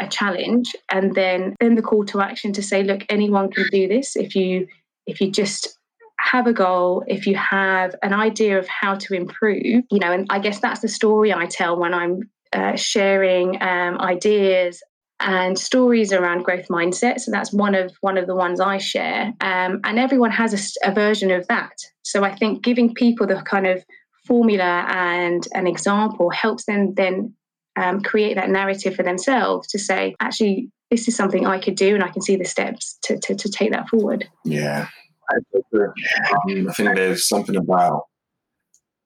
a 0.00 0.06
challenge 0.06 0.76
and 0.92 1.14
then 1.14 1.56
then 1.58 1.74
the 1.74 1.82
call 1.82 2.04
to 2.04 2.20
action 2.20 2.52
to 2.52 2.62
say 2.62 2.84
look 2.84 3.04
anyone 3.08 3.50
can 3.50 3.66
do 3.70 3.88
this. 3.88 4.16
If 4.16 4.34
you 4.36 4.68
if 5.06 5.20
you 5.20 5.30
just 5.30 5.78
have 6.20 6.46
a 6.46 6.52
goal 6.52 7.04
if 7.06 7.26
you 7.26 7.36
have 7.36 7.94
an 8.02 8.12
idea 8.12 8.58
of 8.58 8.66
how 8.68 8.94
to 8.94 9.14
improve 9.14 9.84
you 9.90 9.98
know 9.98 10.12
and 10.12 10.26
i 10.30 10.38
guess 10.38 10.60
that's 10.60 10.80
the 10.80 10.88
story 10.88 11.32
i 11.32 11.46
tell 11.46 11.78
when 11.78 11.94
i'm 11.94 12.28
uh, 12.52 12.74
sharing 12.76 13.60
um, 13.62 14.00
ideas 14.00 14.82
and 15.20 15.58
stories 15.58 16.12
around 16.12 16.42
growth 16.42 16.66
mindset 16.68 17.20
so 17.20 17.30
that's 17.30 17.52
one 17.52 17.74
of 17.74 17.92
one 18.00 18.18
of 18.18 18.26
the 18.26 18.34
ones 18.34 18.60
i 18.60 18.78
share. 18.78 19.32
Um, 19.40 19.80
and 19.84 19.98
everyone 19.98 20.30
has 20.30 20.76
a, 20.82 20.90
a 20.90 20.92
version 20.92 21.30
of 21.30 21.46
that. 21.48 21.72
So 22.02 22.24
i 22.24 22.34
think 22.34 22.62
giving 22.62 22.94
people 22.94 23.26
the 23.26 23.42
kind 23.42 23.66
of 23.66 23.84
formula 24.28 24.84
and 24.88 25.48
an 25.54 25.66
example 25.66 26.30
helps 26.30 26.66
them 26.66 26.94
then 26.94 27.34
um, 27.76 28.02
create 28.02 28.34
that 28.36 28.50
narrative 28.50 28.94
for 28.94 29.02
themselves 29.02 29.66
to 29.68 29.78
say, 29.78 30.14
actually, 30.20 30.70
this 30.90 31.08
is 31.08 31.16
something 31.16 31.46
I 31.46 31.58
could 31.58 31.74
do, 31.74 31.94
and 31.94 32.04
I 32.04 32.08
can 32.08 32.22
see 32.22 32.36
the 32.36 32.44
steps 32.44 32.98
to 33.04 33.18
to, 33.18 33.34
to 33.34 33.48
take 33.48 33.72
that 33.72 33.88
forward. 33.88 34.28
Yeah, 34.44 34.86
um, 35.32 36.68
I 36.68 36.72
think 36.72 36.94
there's 36.94 37.28
something 37.28 37.56
about 37.56 38.04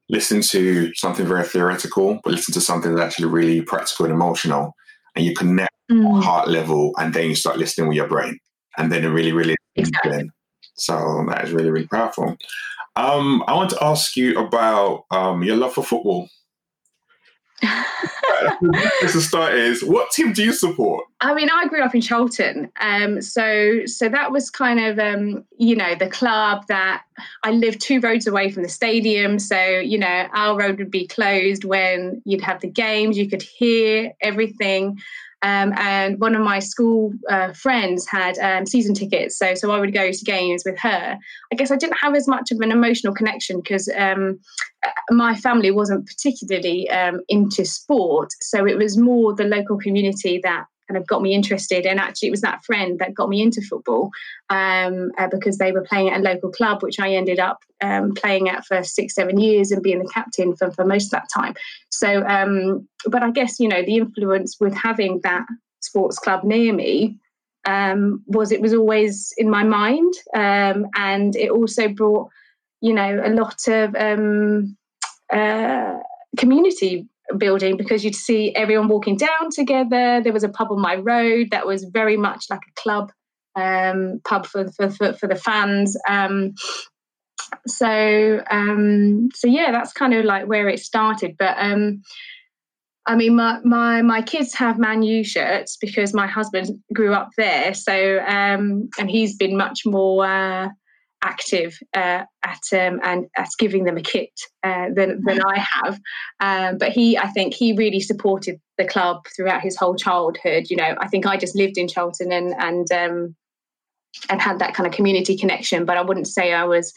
listening 0.09 0.43
to 0.43 0.93
something 0.95 1.27
very 1.27 1.45
theoretical, 1.45 2.21
but 2.23 2.33
listen 2.33 2.55
to 2.55 2.61
something 2.61 2.95
that's 2.95 3.15
actually 3.15 3.29
really 3.29 3.63
practical 3.63 4.05
and 4.07 4.15
emotional, 4.15 4.75
and 5.17 5.25
you 5.25 5.35
connect 5.35 5.75
mm. 5.91 6.23
heart 6.23 6.49
level, 6.49 6.93
and 6.99 7.15
then 7.15 7.29
you 7.29 7.35
start 7.35 7.59
listening 7.59 7.89
with 7.89 7.97
your 7.97 8.09
brain, 8.09 8.39
and 8.79 8.93
then 8.93 9.05
it 9.05 9.09
really, 9.09 9.33
really 9.33 9.57
exactly. 9.77 10.31
So 10.77 11.25
that 11.29 11.45
is 11.45 11.53
really, 11.53 11.71
really 11.71 11.89
powerful. 11.89 12.37
Um, 12.97 13.43
I 13.47 13.55
want 13.55 13.71
to 13.71 13.83
ask 13.83 14.17
you 14.17 14.39
about 14.39 15.05
um, 15.11 15.43
your 15.43 15.57
love 15.57 15.75
for 15.75 15.83
football. 15.83 16.29
As 19.03 19.15
a 19.15 19.23
start 19.23 19.55
is, 19.55 19.85
what 19.85 20.11
team 20.11 20.33
do 20.33 20.43
you 20.43 20.53
support? 20.53 21.05
I 21.21 21.33
mean, 21.33 21.49
I 21.49 21.69
grew 21.69 21.83
up 21.83 21.95
in 21.95 22.01
Charlton, 22.01 22.71
um, 22.81 23.23
so 23.23 23.87
so 23.87 24.09
that 24.09 24.33
was 24.33 24.51
kind 24.51 24.81
of 24.81 24.99
um, 24.99 25.45
you 25.59 25.77
know 25.77 25.95
the 25.95 26.09
club 26.09 26.67
that 26.67 27.05
I 27.45 27.53
lived 27.53 27.81
two 27.81 28.01
roads 28.01 28.27
away 28.27 28.51
from 28.51 28.65
the 28.65 28.69
stadium. 28.69 29.39
So 29.39 29.79
you 29.79 29.97
know 29.97 30.27
our 30.35 30.59
road 30.59 30.79
would 30.79 30.91
be 30.91 31.07
closed 31.07 31.65
when 31.65 32.21
you'd 32.25 32.43
have 32.43 32.61
the 32.61 32.69
games. 32.69 33.17
You 33.17 33.29
could 33.29 33.43
hear 33.43 34.13
everything. 34.21 34.99
Um, 35.43 35.73
and 35.77 36.21
one 36.21 36.37
of 36.37 36.43
my 36.43 36.61
school 36.61 37.13
uh, 37.29 37.53
friends 37.53 38.07
had 38.07 38.39
um, 38.39 38.65
season 38.65 38.95
tickets, 38.95 39.37
so 39.37 39.55
so 39.55 39.73
I 39.73 39.81
would 39.81 39.93
go 39.93 40.13
to 40.13 40.25
games 40.25 40.63
with 40.65 40.79
her. 40.79 41.19
I 41.53 41.55
guess 41.57 41.71
I 41.71 41.77
didn't 41.77 41.99
have 42.01 42.15
as 42.15 42.29
much 42.29 42.53
of 42.53 42.61
an 42.61 42.71
emotional 42.71 43.13
connection 43.13 43.61
because 43.61 43.89
um, 43.97 44.39
uh, 44.87 44.91
my 45.11 45.35
family 45.35 45.73
wasn't 45.73 46.07
particularly 46.07 46.89
um, 46.91 47.21
into 47.29 47.65
sport, 47.65 48.31
so 48.41 48.67
it 48.67 48.79
was 48.79 48.97
more 48.97 49.35
the 49.35 49.45
local 49.45 49.79
community 49.79 50.41
that 50.45 50.67
kind 50.93 51.03
of 51.03 51.09
got 51.09 51.23
me 51.23 51.35
interested. 51.35 51.87
And 51.87 51.99
actually, 51.99 52.29
it 52.29 52.33
was 52.33 52.43
that 52.43 52.65
friend 52.65 52.99
that 52.99 53.15
got 53.15 53.29
me 53.29 53.41
into 53.41 53.63
football 53.63 54.11
um, 54.51 55.11
uh, 55.19 55.29
because 55.29 55.59
they 55.59 55.73
were 55.73 55.83
playing 55.83 56.11
at 56.11 56.21
a 56.21 56.23
local 56.23 56.51
club, 56.51 56.83
which 56.83 57.01
I 57.01 57.15
ended 57.15 57.39
up 57.39 57.59
um, 57.81 58.13
playing 58.13 58.49
at 58.49 58.65
for 58.67 58.83
six, 58.83 59.15
seven 59.15 59.41
years 59.41 59.71
and 59.71 59.83
being 59.83 59.99
the 59.99 60.11
captain 60.13 60.55
for, 60.55 60.71
for 60.71 60.85
most 60.85 61.07
of 61.07 61.11
that 61.13 61.29
time. 61.35 61.55
So, 61.91 62.25
um, 62.27 62.87
but 63.07 63.23
I 63.23 63.31
guess, 63.31 63.59
you 63.59 63.69
know, 63.69 63.83
the 63.83 63.97
influence 63.97 64.59
with 64.61 64.75
having 64.75 65.21
that 65.23 65.47
sports 65.81 66.19
club 66.19 66.45
near 66.45 66.73
me 66.73 67.19
um, 67.65 68.23
was 68.27 68.53
it 68.53 68.61
was 68.61 68.75
always 68.75 69.33
in 69.39 69.49
my 69.49 69.65
mind. 69.65 70.13
Um, 70.35 70.87
and 70.97 71.35
it 71.37 71.51
also 71.51 71.89
brought, 71.89 72.29
you 72.81 72.93
know, 72.93 73.23
a 73.25 73.31
lot 73.31 73.67
of 73.69 73.95
um, 73.97 74.77
uh, 75.33 75.99
community 76.37 77.09
building 77.39 77.77
because 77.77 78.05
you'd 78.05 78.15
see 78.15 78.55
everyone 78.55 78.89
walking 78.89 79.17
down 79.17 79.51
together. 79.51 80.21
There 80.23 80.33
was 80.33 80.45
a 80.45 80.49
pub 80.49 80.71
on 80.71 80.81
my 80.81 80.97
road 80.97 81.49
that 81.51 81.67
was 81.67 81.85
very 81.85 82.17
much 82.17 82.47
like 82.51 82.61
a 82.61 82.81
club 82.81 83.13
um, 83.55 84.21
pub 84.27 84.47
for, 84.47 84.71
for, 84.73 84.91
for, 84.91 85.13
for, 85.15 85.29
the 85.29 85.37
fans. 85.37 85.97
Um, 86.09 86.55
so 87.67 88.43
um, 88.51 89.29
so 89.35 89.47
yeah, 89.47 89.71
that's 89.73 89.93
kind 89.93 90.15
of 90.15 90.25
like 90.25 90.47
where 90.47 90.69
it 90.69 90.81
started. 90.81 91.37
But 91.39 91.57
um, 91.59 92.03
I 93.07 93.17
mean, 93.17 93.37
my, 93.37 93.59
my 93.65 94.03
my 94.03 94.23
kids 94.23 94.55
have 94.55 94.79
Man 94.79 95.03
U 95.03 95.25
shirts 95.25 95.77
because 95.81 96.15
my 96.15 96.27
husband 96.27 96.71
grew 96.95 97.13
up 97.13 97.31
there. 97.37 97.75
So 97.75 98.21
um, 98.27 98.89
and 98.99 99.11
he's 99.11 99.37
been 99.37 99.57
much 99.57 99.83
more. 99.85 100.27
Uh, 100.27 100.69
active 101.23 101.79
uh, 101.97 102.25
at 102.43 102.63
um, 102.73 103.01
and 103.03 103.27
at 103.37 103.49
giving 103.59 103.85
them 103.85 103.97
a 103.97 104.03
kit 104.03 104.33
uh, 104.63 104.89
than 104.95 105.23
than 105.25 105.41
I 105.43 105.59
have. 105.59 106.01
Um, 106.41 106.79
but 106.79 106.93
he, 106.93 107.17
I 107.17 107.29
think, 107.29 107.55
he 107.55 107.73
really 107.73 108.01
supported 108.01 108.61
the 108.79 108.85
club 108.85 109.25
throughout 109.35 109.63
his 109.63 109.77
whole 109.77 109.95
childhood. 109.95 110.67
You 110.69 110.77
know, 110.77 110.95
I 111.01 111.09
think 111.09 111.27
I 111.27 111.37
just 111.37 111.57
lived 111.57 111.79
in 111.79 111.89
Charlton 111.89 112.33
and 112.33 112.55
and 112.59 112.93
um, 112.93 113.37
and 114.29 114.43
had 114.43 114.59
that 114.59 114.75
kind 114.75 114.87
of 114.87 114.93
community 114.93 115.37
connection. 115.37 115.85
But 115.85 115.97
I 115.97 116.03
wouldn't 116.03 116.29
say 116.29 116.53
I 116.53 116.65
was 116.65 116.93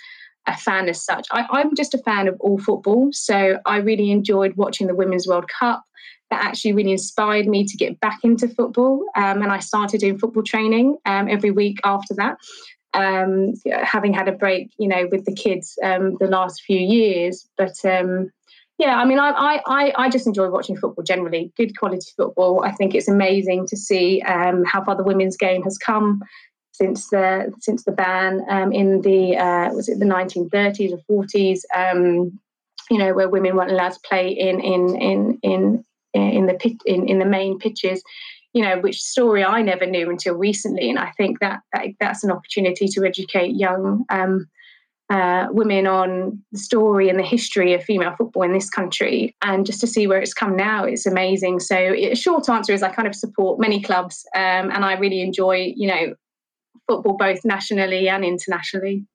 a 0.47 0.55
fan 0.57 0.89
as 0.89 1.03
such. 1.03 1.27
I, 1.31 1.45
I'm 1.51 1.75
just 1.75 1.93
a 1.93 1.99
fan 1.99 2.27
of 2.27 2.35
all 2.39 2.59
football, 2.59 3.09
so 3.11 3.59
I 3.65 3.77
really 3.77 4.11
enjoyed 4.11 4.55
watching 4.55 4.87
the 4.87 4.95
Women's 4.95 5.27
World 5.27 5.49
Cup. 5.59 5.83
That 6.31 6.43
actually 6.43 6.73
really 6.73 6.91
inspired 6.91 7.45
me 7.45 7.65
to 7.65 7.77
get 7.77 7.99
back 7.99 8.17
into 8.23 8.47
football, 8.47 9.05
um, 9.15 9.43
and 9.43 9.51
I 9.51 9.59
started 9.59 9.99
doing 9.99 10.17
football 10.17 10.41
training 10.41 10.97
um, 11.05 11.27
every 11.29 11.51
week 11.51 11.77
after 11.83 12.15
that 12.15 12.37
um, 12.95 13.53
having 13.83 14.13
had 14.13 14.27
a 14.27 14.31
break, 14.31 14.71
you 14.77 14.87
know, 14.87 15.07
with 15.11 15.25
the 15.25 15.33
kids 15.33 15.77
um, 15.83 16.17
the 16.19 16.27
last 16.27 16.61
few 16.63 16.79
years. 16.79 17.47
But 17.57 17.75
um, 17.83 18.31
yeah, 18.77 18.97
I 18.97 19.05
mean, 19.05 19.19
I, 19.19 19.61
I, 19.65 19.93
I 19.95 20.09
just 20.09 20.27
enjoy 20.27 20.49
watching 20.49 20.75
football 20.75 21.03
generally, 21.03 21.51
good 21.55 21.77
quality 21.77 22.09
football. 22.17 22.63
I 22.63 22.71
think 22.71 22.93
it's 22.93 23.07
amazing 23.07 23.67
to 23.67 23.77
see 23.77 24.21
um, 24.23 24.63
how 24.65 24.83
far 24.83 24.95
the 24.95 25.03
women's 25.03 25.37
game 25.37 25.63
has 25.63 25.77
come 25.77 26.21
since 26.73 27.09
the 27.09 27.53
since 27.61 27.85
the 27.85 27.91
ban 27.91 28.41
um, 28.49 28.73
in 28.73 29.01
the 29.01 29.37
uh, 29.37 29.73
was 29.73 29.87
it 29.87 29.99
the 29.99 30.05
1930s 30.05 30.91
or 31.07 31.23
40s. 31.23 31.61
Um, 31.73 32.39
you 32.91 32.99
know, 32.99 33.13
where 33.13 33.29
women 33.29 33.55
weren't 33.55 33.71
allowed 33.71 33.93
to 33.93 33.99
play 34.07 34.29
in 34.29 34.59
in 34.59 34.95
in 35.01 35.39
in 35.41 35.85
in 36.13 36.45
the 36.45 36.53
pit, 36.53 36.73
in, 36.85 37.07
in 37.07 37.19
the 37.19 37.25
main 37.25 37.57
pitches 37.59 38.03
you 38.55 38.61
know, 38.63 38.79
which 38.79 39.01
story 39.01 39.43
I 39.43 39.61
never 39.61 39.85
knew 39.85 40.09
until 40.09 40.35
recently. 40.35 40.89
And 40.89 40.97
I 40.97 41.11
think 41.17 41.41
that, 41.41 41.59
that 41.73 41.87
that's 41.99 42.23
an 42.23 42.31
opportunity 42.31 42.87
to 42.87 43.03
educate 43.03 43.53
young 43.53 44.05
um, 44.09 44.47
uh, 45.09 45.47
women 45.51 45.85
on 45.85 46.41
the 46.53 46.57
story 46.57 47.09
and 47.09 47.19
the 47.19 47.23
history 47.23 47.73
of 47.73 47.83
female 47.83 48.15
football 48.17 48.43
in 48.43 48.53
this 48.53 48.69
country. 48.69 49.35
And 49.41 49.65
just 49.65 49.81
to 49.81 49.87
see 49.87 50.07
where 50.07 50.21
it's 50.21 50.33
come 50.33 50.55
now, 50.55 50.85
it's 50.85 51.05
amazing. 51.05 51.59
So, 51.59 51.75
a 51.75 52.15
short 52.15 52.47
answer 52.47 52.71
is 52.71 52.81
I 52.81 52.93
kind 52.93 53.09
of 53.09 53.13
support 53.13 53.59
many 53.59 53.81
clubs 53.81 54.25
um, 54.33 54.71
and 54.71 54.85
I 54.85 54.93
really 54.93 55.19
enjoy, 55.19 55.73
you 55.75 55.89
know, 55.89 56.15
football 56.87 57.17
both 57.17 57.43
nationally 57.43 58.07
and 58.07 58.23
internationally. 58.23 59.05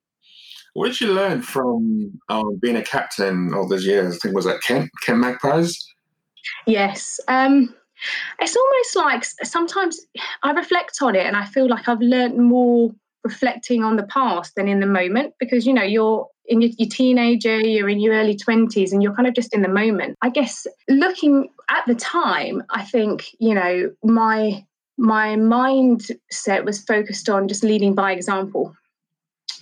What 0.74 0.88
did 0.88 1.00
you 1.00 1.14
learn 1.14 1.40
from 1.40 2.20
um, 2.28 2.58
being 2.60 2.76
a 2.76 2.84
captain 2.84 3.54
all 3.54 3.66
those 3.66 3.86
years? 3.86 4.16
I 4.16 4.18
think 4.18 4.34
was 4.34 4.44
that 4.44 4.60
Kent 4.60 4.90
Kent 5.02 5.20
Magpies. 5.20 5.82
Yes. 6.66 7.18
Um, 7.26 7.74
it's 8.40 8.56
almost 8.56 8.96
like 8.96 9.24
sometimes 9.46 10.00
I 10.42 10.52
reflect 10.52 10.98
on 11.02 11.14
it 11.14 11.26
and 11.26 11.36
I 11.36 11.44
feel 11.44 11.68
like 11.68 11.88
I've 11.88 12.00
learned 12.00 12.38
more 12.38 12.90
reflecting 13.24 13.84
on 13.84 13.96
the 13.96 14.04
past 14.04 14.54
than 14.54 14.66
in 14.66 14.80
the 14.80 14.86
moment 14.86 15.34
because 15.38 15.66
you 15.66 15.74
know 15.74 15.82
you're 15.82 16.26
in 16.46 16.62
your, 16.62 16.70
your, 16.78 16.88
teenager 16.88 17.60
you're 17.60 17.88
in 17.88 18.00
your 18.00 18.14
early 18.14 18.34
20s 18.34 18.92
and 18.92 19.02
you're 19.02 19.14
kind 19.14 19.28
of 19.28 19.34
just 19.34 19.54
in 19.54 19.62
the 19.62 19.68
moment. 19.68 20.16
I 20.22 20.30
guess 20.30 20.66
looking 20.88 21.48
at 21.68 21.84
the 21.86 21.94
time 21.94 22.64
i 22.70 22.82
think 22.82 23.28
you 23.38 23.54
know 23.54 23.92
my 24.02 24.64
my 25.00 25.28
mindset 25.34 26.64
was 26.64 26.84
focused 26.84 27.30
on 27.30 27.48
just 27.48 27.64
leading 27.64 27.94
by 27.94 28.12
example. 28.12 28.74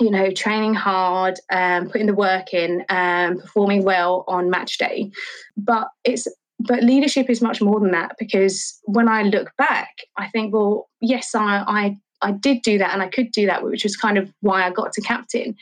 You 0.01 0.11
know 0.11 0.31
training 0.31 0.75
hard 0.75 1.39
um, 1.51 1.89
putting 1.89 2.07
the 2.07 2.15
work 2.15 2.53
in 2.53 2.85
um, 2.89 3.39
performing 3.39 3.85
well 3.85 4.25
on 4.29 4.51
match 4.51 4.79
day. 4.79 5.11
But 5.57 5.89
it's 6.05 6.27
but 6.61 6.83
leadership 6.83 7.31
is 7.31 7.41
much 7.41 7.61
more 7.61 7.81
than 7.81 7.93
that 7.93 8.17
because 8.19 8.81
when 8.85 9.09
I 9.09 9.23
look 9.23 9.53
back, 9.57 9.99
I 10.17 10.29
think, 10.29 10.53
well, 10.53 10.89
yes, 11.01 11.35
I, 11.35 11.65
I 11.67 11.97
I 12.21 12.33
did 12.33 12.63
do 12.63 12.79
that 12.79 12.93
and 12.93 13.01
I 13.01 13.09
could 13.09 13.31
do 13.31 13.47
that, 13.47 13.63
which 13.63 13.85
was 13.85 13.97
kind 13.97 14.19
of 14.19 14.33
why 14.41 14.67
I 14.67 14.71
got 14.71 14.93
to 14.95 15.01
captain. 15.01 15.55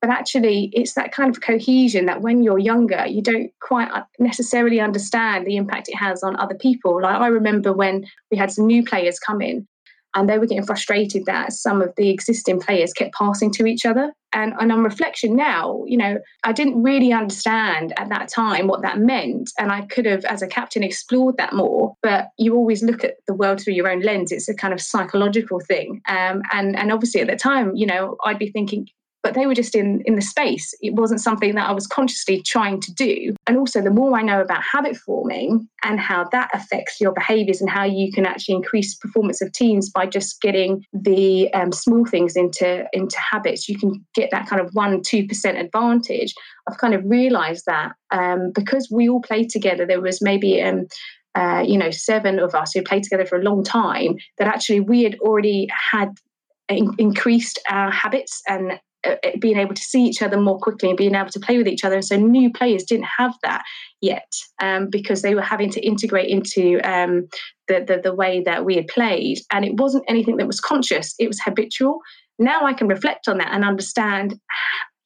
But 0.00 0.10
actually, 0.10 0.70
it's 0.72 0.94
that 0.94 1.12
kind 1.12 1.28
of 1.28 1.42
cohesion 1.42 2.06
that 2.06 2.20
when 2.20 2.42
you're 2.42 2.58
younger, 2.58 3.06
you 3.06 3.22
don't 3.22 3.50
quite 3.60 3.90
necessarily 4.18 4.78
understand 4.78 5.46
the 5.46 5.56
impact 5.56 5.88
it 5.88 5.96
has 5.96 6.22
on 6.22 6.38
other 6.38 6.54
people. 6.54 7.02
Like 7.02 7.20
I 7.20 7.26
remember 7.28 7.72
when 7.72 8.06
we 8.30 8.36
had 8.36 8.52
some 8.52 8.66
new 8.66 8.84
players 8.84 9.18
come 9.18 9.40
in 9.40 9.66
and 10.14 10.28
they 10.28 10.38
were 10.38 10.46
getting 10.46 10.64
frustrated 10.64 11.24
that 11.26 11.52
some 11.52 11.82
of 11.82 11.92
the 11.96 12.10
existing 12.10 12.60
players 12.60 12.92
kept 12.92 13.14
passing 13.14 13.50
to 13.52 13.66
each 13.66 13.84
other. 13.84 14.12
And, 14.32 14.52
and 14.58 14.72
on 14.72 14.82
reflection 14.82 15.36
now, 15.36 15.84
you 15.86 15.96
know, 15.96 16.18
I 16.42 16.52
didn't 16.52 16.82
really 16.82 17.12
understand 17.12 17.92
at 17.96 18.08
that 18.08 18.28
time 18.28 18.66
what 18.66 18.82
that 18.82 18.98
meant. 18.98 19.50
And 19.58 19.70
I 19.70 19.82
could 19.82 20.06
have, 20.06 20.24
as 20.24 20.42
a 20.42 20.48
captain, 20.48 20.82
explored 20.82 21.36
that 21.36 21.52
more. 21.52 21.94
But 22.02 22.28
you 22.36 22.56
always 22.56 22.82
look 22.82 23.04
at 23.04 23.14
the 23.28 23.34
world 23.34 23.60
through 23.60 23.74
your 23.74 23.88
own 23.88 24.00
lens. 24.00 24.32
It's 24.32 24.48
a 24.48 24.54
kind 24.54 24.74
of 24.74 24.80
psychological 24.80 25.60
thing. 25.60 26.00
Um, 26.08 26.42
and, 26.52 26.76
and 26.76 26.90
obviously 26.90 27.20
at 27.20 27.28
the 27.28 27.36
time, 27.36 27.76
you 27.76 27.86
know, 27.86 28.16
I'd 28.24 28.38
be 28.38 28.50
thinking, 28.50 28.88
but 29.24 29.34
they 29.34 29.46
were 29.46 29.54
just 29.54 29.74
in 29.74 30.02
in 30.04 30.14
the 30.14 30.22
space. 30.22 30.72
It 30.80 30.94
wasn't 30.94 31.20
something 31.20 31.54
that 31.56 31.68
i 31.68 31.72
was 31.72 31.88
consciously 31.88 32.42
trying 32.42 32.80
to 32.82 32.92
do. 32.92 33.34
And 33.48 33.56
also 33.56 33.80
the 33.80 33.90
more 33.90 34.16
i 34.16 34.22
know 34.22 34.40
about 34.40 34.62
habit 34.62 34.96
forming 34.96 35.66
and 35.82 35.98
how 35.98 36.28
that 36.30 36.50
affects 36.54 37.00
your 37.00 37.12
behaviors 37.12 37.60
and 37.60 37.70
how 37.70 37.84
you 37.84 38.12
can 38.12 38.26
actually 38.26 38.54
increase 38.54 38.94
performance 38.94 39.40
of 39.40 39.50
teams 39.52 39.90
by 39.90 40.06
just 40.06 40.40
getting 40.40 40.84
the 40.92 41.52
um, 41.54 41.72
small 41.72 42.04
things 42.04 42.36
into 42.36 42.86
into 42.92 43.18
habits 43.18 43.68
you 43.68 43.76
can 43.78 44.04
get 44.14 44.30
that 44.30 44.46
kind 44.46 44.60
of 44.60 44.70
1 44.74 45.00
2% 45.00 45.60
advantage. 45.60 46.34
I've 46.68 46.78
kind 46.78 46.94
of 46.94 47.02
realized 47.04 47.64
that 47.66 47.92
um, 48.10 48.52
because 48.54 48.88
we 48.92 49.08
all 49.08 49.22
played 49.22 49.48
together 49.48 49.86
there 49.86 50.00
was 50.00 50.20
maybe 50.22 50.62
um, 50.62 50.86
uh, 51.36 51.64
you 51.66 51.76
know, 51.76 51.90
seven 51.90 52.38
of 52.38 52.54
us 52.54 52.72
who 52.72 52.82
played 52.82 53.02
together 53.02 53.26
for 53.26 53.36
a 53.36 53.42
long 53.42 53.64
time, 53.64 54.14
that 54.38 54.46
actually 54.46 54.78
we 54.78 55.02
had 55.02 55.16
already 55.18 55.66
had 55.90 56.10
in- 56.68 56.94
increased 56.98 57.58
our 57.68 57.90
habits 57.90 58.40
and 58.46 58.78
being 59.38 59.58
able 59.58 59.74
to 59.74 59.82
see 59.82 60.04
each 60.04 60.22
other 60.22 60.40
more 60.40 60.58
quickly 60.58 60.88
and 60.88 60.98
being 60.98 61.14
able 61.14 61.30
to 61.30 61.40
play 61.40 61.58
with 61.58 61.68
each 61.68 61.84
other. 61.84 61.96
And 61.96 62.04
so 62.04 62.16
new 62.16 62.52
players 62.52 62.84
didn't 62.84 63.08
have 63.18 63.34
that 63.42 63.62
yet 64.00 64.32
um, 64.60 64.88
because 64.90 65.22
they 65.22 65.34
were 65.34 65.42
having 65.42 65.70
to 65.70 65.86
integrate 65.86 66.28
into 66.28 66.80
um, 66.80 67.28
the, 67.68 67.84
the, 67.86 68.00
the 68.02 68.14
way 68.14 68.42
that 68.44 68.64
we 68.64 68.76
had 68.76 68.88
played. 68.88 69.38
And 69.50 69.64
it 69.64 69.74
wasn't 69.74 70.04
anything 70.08 70.36
that 70.38 70.46
was 70.46 70.60
conscious; 70.60 71.14
it 71.18 71.28
was 71.28 71.40
habitual. 71.40 72.00
Now 72.38 72.64
I 72.64 72.72
can 72.72 72.88
reflect 72.88 73.28
on 73.28 73.38
that 73.38 73.52
and 73.52 73.64
understand. 73.64 74.38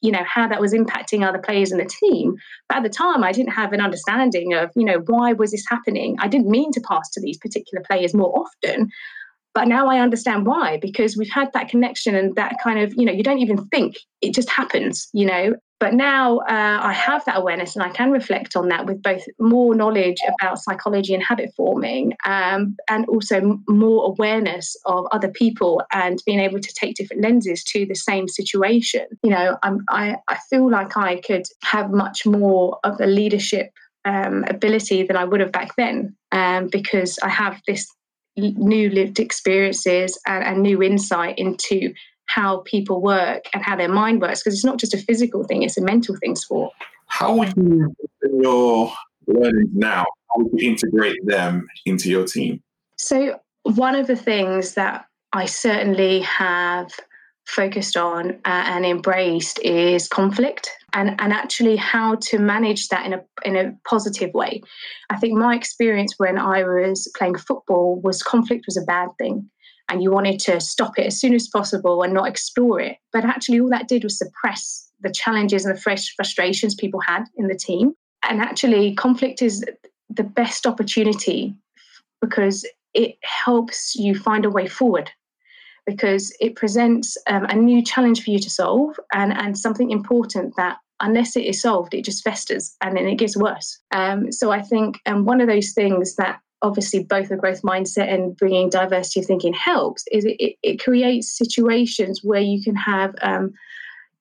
You 0.01 0.13
know 0.13 0.23
how 0.33 0.47
that 0.47 0.61
was 0.61 0.73
impacting 0.73 1.27
other 1.27 1.41
players 1.41 1.73
in 1.73 1.79
the 1.79 1.85
team. 1.85 2.37
But 2.69 2.79
at 2.79 2.83
the 2.85 2.89
time, 2.89 3.25
I 3.25 3.33
didn't 3.33 3.53
have 3.53 3.73
an 3.73 3.81
understanding 3.81 4.55
of, 4.55 4.71
you 4.77 4.85
know, 4.85 5.03
why 5.07 5.33
was 5.33 5.51
this 5.51 5.65
happening? 5.69 6.15
I 6.21 6.29
didn't 6.29 6.49
mean 6.49 6.71
to 6.71 6.81
pass 6.81 7.11
to 7.11 7.21
these 7.21 7.37
particular 7.37 7.83
players 7.85 8.15
more 8.15 8.33
often, 8.39 8.91
but 9.55 9.69
now 9.69 9.89
I 9.89 10.01
understand 10.01 10.47
why, 10.47 10.79
because 10.81 11.17
we've 11.17 11.31
had 11.31 11.53
that 11.53 11.69
connection 11.69 12.15
and 12.15 12.35
that 12.37 12.57
kind 12.63 12.79
of, 12.79 12.95
you 12.95 13.05
know, 13.05 13.13
you 13.13 13.23
don't 13.23 13.39
even 13.39 13.67
think, 13.69 13.97
it 14.21 14.35
just 14.35 14.49
happens, 14.51 15.09
you 15.13 15.27
know. 15.27 15.55
But 15.81 15.95
now 15.95 16.39
uh, 16.39 16.81
I 16.83 16.93
have 16.93 17.25
that 17.27 17.39
awareness 17.39 17.77
and 17.77 17.85
I 17.85 17.91
can 17.91 18.11
reflect 18.11 18.57
on 18.57 18.69
that 18.69 18.87
with 18.87 19.01
both 19.01 19.23
more 19.39 19.77
knowledge 19.77 20.17
about 20.29 20.59
psychology 20.59 21.15
and 21.15 21.23
habit 21.23 21.53
forming 21.57 22.15
um, 22.25 22.77
and 22.89 23.07
also 23.09 23.61
more 23.69 24.07
awareness 24.07 24.77
of 24.87 25.07
other 25.13 25.29
people 25.29 25.83
and 25.93 26.21
being 26.27 26.41
able 26.41 26.59
to 26.59 26.75
take 26.75 26.97
different 26.97 27.23
lenses 27.23 27.63
to 27.65 27.87
the 27.87 27.95
same 27.95 28.27
situation. 28.27 29.07
You 29.23 29.31
know, 29.31 29.57
I'm, 29.63 29.85
I, 29.89 30.17
I 30.27 30.39
feel 30.51 30.69
like 30.69 30.97
I 30.97 31.21
could 31.21 31.47
have 31.63 31.91
much 31.91 32.27
more 32.27 32.81
of 32.83 33.01
a 33.01 33.07
leadership 33.07 33.71
um, 34.05 34.45
ability 34.49 35.05
than 35.05 35.17
I 35.17 35.25
would 35.25 35.41
have 35.41 35.53
back 35.53 35.77
then 35.77 36.17
um, 36.33 36.69
because 36.69 37.19
I 37.23 37.29
have 37.29 37.61
this 37.67 37.89
new 38.39 38.91
lived 38.91 39.19
experiences 39.19 40.19
and, 40.27 40.45
and 40.45 40.63
new 40.63 40.83
insight 40.83 41.39
into 41.39 41.93
how 42.27 42.59
people 42.67 43.01
work 43.01 43.45
and 43.55 43.63
how 43.65 43.75
their 43.75 43.89
mind 43.89 44.21
works 44.21 44.43
because 44.43 44.55
it's 44.55 44.65
not 44.65 44.79
just 44.79 44.93
a 44.93 44.99
physical 44.99 45.45
thing 45.45 45.63
it's 45.63 45.79
a 45.79 45.83
mental 45.83 46.17
thing 46.17 46.37
sport. 46.37 46.73
How 47.07 47.35
would 47.35 47.57
you 47.57 47.95
in 48.23 48.43
your 48.43 48.93
learning 49.27 49.71
now? 49.73 50.05
How 50.29 50.43
would 50.43 50.61
you 50.61 50.71
integrate 50.71 51.19
them 51.25 51.67
into 51.87 52.11
your 52.11 52.27
team? 52.27 52.63
So 52.97 53.41
one 53.63 53.95
of 53.95 54.07
the 54.07 54.17
things 54.17 54.75
that 54.75 55.05
i 55.33 55.45
certainly 55.45 56.21
have 56.21 56.91
focused 57.49 57.97
on 57.97 58.33
uh, 58.45 58.65
and 58.67 58.85
embraced 58.85 59.59
is 59.61 60.07
conflict 60.07 60.71
and, 60.93 61.17
and 61.19 61.33
actually 61.33 61.77
how 61.77 62.17
to 62.17 62.39
manage 62.39 62.89
that 62.89 63.07
in 63.07 63.15
a 63.15 63.21
in 63.45 63.57
a 63.57 63.75
positive 63.89 64.33
way. 64.35 64.63
I 65.11 65.17
think 65.17 65.39
my 65.39 65.55
experience 65.55 66.15
when 66.19 66.39
I 66.39 66.63
was 66.63 67.11
playing 67.17 67.39
football 67.39 68.01
was 68.03 68.23
conflict 68.23 68.65
was 68.67 68.77
a 68.77 68.83
bad 68.85 69.09
thing 69.19 69.49
and 69.89 70.03
you 70.03 70.11
wanted 70.11 70.39
to 70.41 70.61
stop 70.61 70.99
it 70.99 71.07
as 71.07 71.19
soon 71.19 71.35
as 71.35 71.49
possible 71.49 72.03
and 72.03 72.13
not 72.13 72.29
explore 72.29 72.81
it. 72.81 72.99
But 73.13 73.25
actually 73.25 73.61
all 73.61 73.71
that 73.71 73.89
did 73.89 74.05
was 74.05 74.19
suppress 74.19 74.87
the 75.01 75.11
challenges 75.11 75.65
and 75.65 75.75
the 75.75 75.81
fresh 75.81 76.15
frustrations 76.15 76.75
people 76.75 77.01
had 77.01 77.25
in 77.37 77.49
the 77.49 77.57
team. 77.57 77.95
And 78.29 78.43
actually 78.43 78.95
conflict 78.95 79.41
is 79.41 79.65
the 80.11 80.25
best 80.25 80.67
opportunity 80.67 81.55
because 82.21 82.67
it 82.93 83.17
helps 83.23 83.95
you 83.95 84.15
find 84.15 84.45
a 84.45 84.51
way 84.51 84.67
forward 84.67 85.11
because 85.89 86.37
it 86.39 86.55
presents 86.55 87.17
um, 87.29 87.47
a 87.47 87.55
new 87.55 87.83
challenge 87.83 88.23
for 88.23 88.31
you 88.31 88.39
to 88.39 88.51
solve 88.51 89.01
and, 89.15 89.33
and 89.33 89.57
something 89.57 89.91
important 89.91 90.55
that 90.59 90.77
unless 91.01 91.35
it 91.35 91.47
is 91.47 91.63
solved, 91.63 91.95
it 91.95 92.05
just 92.05 92.23
festers 92.23 92.77
and 92.83 92.95
then 92.95 93.09
it 93.09 93.15
gets 93.15 93.39
worse. 93.39 93.81
Um, 93.91 94.31
so 94.31 94.51
I 94.51 94.61
think 94.61 94.99
um, 95.07 95.25
one 95.25 95.41
of 95.41 95.49
those 95.49 95.73
things 95.73 96.17
that 96.17 96.41
obviously 96.61 97.05
both 97.05 97.31
a 97.31 97.37
growth 97.37 97.63
mindset 97.63 98.13
and 98.13 98.37
bringing 98.37 98.69
diversity 98.69 99.21
of 99.21 99.27
thinking 99.27 99.55
helps 99.55 100.05
is 100.13 100.27
it, 100.27 100.37
it, 100.39 100.57
it 100.63 100.85
creates 100.85 101.35
situations 101.39 102.21
where 102.23 102.43
you 102.43 102.63
can 102.63 102.77
have 102.77 103.15
um, 103.23 103.55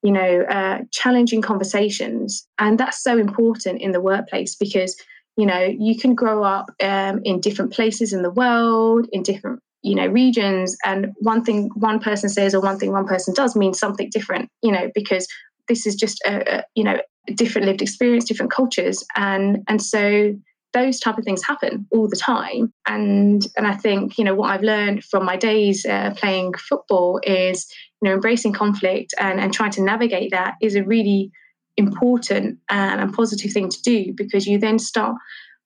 you 0.04 0.12
know 0.12 0.42
uh, 0.44 0.80
challenging 0.92 1.42
conversations 1.42 2.48
and 2.60 2.80
that's 2.80 3.04
so 3.04 3.18
important 3.18 3.82
in 3.82 3.92
the 3.92 4.00
workplace 4.00 4.56
because 4.56 4.96
you 5.36 5.48
know 5.48 5.64
you 5.64 5.98
can 5.98 6.14
grow 6.14 6.44
up 6.44 6.70
um, 6.82 7.20
in 7.24 7.42
different 7.42 7.74
places 7.74 8.14
in 8.14 8.22
the 8.22 8.30
world 8.30 9.08
in 9.12 9.24
different 9.24 9.60
you 9.88 9.96
know 9.96 10.08
regions 10.08 10.76
and 10.86 11.14
one 11.20 11.44
thing 11.44 11.70
one 11.76 12.00
person 12.00 12.30
says 12.30 12.54
or 12.54 12.62
one 12.62 12.78
thing 12.78 12.92
one 12.92 13.08
person 13.08 13.34
does 13.34 13.56
means 13.56 13.80
something 13.80 14.10
different 14.12 14.50
you 14.62 14.72
know 14.72 14.90
because 14.94 15.28
this 15.68 15.86
is 15.86 15.96
just 15.96 16.22
a, 16.26 16.58
a 16.58 16.64
you 16.76 16.84
know 16.84 16.98
different 17.36 17.68
lived 17.68 17.82
experience 17.82 18.26
different 18.26 18.52
cultures 18.52 19.04
and 19.16 19.64
and 19.68 19.82
so 19.82 20.34
those 20.74 21.00
type 21.00 21.18
of 21.18 21.24
things 21.24 21.44
happen 21.44 21.88
all 21.92 22.08
the 22.08 22.16
time. 22.16 22.72
And 22.88 23.46
and 23.58 23.66
i 23.68 23.76
think 23.76 24.18
you 24.18 24.24
know 24.24 24.36
what 24.36 24.52
i've 24.52 24.64
learned 24.64 25.04
from 25.04 25.26
my 25.26 25.36
days 25.36 25.86
uh, 25.86 26.14
playing 26.16 26.54
football 26.54 27.20
is 27.24 27.68
you 28.02 28.08
know 28.10 28.16
embracing 28.16 28.54
conflict 28.54 29.14
and 29.20 29.40
and 29.40 29.54
trying 29.54 29.72
to 29.72 29.82
navigate 29.82 30.32
that 30.32 30.56
is 30.62 30.76
a 30.76 30.84
really 30.84 31.32
important 31.78 32.58
and, 32.70 33.02
and 33.02 33.14
positive 33.14 33.52
thing 33.52 33.70
to 33.70 33.82
do 33.82 34.14
because 34.14 34.48
you 34.48 34.58
then 34.58 34.80
start 34.80 35.16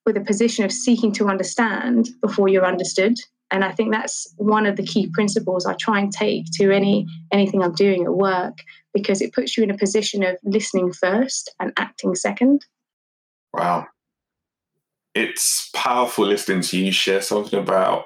with 0.05 0.17
a 0.17 0.21
position 0.21 0.65
of 0.65 0.71
seeking 0.71 1.11
to 1.13 1.27
understand 1.27 2.09
before 2.21 2.47
you're 2.49 2.65
understood 2.65 3.15
and 3.51 3.63
i 3.63 3.71
think 3.71 3.91
that's 3.91 4.33
one 4.37 4.65
of 4.65 4.75
the 4.75 4.83
key 4.83 5.09
principles 5.13 5.65
i 5.65 5.73
try 5.73 5.99
and 5.99 6.11
take 6.11 6.45
to 6.51 6.71
any 6.71 7.05
anything 7.31 7.61
i'm 7.61 7.73
doing 7.73 8.03
at 8.03 8.13
work 8.13 8.57
because 8.93 9.21
it 9.21 9.33
puts 9.33 9.57
you 9.57 9.63
in 9.63 9.71
a 9.71 9.77
position 9.77 10.23
of 10.23 10.37
listening 10.43 10.91
first 10.91 11.53
and 11.59 11.71
acting 11.77 12.15
second. 12.15 12.65
Wow. 13.53 13.87
It's 15.13 15.69
powerful 15.73 16.25
listening 16.25 16.61
to 16.61 16.77
you 16.77 16.91
share 16.91 17.21
something 17.21 17.59
about 17.59 18.05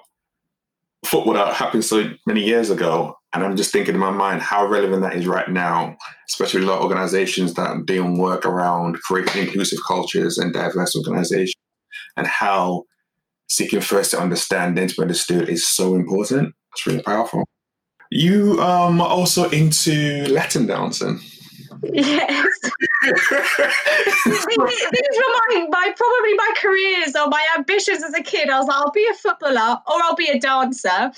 football 1.06 1.34
that 1.34 1.54
happened 1.54 1.86
so 1.86 2.12
many 2.26 2.44
years 2.44 2.70
ago. 2.70 3.16
And 3.34 3.44
i'm 3.44 3.58
just 3.58 3.74
thinking 3.74 3.96
in 3.96 4.00
my 4.00 4.12
mind 4.12 4.42
how 4.42 4.66
relevant 4.66 5.02
that 5.02 5.18
is 5.18 5.28
right 5.28 5.50
now 5.50 5.98
especially 6.30 6.64
a 6.64 6.66
lot 6.66 6.78
of 6.78 6.84
organizations 6.84 7.54
that 7.56 7.68
are 7.68 7.82
doing 7.82 8.18
work 8.18 8.46
around 8.46 8.98
creating 9.02 9.44
inclusive 9.44 9.80
cultures 9.86 10.38
and 10.38 10.54
diverse 10.54 10.96
organizations 10.96 11.62
and 12.16 12.26
how 12.26 12.86
seeking 13.48 13.82
first 13.82 14.12
to 14.12 14.20
understand 14.20 14.78
then 14.78 14.88
to 14.88 14.96
be 14.96 15.02
understood 15.02 15.50
is 15.50 15.68
so 15.68 15.96
important. 15.96 16.54
It's 16.74 16.86
really 16.86 17.04
powerful. 17.04 17.46
You 18.12 18.62
um 18.62 19.02
are 19.02 19.08
also 19.08 19.50
into 19.50 20.26
Latin 20.30 20.68
dancing. 20.68 21.20
Yes. 21.84 22.48
these 23.04 23.16
were 24.26 25.32
my, 25.38 25.68
my 25.70 25.94
probably 25.96 26.34
my 26.36 26.54
careers 26.58 27.16
or 27.16 27.28
my 27.28 27.46
ambitions 27.58 28.04
as 28.04 28.14
a 28.14 28.24
kid. 28.24 28.50
I 28.50 28.60
was 28.60 28.68
like, 28.68 28.78
I'll 28.78 28.92
be 28.92 29.08
a 29.12 29.14
footballer 29.16 29.82
or 29.88 30.04
I'll 30.04 30.16
be 30.16 30.30
a 30.30 30.40
dancer. 30.40 31.12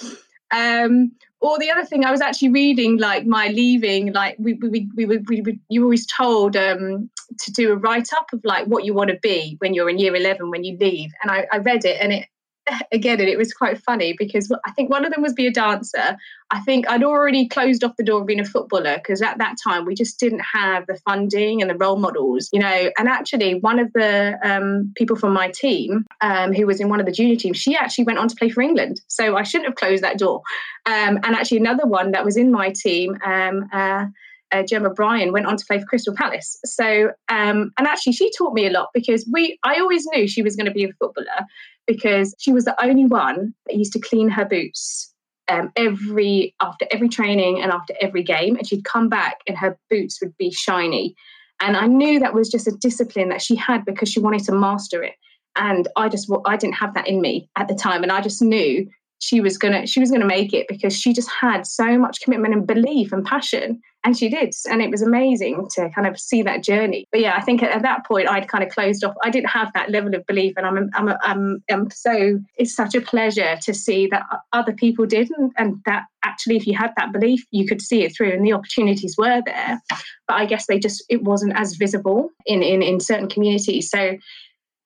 Um, 0.52 1.12
or 1.40 1.60
the 1.60 1.70
other 1.70 1.86
thing, 1.86 2.04
I 2.04 2.12
was 2.12 2.22
actually 2.22 2.50
reading 2.50 2.98
like 2.98 3.26
my 3.26 3.48
leaving, 3.50 4.12
like 4.14 4.36
we 4.40 4.54
we 4.56 4.90
we, 4.96 5.06
we, 5.06 5.18
we, 5.18 5.42
we 5.42 5.60
you 5.70 5.82
were 5.82 5.86
always 5.86 6.06
told 6.08 6.56
um, 6.56 7.10
to 7.40 7.52
do 7.52 7.72
a 7.72 7.76
write 7.76 8.10
up 8.14 8.32
of 8.34 8.42
like 8.44 8.66
what 8.66 8.86
you 8.86 8.94
want 8.94 9.10
to 9.12 9.20
be 9.22 9.56
when 9.60 9.74
you're 9.74 9.90
in 9.90 10.00
year 10.00 10.16
eleven 10.16 10.50
when 10.50 10.64
you 10.64 10.78
leave, 10.78 11.12
and 11.22 11.32
I, 11.32 11.46
I 11.52 11.58
read 11.58 11.86
it 11.86 11.98
and 12.02 12.12
it 12.12 12.28
again, 12.92 13.20
and 13.20 13.30
it 13.30 13.38
was 13.38 13.54
quite 13.54 13.82
funny 13.84 14.16
because 14.18 14.52
I 14.66 14.72
think 14.72 14.90
one 14.90 15.06
of 15.06 15.14
them 15.14 15.22
was 15.22 15.34
be 15.34 15.48
a 15.48 15.52
dancer. 15.52 16.18
I 16.50 16.60
think 16.62 16.90
I'd 16.90 17.04
already 17.04 17.48
closed 17.48 17.84
off 17.84 17.98
the 17.98 18.04
door 18.04 18.22
of 18.22 18.28
being 18.28 18.40
a 18.40 18.46
footballer 18.46 18.96
because 18.98 19.22
at 19.22 19.38
that 19.38 19.56
time 19.64 19.86
we 19.86 19.96
just 19.96 20.20
didn't 20.20 20.42
have 20.54 20.88
the 20.88 20.96
funding 21.06 21.62
and 21.62 21.70
the 21.70 21.76
role 21.76 21.98
models, 21.98 22.50
you 22.54 22.60
know. 22.60 22.90
And 22.98 23.08
actually, 23.08 23.60
one 23.60 23.80
of 23.80 23.92
the 23.94 24.38
um, 24.44 24.94
people 24.96 25.16
from 25.16 25.34
my 25.34 25.50
team 25.50 26.06
um, 26.22 26.54
who 26.54 26.66
was 26.66 26.80
in 26.80 26.90
one 26.90 27.00
of 27.00 27.06
the 27.06 27.12
junior 27.12 27.36
teams, 27.36 27.58
she 27.58 27.76
actually 27.76 28.06
went 28.06 28.20
on 28.20 28.28
to 28.28 28.36
play 28.36 28.50
for 28.50 28.62
England. 28.62 29.02
So 29.08 29.36
I 29.36 29.44
shouldn't 29.44 29.68
have 29.68 29.76
closed 29.76 30.04
that 30.04 30.18
door. 30.18 30.42
Um, 30.86 31.20
and 31.24 31.36
actually, 31.36 31.58
another 31.58 31.86
one 31.86 32.12
that 32.12 32.24
was 32.24 32.38
in 32.38 32.52
my 32.52 32.72
team, 32.72 33.18
um, 33.26 33.68
uh, 33.74 34.06
uh, 34.52 34.64
Gemma 34.64 34.90
Bryan 34.90 35.32
went 35.32 35.46
on 35.46 35.58
to 35.58 35.66
play 35.66 35.80
for 35.80 35.86
Crystal 35.86 36.16
Palace. 36.16 36.58
So, 36.66 37.12
um, 37.30 37.72
and 37.78 37.88
actually, 37.88 38.14
she 38.14 38.32
taught 38.38 38.54
me 38.54 38.66
a 38.66 38.72
lot 38.72 38.90
because 38.94 39.28
we, 39.32 39.58
I 39.64 39.80
always 39.80 40.06
knew 40.08 40.28
she 40.28 40.42
was 40.42 40.56
going 40.56 40.66
to 40.68 40.72
be 40.72 40.86
a 40.86 40.94
footballer 40.94 41.46
because 41.86 42.36
she 42.40 42.52
was 42.52 42.66
the 42.66 42.82
only 42.84 43.06
one 43.06 43.54
that 43.66 43.76
used 43.76 43.94
to 43.94 44.00
clean 44.00 44.30
her 44.30 44.46
boots 44.46 45.14
um, 45.50 45.72
every 45.76 46.54
after 46.62 46.86
every 46.92 47.10
training 47.10 47.62
and 47.62 47.72
after 47.72 47.94
every 48.02 48.24
game, 48.24 48.56
and 48.56 48.68
she'd 48.68 48.84
come 48.84 49.10
back 49.10 49.40
and 49.48 49.58
her 49.58 49.78
boots 49.90 50.20
would 50.22 50.36
be 50.38 50.52
shiny. 50.52 51.16
And 51.60 51.76
I 51.76 51.88
knew 51.88 52.20
that 52.20 52.34
was 52.34 52.50
just 52.50 52.68
a 52.68 52.72
discipline 52.72 53.30
that 53.30 53.42
she 53.42 53.56
had 53.56 53.84
because 53.84 54.10
she 54.10 54.20
wanted 54.20 54.44
to 54.44 54.52
master 54.52 55.02
it. 55.04 55.16
And 55.56 55.88
I 55.96 56.08
just 56.08 56.32
I 56.46 56.56
didn't 56.56 56.76
have 56.76 56.94
that 56.94 57.08
in 57.08 57.20
me 57.20 57.50
at 57.56 57.68
the 57.68 57.76
time, 57.76 58.04
and 58.04 58.12
I 58.12 58.22
just 58.22 58.42
knew 58.42 58.88
she 59.20 59.42
was 59.42 59.58
gonna 59.58 59.88
she 59.88 60.00
was 60.00 60.12
gonna 60.12 60.26
make 60.26 60.54
it 60.54 60.68
because 60.68 60.96
she 60.96 61.14
just 61.14 61.30
had 61.30 61.66
so 61.66 61.98
much 61.98 62.22
commitment 62.22 62.54
and 62.54 62.68
belief 62.68 63.12
and 63.12 63.26
passion 63.26 63.82
and 64.04 64.18
she 64.18 64.30
did 64.30 64.54
and 64.70 64.82
it 64.82 64.92
was 64.92 65.02
amazing 65.02 65.68
to 65.72 65.90
kind 65.90 66.08
of 66.08 66.20
see 66.20 66.42
that 66.42 66.64
journey. 66.64 67.08
But 67.12 67.22
yeah 67.22 67.36
i 67.36 67.42
think 67.42 67.64
at, 67.64 67.82
that 67.82 68.06
point 68.06 68.30
i'd 68.30 68.48
kind 68.48 68.64
of 68.64 68.70
closed 68.70 69.04
off. 69.04 69.16
I 69.24 69.30
didn't 69.30 69.50
have 69.50 69.72
that 69.74 69.90
level 69.90 70.14
of 70.16 70.26
belief 70.26 70.54
and 70.58 70.66
i'm 70.66 70.90
i'm 70.94 71.14
i'm, 71.22 71.64
I'm 71.70 71.90
so 71.90 72.40
it's 72.58 72.76
such 72.76 72.96
a 72.96 73.02
pleasure 73.02 73.58
to 73.62 73.74
see 73.74 74.08
that 74.08 74.24
other 74.54 74.74
people 74.74 75.06
didn't 75.06 75.54
and 75.58 75.82
that 75.86 76.06
actually 76.24 76.58
if 76.58 76.68
you 76.68 76.78
had 76.78 76.92
that 76.98 77.12
belief 77.12 77.46
you 77.52 77.66
could 77.66 77.82
see 77.82 78.04
it 78.04 78.16
through 78.16 78.32
and 78.32 78.46
the 78.46 78.54
opportunities 78.54 79.16
were 79.18 79.42
there. 79.46 79.82
But 80.28 80.36
i 80.36 80.46
guess 80.46 80.68
they 80.68 80.80
just 80.80 81.04
it 81.10 81.24
wasn't 81.24 81.58
as 81.58 81.76
visible 81.76 82.30
in 82.46 82.62
in, 82.62 82.82
in 82.82 83.00
certain 83.00 83.30
communities. 83.30 83.90
So 83.90 84.18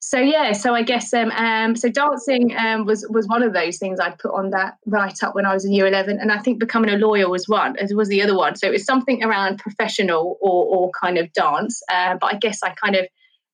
so 0.03 0.17
yeah, 0.17 0.51
so 0.51 0.73
I 0.73 0.81
guess 0.81 1.13
um, 1.13 1.31
um 1.31 1.75
so 1.75 1.87
dancing 1.87 2.55
um 2.57 2.85
was 2.85 3.05
was 3.09 3.27
one 3.27 3.43
of 3.43 3.53
those 3.53 3.77
things 3.77 3.99
I 3.99 4.09
put 4.09 4.33
on 4.33 4.49
that 4.49 4.77
write 4.87 5.21
up 5.21 5.35
when 5.35 5.45
I 5.45 5.53
was 5.53 5.63
in 5.63 5.71
year 5.71 5.85
eleven, 5.85 6.19
and 6.19 6.31
I 6.31 6.39
think 6.39 6.59
becoming 6.59 6.89
a 6.89 6.97
lawyer 6.97 7.29
was 7.29 7.47
one, 7.47 7.77
as 7.77 7.93
was 7.93 8.09
the 8.09 8.21
other 8.23 8.35
one. 8.35 8.55
So 8.55 8.67
it 8.67 8.71
was 8.71 8.83
something 8.83 9.23
around 9.23 9.59
professional 9.59 10.37
or 10.41 10.65
or 10.65 10.91
kind 10.99 11.19
of 11.19 11.31
dance, 11.33 11.81
uh, 11.91 12.17
but 12.19 12.33
I 12.33 12.37
guess 12.37 12.63
I 12.63 12.71
kind 12.71 12.95
of 12.95 13.05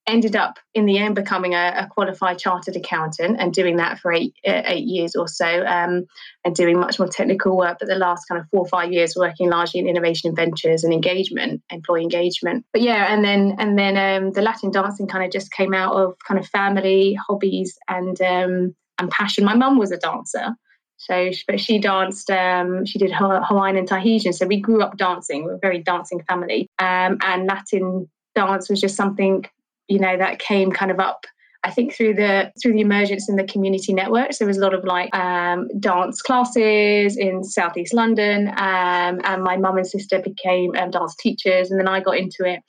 ended 0.07 0.35
up 0.35 0.57
in 0.73 0.85
the 0.85 0.97
end 0.97 1.15
becoming 1.15 1.53
a, 1.53 1.73
a, 1.77 1.87
qualified 1.87 2.39
chartered 2.39 2.75
accountant 2.75 3.37
and 3.39 3.53
doing 3.53 3.75
that 3.75 3.99
for 3.99 4.11
eight, 4.13 4.33
uh, 4.47 4.61
eight 4.65 4.85
years 4.85 5.15
or 5.15 5.27
so 5.27 5.65
um, 5.65 6.05
and 6.45 6.55
doing 6.55 6.79
much 6.79 6.97
more 6.97 7.07
technical 7.07 7.57
work 7.57 7.77
but 7.79 7.89
the 7.89 7.95
last 7.95 8.25
kind 8.27 8.39
of 8.39 8.47
four 8.49 8.61
or 8.61 8.67
five 8.67 8.91
years 8.91 9.15
working 9.15 9.49
largely 9.49 9.79
in 9.79 9.87
innovation 9.87 10.29
and 10.29 10.37
ventures 10.37 10.83
and 10.83 10.93
engagement 10.93 11.61
employee 11.69 12.03
engagement 12.03 12.65
but 12.71 12.81
yeah 12.81 13.13
and 13.13 13.23
then 13.23 13.55
and 13.59 13.77
then 13.77 13.97
um, 13.97 14.31
the 14.31 14.41
latin 14.41 14.71
dancing 14.71 15.07
kind 15.07 15.25
of 15.25 15.31
just 15.31 15.51
came 15.51 15.73
out 15.73 15.93
of 15.93 16.15
kind 16.25 16.39
of 16.39 16.47
family 16.47 17.17
hobbies 17.27 17.77
and 17.89 18.21
um, 18.21 18.73
and 18.99 19.11
passion 19.11 19.43
my 19.43 19.55
mum 19.55 19.77
was 19.77 19.91
a 19.91 19.97
dancer 19.97 20.55
so, 20.99 21.29
but 21.45 21.59
she 21.59 21.77
danced. 21.77 22.31
Um, 22.31 22.83
she 22.83 22.97
did 22.97 23.11
Hawaiian 23.13 23.77
and 23.77 23.87
Tahitian. 23.87 24.33
So 24.33 24.47
we 24.47 24.59
grew 24.59 24.81
up 24.81 24.97
dancing. 24.97 25.43
We're 25.43 25.53
a 25.53 25.59
very 25.59 25.77
dancing 25.83 26.23
family. 26.23 26.67
Um, 26.79 27.19
and 27.21 27.45
Latin 27.45 28.09
dance 28.33 28.67
was 28.67 28.81
just 28.81 28.95
something 28.95 29.45
you 29.87 29.99
know 29.99 30.17
that 30.17 30.39
came 30.39 30.71
kind 30.71 30.91
of 30.91 30.99
up 30.99 31.25
I 31.63 31.71
think 31.71 31.93
through 31.93 32.13
the 32.13 32.51
through 32.61 32.73
the 32.73 32.81
emergence 32.81 33.27
in 33.27 33.35
the 33.35 33.43
community 33.43 33.93
networks, 33.93 34.37
there 34.37 34.47
was 34.47 34.57
a 34.57 34.61
lot 34.61 34.73
of 34.73 34.85
like 34.85 35.13
um, 35.13 35.67
dance 35.79 36.21
classes 36.21 37.17
in 37.17 37.43
southeast 37.43 37.93
London, 37.93 38.47
um, 38.49 39.19
and 39.23 39.43
my 39.43 39.57
mum 39.57 39.75
and 39.75 39.85
sister 39.85 40.19
became 40.19 40.73
um, 40.77 40.91
dance 40.91 41.15
teachers, 41.15 41.69
and 41.69 41.77
then 41.77 41.87
I 41.87 41.99
got 41.99 42.17
into 42.17 42.45
it, 42.45 42.61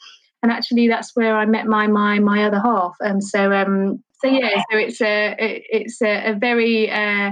and 0.43 0.51
actually 0.51 0.89
that's 0.89 1.15
where 1.15 1.37
I 1.37 1.47
met 1.47 1.67
my 1.67 1.87
my 1.87 2.19
my 2.19 2.45
other 2.45 2.61
half, 2.61 2.97
and 3.01 3.17
um, 3.17 3.21
so 3.21 3.53
um 3.53 4.03
so 4.21 4.29
yeah, 4.29 4.63
so 4.71 4.79
it's 4.79 5.01
a 5.01 5.35
it's 5.39 6.03
a, 6.03 6.33
a 6.33 6.35
very 6.35 6.91
uh, 6.91 7.31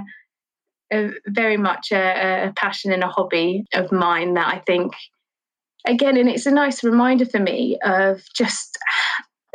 a 0.92 1.10
very 1.26 1.56
much 1.56 1.90
a, 1.90 2.48
a 2.48 2.52
passion 2.52 2.92
and 2.92 3.02
a 3.02 3.08
hobby 3.08 3.64
of 3.74 3.90
mine 3.90 4.34
that 4.34 4.54
I 4.54 4.58
think 4.58 4.92
again, 5.84 6.16
and 6.16 6.28
it's 6.28 6.46
a 6.46 6.52
nice 6.52 6.84
reminder 6.84 7.26
for 7.26 7.40
me 7.40 7.78
of 7.82 8.22
just 8.36 8.78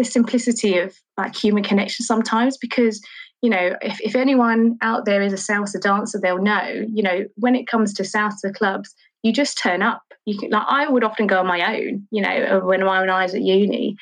the 0.01 0.11
simplicity 0.11 0.79
of 0.79 0.97
like 1.17 1.35
human 1.35 1.63
connection 1.63 2.03
sometimes 2.03 2.57
because 2.57 3.01
you 3.41 3.49
know 3.49 3.75
if, 3.81 4.01
if 4.01 4.15
anyone 4.15 4.77
out 4.81 5.05
there 5.05 5.21
is 5.21 5.31
a 5.31 5.35
salsa 5.35 5.79
dancer 5.79 6.19
they'll 6.19 6.41
know 6.41 6.85
you 6.91 7.03
know 7.03 7.25
when 7.35 7.55
it 7.55 7.67
comes 7.67 7.93
to 7.93 8.03
salsa 8.03 8.53
clubs 8.53 8.93
you 9.23 9.31
just 9.31 9.59
turn 9.59 9.83
up. 9.83 10.01
You 10.25 10.37
can 10.37 10.49
like 10.51 10.65
i 10.67 10.87
would 10.87 11.03
often 11.03 11.27
go 11.27 11.39
on 11.39 11.47
my 11.47 11.75
own 11.75 12.07
you 12.11 12.21
know 12.21 12.61
when, 12.63 12.85
when 12.85 13.09
i 13.09 13.23
was 13.23 13.33
at 13.33 13.41
uni 13.41 13.95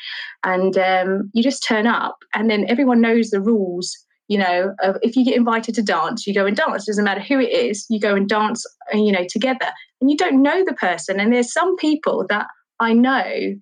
and 0.44 0.78
um, 0.78 1.32
you 1.34 1.42
just 1.42 1.66
turn 1.66 1.88
up 1.88 2.18
and 2.34 2.50
then 2.50 2.66
everyone 2.70 3.00
knows 3.00 3.30
the 3.30 3.40
rules 3.42 3.98
you 4.28 4.38
know 4.38 4.76
if 5.02 5.16
you 5.16 5.24
get 5.24 5.38
invited 5.38 5.76
to 5.76 5.82
dance 5.82 6.28
you 6.28 6.34
go 6.34 6.46
and 6.46 6.58
dance. 6.58 6.84
It 6.84 6.92
doesn't 6.92 7.06
matter 7.06 7.22
who 7.22 7.40
it 7.40 7.52
is 7.52 7.86
you 7.90 8.02
go 8.02 8.16
and 8.16 8.28
dance 8.28 8.66
uh, 8.94 8.98
you 8.98 9.14
know 9.14 9.26
together 9.30 9.72
and 10.02 10.12
you 10.12 10.18
don't 10.18 10.42
know 10.42 10.64
the 10.66 10.74
person 10.74 11.20
and 11.22 11.32
there's 11.32 11.54
some 11.54 11.78
people 11.78 12.26
that 12.30 12.48
i 12.82 12.92
know 12.92 13.56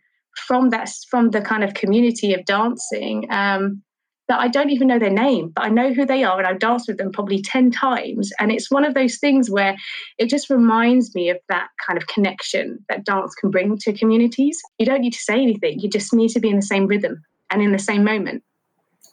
from 0.47 0.69
that 0.69 0.89
from 1.09 1.31
the 1.31 1.41
kind 1.41 1.63
of 1.63 1.73
community 1.73 2.33
of 2.33 2.45
dancing 2.45 3.27
um, 3.31 3.81
that 4.27 4.39
I 4.39 4.47
don't 4.47 4.69
even 4.69 4.87
know 4.87 4.99
their 4.99 5.09
name, 5.09 5.51
but 5.55 5.63
I 5.63 5.69
know 5.69 5.93
who 5.93 6.05
they 6.05 6.23
are 6.23 6.37
and 6.37 6.45
I've 6.45 6.59
danced 6.59 6.87
with 6.87 6.97
them 6.97 7.11
probably 7.11 7.41
10 7.41 7.71
times. 7.71 8.31
And 8.39 8.51
it's 8.51 8.69
one 8.69 8.83
of 8.83 8.93
those 8.93 9.17
things 9.17 9.49
where 9.49 9.75
it 10.17 10.29
just 10.29 10.49
reminds 10.49 11.15
me 11.15 11.29
of 11.29 11.37
that 11.49 11.69
kind 11.85 11.97
of 11.97 12.07
connection 12.07 12.83
that 12.89 13.05
dance 13.05 13.33
can 13.35 13.51
bring 13.51 13.77
to 13.77 13.93
communities. 13.93 14.59
You 14.79 14.85
don't 14.85 15.01
need 15.01 15.13
to 15.13 15.19
say 15.19 15.35
anything, 15.35 15.79
you 15.79 15.89
just 15.89 16.13
need 16.13 16.29
to 16.29 16.39
be 16.39 16.49
in 16.49 16.57
the 16.57 16.61
same 16.61 16.87
rhythm 16.87 17.23
and 17.49 17.61
in 17.61 17.71
the 17.71 17.79
same 17.79 18.03
moment. 18.03 18.43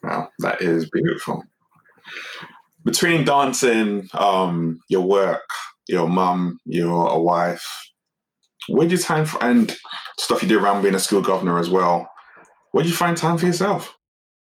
Wow, 0.02 0.30
that 0.40 0.60
is 0.60 0.90
beautiful. 0.90 1.44
Between 2.84 3.24
dancing, 3.24 4.08
um, 4.12 4.80
your 4.88 5.02
work, 5.02 5.48
your 5.86 6.08
mum, 6.08 6.58
you're 6.66 7.08
a 7.08 7.18
wife, 7.18 7.66
where 8.68 8.86
do 8.86 8.94
you 8.94 9.00
time 9.00 9.24
for, 9.26 9.42
and 9.42 9.76
stuff 10.18 10.42
you 10.42 10.48
do 10.48 10.58
around 10.58 10.82
being 10.82 10.94
a 10.94 11.00
school 11.00 11.22
governor 11.22 11.58
as 11.58 11.70
well? 11.70 12.10
Where 12.72 12.84
do 12.84 12.90
you 12.90 12.96
find 12.96 13.16
time 13.16 13.38
for 13.38 13.46
yourself? 13.46 13.96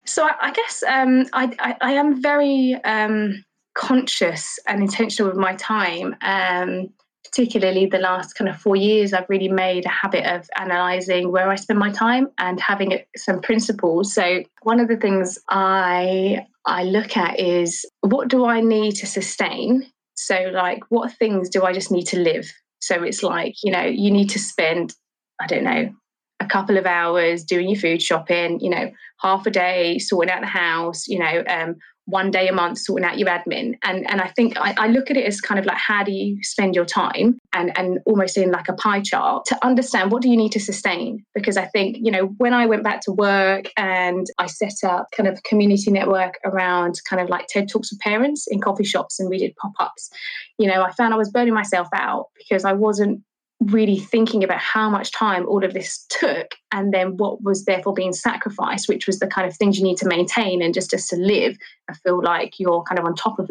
So 0.05 0.25
I, 0.25 0.33
I 0.41 0.51
guess 0.51 0.83
um, 0.87 1.25
I, 1.33 1.55
I, 1.59 1.75
I, 1.81 1.91
am 1.93 2.21
very 2.21 2.75
um, 2.83 3.43
conscious 3.75 4.57
and 4.67 4.81
intentional 4.81 5.29
with 5.29 5.39
my 5.39 5.55
time. 5.55 6.15
Um, 6.21 6.89
particularly 7.29 7.85
the 7.85 7.99
last 7.99 8.33
kind 8.33 8.49
of 8.49 8.59
four 8.59 8.75
years, 8.75 9.13
I've 9.13 9.29
really 9.29 9.49
made 9.49 9.85
a 9.85 9.89
habit 9.89 10.25
of 10.25 10.49
analysing 10.57 11.31
where 11.31 11.49
I 11.49 11.55
spend 11.55 11.79
my 11.79 11.91
time 11.91 12.29
and 12.37 12.59
having 12.59 12.99
some 13.15 13.41
principles. 13.41 14.13
So 14.13 14.43
one 14.63 14.79
of 14.79 14.87
the 14.87 14.97
things 14.97 15.37
I 15.49 16.45
I 16.65 16.83
look 16.83 17.17
at 17.17 17.39
is 17.39 17.85
what 18.01 18.27
do 18.27 18.45
I 18.45 18.61
need 18.61 18.93
to 18.93 19.07
sustain? 19.07 19.85
So 20.15 20.49
like 20.53 20.79
what 20.89 21.13
things 21.13 21.49
do 21.49 21.63
I 21.63 21.73
just 21.73 21.91
need 21.91 22.07
to 22.07 22.19
live? 22.19 22.51
So 22.79 23.03
it's 23.03 23.23
like, 23.23 23.55
you 23.63 23.71
know, 23.71 23.83
you 23.83 24.11
need 24.11 24.29
to 24.31 24.39
spend, 24.39 24.93
I 25.41 25.47
don't 25.47 25.63
know, 25.63 25.91
a 26.39 26.45
couple 26.45 26.77
of 26.77 26.85
hours 26.85 27.43
doing 27.43 27.69
your 27.69 27.79
food 27.79 28.01
shopping, 28.01 28.59
you 28.59 28.69
know, 28.69 28.91
half 29.21 29.45
a 29.45 29.51
day 29.51 29.99
sorting 29.99 30.31
out 30.31 30.41
the 30.41 30.47
house, 30.47 31.07
you 31.07 31.19
know, 31.19 31.43
um, 31.47 31.75
one 32.09 32.31
day 32.31 32.47
a 32.47 32.53
month 32.53 32.79
sorting 32.79 33.05
out 33.05 33.17
your 33.17 33.27
admin. 33.29 33.77
And 33.83 34.09
and 34.09 34.21
I 34.21 34.27
think 34.29 34.57
I, 34.57 34.73
I, 34.77 34.87
look 34.87 35.11
at 35.11 35.17
it 35.17 35.25
as 35.25 35.41
kind 35.41 35.59
of 35.59 35.65
like 35.65 35.77
how 35.77 36.03
do 36.03 36.11
you 36.11 36.41
spend 36.43 36.75
your 36.75 36.85
time 36.85 37.39
and 37.53 37.77
and 37.77 37.99
almost 38.05 38.37
in 38.37 38.51
like 38.51 38.67
a 38.67 38.73
pie 38.73 39.01
chart 39.01 39.45
to 39.45 39.65
understand 39.65 40.11
what 40.11 40.21
do 40.21 40.29
you 40.29 40.37
need 40.37 40.51
to 40.53 40.59
sustain. 40.59 41.23
Because 41.33 41.57
I 41.57 41.65
think, 41.65 41.97
you 41.99 42.11
know, 42.11 42.27
when 42.37 42.53
I 42.53 42.65
went 42.65 42.83
back 42.83 43.01
to 43.01 43.11
work 43.11 43.65
and 43.77 44.25
I 44.37 44.47
set 44.47 44.83
up 44.83 45.07
kind 45.15 45.27
of 45.27 45.37
a 45.37 45.41
community 45.41 45.91
network 45.91 46.35
around 46.45 46.99
kind 47.07 47.21
of 47.21 47.29
like 47.29 47.47
TED 47.47 47.69
Talks 47.69 47.91
with 47.91 47.99
parents 47.99 48.47
in 48.49 48.59
coffee 48.59 48.83
shops 48.83 49.19
and 49.19 49.29
we 49.29 49.37
did 49.37 49.55
pop-ups, 49.55 50.09
you 50.57 50.67
know, 50.67 50.81
I 50.81 50.91
found 50.91 51.13
I 51.13 51.17
was 51.17 51.29
burning 51.29 51.53
myself 51.53 51.87
out 51.93 52.27
because 52.37 52.65
I 52.65 52.73
wasn't 52.73 53.21
really 53.59 53.99
thinking 53.99 54.43
about 54.43 54.59
how 54.59 54.89
much 54.89 55.11
time 55.11 55.45
all 55.47 55.65
of 55.65 55.73
this 55.73 56.05
took 56.09 56.55
and 56.71 56.93
then 56.93 57.17
what 57.17 57.43
was 57.43 57.65
therefore 57.65 57.93
being 57.93 58.13
sacrificed 58.13 58.87
which 58.87 59.05
was 59.05 59.19
the 59.19 59.27
kind 59.27 59.45
of 59.45 59.55
things 59.57 59.77
you 59.77 59.83
need 59.83 59.97
to 59.97 60.07
maintain 60.07 60.61
and 60.61 60.73
just 60.73 60.89
just 60.89 61.09
to 61.09 61.17
live 61.17 61.57
i 61.89 61.93
feel 61.93 62.23
like 62.23 62.57
you're 62.57 62.83
kind 62.83 62.97
of 62.97 63.05
on 63.05 63.13
top 63.15 63.37
of 63.37 63.49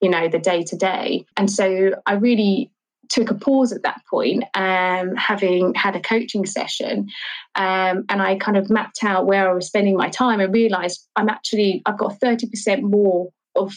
you 0.00 0.10
know 0.10 0.28
the 0.28 0.38
day 0.38 0.62
to 0.64 0.76
day. 0.76 1.24
And 1.36 1.50
so 1.50 1.92
i 2.06 2.14
really 2.14 2.70
took 3.08 3.30
a 3.30 3.34
pause 3.34 3.72
at 3.72 3.82
that 3.82 4.00
point, 4.08 4.42
um, 4.54 5.14
having 5.16 5.74
had 5.74 5.94
a 5.94 6.00
coaching 6.00 6.46
session, 6.46 7.10
um, 7.56 8.04
and 8.08 8.22
I 8.22 8.36
kind 8.36 8.56
of 8.56 8.70
mapped 8.70 9.04
out 9.04 9.26
where 9.26 9.50
I 9.50 9.52
was 9.52 9.66
spending 9.66 9.96
my 9.98 10.08
time 10.08 10.40
and 10.40 10.52
realized 10.52 11.06
I'm 11.16 11.28
actually 11.28 11.82
I've 11.84 11.98
got 11.98 12.18
30% 12.20 12.82
more 12.82 13.28
of 13.54 13.74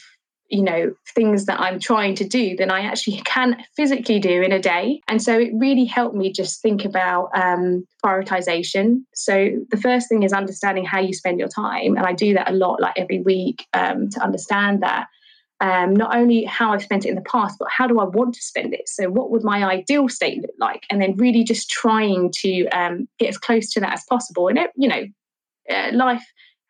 you 0.50 0.62
know 0.62 0.94
things 1.14 1.46
that 1.46 1.60
i'm 1.60 1.80
trying 1.80 2.16
to 2.16 2.24
do 2.24 2.56
than 2.56 2.70
i 2.70 2.82
actually 2.82 3.20
can 3.26 3.58
physically 3.76 4.20
do 4.20 4.42
in 4.42 4.52
a 4.52 4.60
day 4.60 5.02
and 5.08 5.22
so 5.22 5.38
it 5.38 5.52
really 5.56 5.86
helped 5.86 6.16
me 6.16 6.32
just 6.32 6.62
think 6.62 6.86
about 6.86 7.30
um, 7.36 7.86
prioritization 8.04 9.04
so 9.14 9.50
the 9.72 9.78
first 9.78 10.08
thing 10.08 10.24
is 10.24 10.34
understanding 10.34 10.86
how 10.86 11.00
you 11.00 11.14
spend 11.14 11.40
your 11.40 11.48
time 11.48 11.96
and 11.98 12.06
i 12.06 12.14
do 12.14 12.34
that 12.34 12.50
a 12.50 12.54
lot 12.54 12.80
like 12.80 12.94
every 12.98 13.22
week 13.22 13.66
um, 13.74 14.10
to 14.10 14.22
understand 14.22 14.84
that 14.84 15.08
um, 15.62 15.96
not 15.96 16.14
only 16.14 16.44
how 16.44 16.74
I've 16.74 16.84
spent 16.84 17.06
it 17.06 17.10
in 17.10 17.16
the 17.16 17.22
past, 17.22 17.56
but 17.58 17.70
how 17.72 17.88
do 17.88 18.00
I 18.00 18.04
want 18.04 18.36
to 18.36 18.42
spend 18.42 18.74
it? 18.74 18.90
So, 18.90 19.10
what 19.10 19.32
would 19.32 19.44
my 19.44 19.64
ideal 19.64 20.10
state 20.10 20.42
look 20.42 20.52
like? 20.60 20.86
And 20.90 21.02
then 21.02 21.16
really 21.16 21.46
just 21.46 21.70
trying 21.70 22.32
to 22.42 22.68
um, 22.68 23.08
get 23.20 23.30
as 23.30 23.38
close 23.38 23.72
to 23.72 23.80
that 23.80 23.94
as 23.94 24.04
possible. 24.10 24.50
And, 24.50 24.58
it, 24.58 24.72
you 24.76 24.90
know, 24.90 25.06
uh, 25.70 25.92
life 25.94 26.24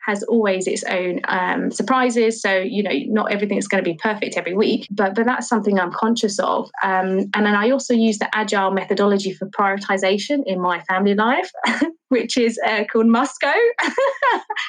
has 0.06 0.22
always 0.24 0.68
its 0.68 0.84
own 0.84 1.20
um, 1.28 1.72
surprises. 1.72 2.42
So, 2.42 2.58
you 2.58 2.84
know, 2.84 2.92
not 3.08 3.32
everything's 3.32 3.68
going 3.68 3.84
to 3.84 3.90
be 3.90 3.98
perfect 3.98 4.38
every 4.38 4.54
week, 4.54 4.88
but, 4.92 5.16
but 5.16 5.26
that's 5.26 5.48
something 5.48 5.80
I'm 5.80 5.92
conscious 5.92 6.38
of. 6.40 6.70
Um, 6.84 7.30
and 7.34 7.46
then 7.46 7.56
I 7.56 7.72
also 7.72 7.94
use 7.94 8.20
the 8.20 8.30
agile 8.36 8.72
methodology 8.72 9.34
for 9.34 9.48
prioritization 9.48 10.44
in 10.46 10.62
my 10.62 10.82
family 10.82 11.16
life, 11.16 11.50
which 12.10 12.38
is 12.38 12.60
uh, 12.68 12.84
called 12.92 13.08
MoSCoW. 13.08 13.54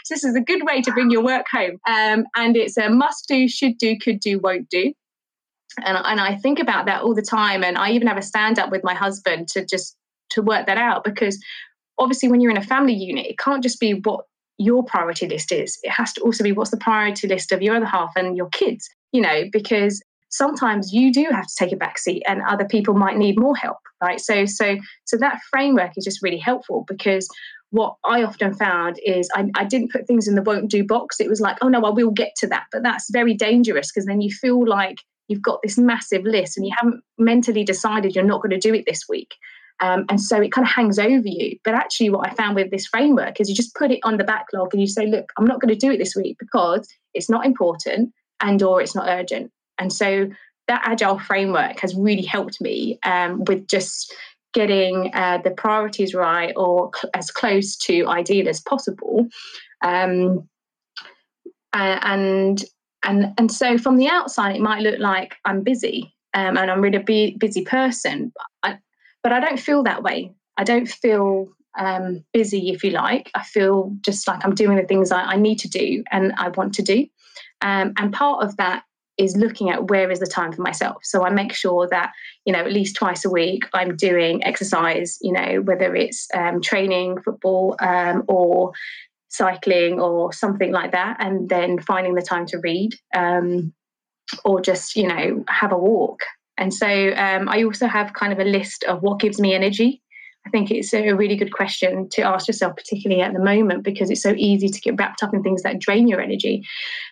so 0.05 0.15
this 0.15 0.25
is 0.25 0.35
a 0.35 0.41
good 0.41 0.65
way 0.65 0.81
to 0.81 0.93
bring 0.93 1.11
your 1.11 1.23
work 1.23 1.47
home. 1.51 1.79
Um, 1.87 2.25
and 2.35 2.57
it's 2.57 2.79
a 2.79 2.89
must 2.89 3.29
do, 3.29 3.47
should 3.47 3.77
do, 3.77 3.99
could 3.99 4.21
do, 4.21 4.39
won't 4.39 4.71
do. 4.71 4.95
And, 5.85 5.99
and 5.99 6.21
I 6.21 6.37
think 6.37 6.59
about 6.59 6.87
that 6.87 7.03
all 7.03 7.15
the 7.15 7.21
time. 7.21 7.63
And 7.63 7.77
I 7.77 7.91
even 7.91 8.09
have 8.09 8.17
a 8.17 8.23
stand 8.23 8.59
up 8.59 8.71
with 8.71 8.83
my 8.83 8.95
husband 8.95 9.49
to 9.49 9.67
just 9.67 9.97
to 10.31 10.41
work 10.41 10.67
that 10.67 10.79
out 10.79 11.05
because 11.05 11.39
obviously 11.99 12.29
when 12.29 12.41
you're 12.41 12.51
in 12.51 12.57
a 12.57 12.63
family 12.63 12.93
unit 12.93 13.27
it 13.27 13.39
can't 13.39 13.63
just 13.63 13.79
be 13.79 13.93
what 13.93 14.25
your 14.59 14.85
priority 14.85 15.29
list 15.29 15.53
is. 15.53 15.79
It 15.83 15.91
has 15.91 16.13
to 16.15 16.21
also 16.23 16.43
be 16.45 16.53
what's 16.53 16.71
the 16.71 16.77
priority 16.77 17.29
list 17.29 17.53
of 17.53 17.63
your 17.63 17.77
other 17.77 17.87
half 17.87 18.13
and 18.17 18.37
your 18.37 18.49
kids, 18.49 18.89
you 19.13 19.21
know, 19.21 19.45
because 19.53 20.03
sometimes 20.31 20.93
you 20.93 21.13
do 21.13 21.27
have 21.31 21.47
to 21.47 21.55
take 21.59 21.73
a 21.73 21.77
back 21.77 21.99
seat 21.99 22.23
and 22.27 22.43
other 22.43 22.65
people 22.65 22.95
might 22.95 23.17
need 23.17 23.39
more 23.39 23.57
help, 23.57 23.79
right? 24.03 24.21
So 24.21 24.45
so 24.47 24.77
so 25.05 25.17
that 25.19 25.41
framework 25.51 25.93
is 25.97 26.05
just 26.05 26.23
really 26.23 26.39
helpful 26.39 26.85
because 26.89 27.29
what 27.71 27.97
I 28.05 28.23
often 28.23 28.55
found 28.55 28.99
is 29.05 29.29
I, 29.35 29.51
I 29.57 29.65
didn't 29.65 29.93
put 29.93 30.07
things 30.07 30.29
in 30.29 30.35
the 30.35 30.43
won't 30.43 30.71
do 30.71 30.85
box. 30.85 31.21
It 31.21 31.29
was 31.29 31.41
like, 31.41 31.59
oh 31.63 31.69
no, 31.69 31.83
I 31.83 31.91
will 31.91 32.11
get 32.11 32.33
to 32.39 32.47
that. 32.49 32.65
But 32.73 32.83
that's 32.83 33.11
very 33.11 33.35
dangerous 33.35 33.91
because 33.91 34.07
then 34.07 34.21
you 34.21 34.31
feel 34.31 34.67
like 34.67 34.99
you've 35.29 35.43
got 35.43 35.61
this 35.63 35.77
massive 35.77 36.23
list 36.23 36.57
and 36.57 36.65
you 36.65 36.73
haven't 36.77 37.03
mentally 37.19 37.65
decided 37.65 38.15
you're 38.15 38.25
not 38.25 38.41
going 38.41 38.59
to 38.59 38.69
do 38.69 38.75
it 38.75 38.85
this 38.87 39.03
week. 39.09 39.35
Um, 39.81 40.07
and 40.09 40.21
so 40.21 40.41
it 40.41 40.53
kind 40.53 40.67
of 40.67 40.73
hangs 40.73 40.99
over 40.99 41.29
you. 41.29 41.59
But 41.65 41.75
actually, 41.75 42.11
what 42.11 42.27
I 42.27 42.35
found 42.35 42.57
with 42.57 42.71
this 42.71 42.87
framework 42.87 43.41
is 43.41 43.49
you 43.49 43.55
just 43.55 43.75
put 43.75 43.91
it 43.91 44.01
on 44.05 44.17
the 44.17 44.25
backlog 44.25 44.73
and 44.73 44.81
you 44.81 44.87
say, 44.87 45.07
look, 45.07 45.33
I'm 45.37 45.45
not 45.45 45.61
going 45.61 45.73
to 45.73 45.87
do 45.87 45.93
it 45.93 45.99
this 45.99 46.17
week 46.17 46.37
because 46.39 46.89
it's 47.15 47.29
not 47.29 47.45
important 47.45 48.13
and 48.41 48.63
or 48.63 48.81
it's 48.81 48.95
not 48.95 49.09
urgent. 49.09 49.51
And 49.79 49.93
so 49.93 50.29
that 50.69 50.83
agile 50.85 51.19
framework 51.19 51.79
has 51.81 51.95
really 51.95 52.23
helped 52.23 52.61
me 52.61 52.99
um, 53.05 53.45
with 53.45 53.69
just 53.69 54.15
getting 54.55 55.11
uh, 55.15 55.39
the 55.45 55.51
priorities 55.51 56.15
right 56.15 56.53
or 56.57 56.91
cl- 56.95 57.11
as 57.15 57.31
close 57.31 57.77
to 57.77 58.07
ideal 58.07 58.49
as 58.49 58.61
possible. 58.61 59.29
Um, 59.83 60.49
and 61.73 62.65
and 63.03 63.35
and 63.37 63.53
so 63.53 63.77
from 63.77 63.99
the 63.99 64.09
outside, 64.09 64.57
it 64.57 64.63
might 64.63 64.81
look 64.81 64.99
like 64.99 65.37
I'm 65.45 65.63
busy 65.63 66.15
um, 66.35 66.57
and 66.57 66.71
I'm 66.71 66.81
really 66.81 66.97
a 66.97 67.37
busy 67.39 67.65
person. 67.65 68.33
I, 68.63 68.79
but 69.27 69.33
I 69.33 69.41
don't 69.41 69.59
feel 69.59 69.83
that 69.83 70.05
way. 70.05 70.31
I 70.57 70.63
don't 70.63 70.87
feel 70.87 71.49
um, 71.77 72.25
busy, 72.33 72.71
if 72.71 72.85
you 72.85 72.91
like. 72.91 73.29
I 73.35 73.43
feel 73.43 73.93
just 74.01 74.29
like 74.29 74.45
I'm 74.45 74.55
doing 74.55 74.77
the 74.77 74.85
things 74.85 75.11
I, 75.11 75.21
I 75.21 75.37
need 75.37 75.59
to 75.59 75.69
do 75.69 76.05
and 76.13 76.33
I 76.39 76.51
want 76.51 76.75
to 76.75 76.83
do. 76.83 77.09
Um, 77.61 77.93
and 77.97 78.13
part 78.13 78.45
of 78.45 78.57
that 78.59 78.85
is 79.19 79.37
looking 79.37 79.69
at 79.69 79.91
where 79.91 80.13
is 80.13 80.21
the 80.21 80.29
time 80.29 80.53
for 80.53 80.63
myself. 80.63 80.99
So 81.03 81.25
I 81.25 81.31
make 81.31 81.53
sure 81.53 81.89
that, 81.91 82.13
you 82.45 82.53
know, 82.53 82.61
at 82.61 82.73
least 82.73 82.95
twice 82.95 83.25
a 83.25 83.29
week 83.29 83.65
I'm 83.75 83.97
doing 83.97 84.45
exercise, 84.45 85.19
you 85.21 85.33
know, 85.33 85.61
whether 85.63 85.97
it's 85.97 86.29
um, 86.33 86.63
training, 86.63 87.21
football, 87.23 87.75
um, 87.81 88.23
or 88.29 88.71
cycling 89.27 89.99
or 89.99 90.33
something 90.33 90.71
like 90.71 90.93
that, 90.93 91.17
and 91.19 91.49
then 91.49 91.81
finding 91.81 92.15
the 92.15 92.23
time 92.23 92.47
to 92.47 92.59
read 92.59 92.95
um, 93.13 93.75
or 94.45 94.61
just, 94.61 94.95
you 94.95 95.09
know, 95.09 95.45
have 95.49 95.73
a 95.73 95.77
walk. 95.77 96.21
And 96.59 96.73
so 96.73 96.87
um, 96.87 97.49
I 97.49 97.63
also 97.65 97.87
have 97.87 98.13
kind 98.15 98.33
of 98.33 98.39
a 98.39 98.45
list 98.45 98.85
of 98.85 99.03
what 99.03 99.21
gives 99.21 99.41
me 99.41 99.55
energy. 99.55 100.03
I 100.47 100.51
think 100.51 100.71
it's 100.71 100.95
a 100.95 101.13
really 101.13 101.37
good 101.37 101.53
question 101.53 102.09
to 102.11 102.23
ask 102.23 102.47
yourself, 102.47 102.77
particularly 102.77 103.21
at 103.21 103.33
the 103.33 103.41
moment, 103.41 103.83
because 103.83 104.11
it's 104.11 104.23
so 104.23 104.33
easy 104.37 104.69
to 104.69 104.81
get 104.81 104.95
wrapped 104.97 105.23
up 105.23 105.35
in 105.35 105.43
things 105.43 105.63
that 105.63 105.81
drain 105.81 106.07
your 106.07 106.21
energy. 106.21 106.65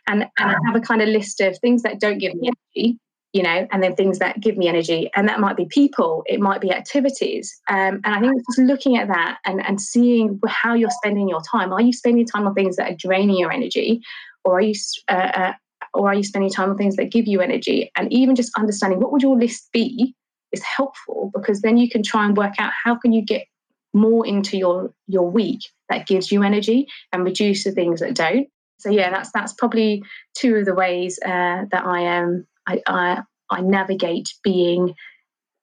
And, 0.07 0.23
and 0.39 0.51
I 0.51 0.57
have 0.67 0.77
a 0.77 0.81
kind 0.81 1.03
of 1.03 1.09
list 1.09 1.41
of 1.41 1.59
things 1.59 1.83
that 1.83 1.99
don't 1.99 2.19
give 2.19 2.33
me 2.35 2.49
energy, 2.49 2.99
you 3.33 3.43
know, 3.43 3.67
and 3.73 3.83
then 3.83 3.97
things 3.97 4.21
that 4.21 4.39
give 4.41 4.57
me 4.57 4.69
energy. 4.69 5.11
And 5.17 5.29
that 5.29 5.41
might 5.41 5.57
be 5.57 5.67
people, 5.67 6.23
it 6.27 6.39
might 6.39 6.61
be 6.61 6.71
activities. 6.71 7.61
Um, 7.69 8.01
and 8.05 8.15
I 8.15 8.21
think 8.21 8.41
just 8.49 8.61
looking 8.61 8.97
at 8.97 9.09
that 9.09 9.39
and, 9.45 9.67
and 9.67 9.81
seeing 9.81 10.41
how 10.47 10.75
you're 10.75 10.91
spending 10.91 11.29
your 11.29 11.43
time. 11.43 11.73
Are 11.73 11.83
you 11.83 11.93
spending 11.93 12.27
time 12.27 12.47
on 12.47 12.55
things 12.55 12.77
that 12.77 12.93
are 12.93 12.97
draining 12.97 13.37
your 13.37 13.51
energy? 13.51 14.01
Or 14.45 14.59
are 14.59 14.61
you 14.61 14.75
uh, 15.09 15.13
uh, 15.13 15.53
or 15.95 16.09
are 16.09 16.15
you 16.15 16.25
spending 16.25 16.51
time 16.51 16.71
on 16.71 16.77
things 16.77 16.97
that 16.97 17.13
give 17.13 17.27
you 17.27 17.41
energy? 17.41 17.91
And 17.97 18.13
even 18.13 18.35
just 18.35 18.53
understanding 18.57 19.01
what 19.01 19.13
would 19.13 19.23
your 19.23 19.39
list 19.39 19.71
be 19.73 20.15
is 20.53 20.63
helpful 20.63 21.31
because 21.35 21.63
then 21.63 21.77
you 21.77 21.89
can 21.89 22.03
try 22.03 22.25
and 22.25 22.37
work 22.37 22.55
out 22.59 22.73
how 22.85 22.97
can 22.97 23.13
you 23.13 23.23
get 23.23 23.47
more 23.93 24.27
into 24.27 24.57
your 24.57 24.93
your 25.07 25.31
week 25.31 25.61
that 25.89 26.07
gives 26.07 26.33
you 26.33 26.43
energy 26.43 26.87
and 27.13 27.25
reduce 27.25 27.65
the 27.65 27.73
things 27.73 28.01
that 28.01 28.15
don't. 28.15 28.49
So 28.79 28.91
yeah 28.91 29.11
that's 29.11 29.31
that's 29.33 29.53
probably 29.53 30.03
two 30.35 30.57
of 30.57 30.65
the 30.65 30.75
ways 30.75 31.19
uh, 31.25 31.65
that 31.71 31.85
i 31.87 32.01
am 32.01 32.47
I, 32.67 32.83
I, 32.87 33.23
I 33.51 33.61
navigate 33.61 34.29
being 34.43 34.95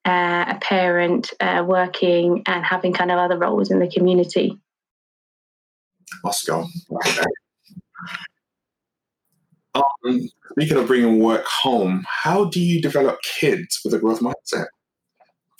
uh, 0.05 0.45
a 0.47 0.57
parent 0.61 1.33
uh, 1.39 1.63
working 1.65 2.43
and 2.45 2.65
having 2.65 2.93
kind 2.93 3.11
of 3.11 3.19
other 3.19 3.37
roles 3.37 3.71
in 3.71 3.79
the 3.79 3.89
community. 3.89 4.57
Oscar. 6.23 6.63
Um, 9.73 10.29
speaking 10.51 10.77
of 10.77 10.87
bringing 10.87 11.19
work 11.19 11.45
home, 11.45 12.05
how 12.07 12.45
do 12.45 12.59
you 12.59 12.81
develop 12.81 13.19
kids 13.21 13.79
with 13.83 13.93
a 13.93 13.99
growth 13.99 14.19
mindset? 14.19 14.67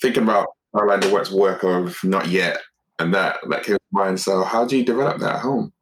Thinking 0.00 0.24
about 0.24 0.48
Orlando 0.74 1.12
Work's 1.12 1.30
work 1.30 1.62
of 1.62 2.02
not 2.04 2.28
yet, 2.28 2.58
and 2.98 3.14
that 3.14 3.38
that 3.48 3.64
came 3.64 3.76
to 3.76 3.80
mind. 3.92 4.20
So, 4.20 4.42
how 4.42 4.64
do 4.64 4.76
you 4.76 4.84
develop 4.84 5.18
that 5.18 5.36
at 5.36 5.40
home? 5.40 5.72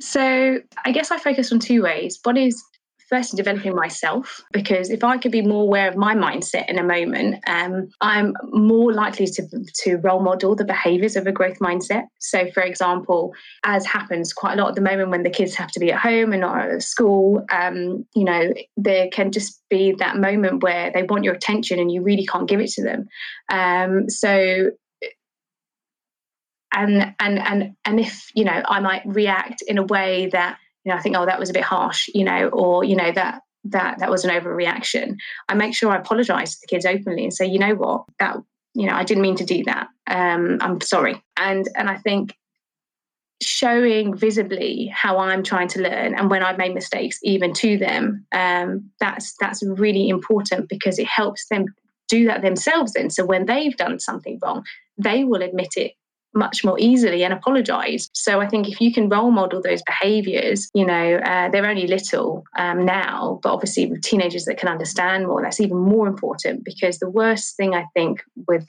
So, 0.00 0.60
I 0.84 0.92
guess 0.92 1.10
I 1.10 1.18
focus 1.18 1.52
on 1.52 1.58
two 1.58 1.82
ways. 1.82 2.20
One 2.22 2.36
is 2.36 2.62
first 3.08 3.36
developing 3.36 3.74
myself 3.74 4.42
because 4.52 4.90
if 4.90 5.02
I 5.02 5.16
could 5.16 5.32
be 5.32 5.42
more 5.42 5.62
aware 5.62 5.88
of 5.88 5.96
my 5.96 6.14
mindset 6.14 6.68
in 6.68 6.78
a 6.78 6.82
moment, 6.82 7.42
um, 7.46 7.88
I'm 8.00 8.34
more 8.50 8.92
likely 8.92 9.26
to, 9.26 9.42
to 9.82 9.96
role 9.96 10.20
model 10.20 10.54
the 10.54 10.64
behaviors 10.64 11.16
of 11.16 11.26
a 11.26 11.32
growth 11.32 11.58
mindset. 11.58 12.04
So, 12.18 12.50
for 12.50 12.62
example, 12.62 13.34
as 13.64 13.86
happens 13.86 14.32
quite 14.32 14.58
a 14.58 14.62
lot 14.62 14.70
at 14.70 14.74
the 14.74 14.80
moment 14.80 15.10
when 15.10 15.22
the 15.22 15.30
kids 15.30 15.54
have 15.54 15.70
to 15.72 15.80
be 15.80 15.92
at 15.92 16.00
home 16.00 16.32
and 16.32 16.42
not 16.42 16.70
at 16.70 16.82
school, 16.82 17.44
um, 17.50 18.06
you 18.14 18.24
know, 18.24 18.52
there 18.76 19.08
can 19.10 19.32
just 19.32 19.62
be 19.70 19.92
that 19.98 20.16
moment 20.16 20.62
where 20.62 20.90
they 20.92 21.02
want 21.02 21.24
your 21.24 21.34
attention 21.34 21.78
and 21.78 21.90
you 21.90 22.02
really 22.02 22.26
can't 22.26 22.48
give 22.48 22.60
it 22.60 22.70
to 22.70 22.82
them. 22.82 23.08
Um, 23.50 24.08
so, 24.10 24.70
and 26.72 27.14
and 27.18 27.38
and 27.38 27.74
and 27.86 27.98
if 27.98 28.28
you 28.34 28.44
know 28.44 28.62
i 28.68 28.78
might 28.78 29.00
react 29.06 29.62
in 29.62 29.78
a 29.78 29.82
way 29.84 30.28
that 30.32 30.58
you 30.88 30.94
know, 30.94 30.98
I 30.98 31.02
think, 31.02 31.18
oh, 31.18 31.26
that 31.26 31.38
was 31.38 31.50
a 31.50 31.52
bit 31.52 31.64
harsh, 31.64 32.08
you 32.14 32.24
know, 32.24 32.48
or, 32.48 32.82
you 32.82 32.96
know, 32.96 33.12
that 33.12 33.42
that 33.64 33.98
that 33.98 34.10
was 34.10 34.24
an 34.24 34.30
overreaction. 34.30 35.16
I 35.46 35.54
make 35.54 35.74
sure 35.74 35.92
I 35.92 35.98
apologize 35.98 36.54
to 36.54 36.60
the 36.62 36.66
kids 36.66 36.86
openly 36.86 37.24
and 37.24 37.34
say, 37.34 37.44
you 37.44 37.58
know 37.58 37.74
what, 37.74 38.04
that, 38.20 38.38
you 38.72 38.86
know, 38.86 38.94
I 38.94 39.04
didn't 39.04 39.22
mean 39.22 39.36
to 39.36 39.44
do 39.44 39.62
that. 39.64 39.88
Um, 40.06 40.56
I'm 40.62 40.80
sorry. 40.80 41.22
And 41.36 41.68
and 41.76 41.90
I 41.90 41.98
think 41.98 42.34
showing 43.42 44.16
visibly 44.16 44.86
how 44.86 45.18
I'm 45.18 45.42
trying 45.42 45.68
to 45.68 45.82
learn 45.82 46.14
and 46.14 46.30
when 46.30 46.42
I've 46.42 46.56
made 46.56 46.72
mistakes, 46.72 47.18
even 47.22 47.52
to 47.54 47.76
them, 47.76 48.24
um, 48.32 48.90
that's 48.98 49.34
that's 49.38 49.62
really 49.62 50.08
important 50.08 50.70
because 50.70 50.98
it 50.98 51.06
helps 51.06 51.48
them 51.48 51.66
do 52.08 52.24
that 52.24 52.40
themselves. 52.40 52.94
Then, 52.94 53.10
so 53.10 53.26
when 53.26 53.44
they've 53.44 53.76
done 53.76 54.00
something 54.00 54.38
wrong, 54.42 54.64
they 54.96 55.24
will 55.24 55.42
admit 55.42 55.74
it 55.76 55.92
much 56.34 56.64
more 56.64 56.78
easily 56.78 57.24
and 57.24 57.32
apologize. 57.32 58.10
So 58.12 58.40
I 58.40 58.46
think 58.46 58.68
if 58.68 58.80
you 58.80 58.92
can 58.92 59.08
role 59.08 59.30
model 59.30 59.62
those 59.62 59.82
behaviors, 59.82 60.70
you 60.74 60.84
know, 60.84 61.16
uh, 61.16 61.48
they're 61.48 61.66
only 61.66 61.86
little 61.86 62.44
um, 62.58 62.84
now, 62.84 63.40
but 63.42 63.52
obviously 63.52 63.86
with 63.86 64.02
teenagers 64.02 64.44
that 64.44 64.58
can 64.58 64.68
understand 64.68 65.26
more, 65.26 65.42
that's 65.42 65.60
even 65.60 65.78
more 65.78 66.06
important 66.06 66.64
because 66.64 66.98
the 66.98 67.10
worst 67.10 67.56
thing 67.56 67.74
I 67.74 67.86
think 67.94 68.22
with 68.46 68.68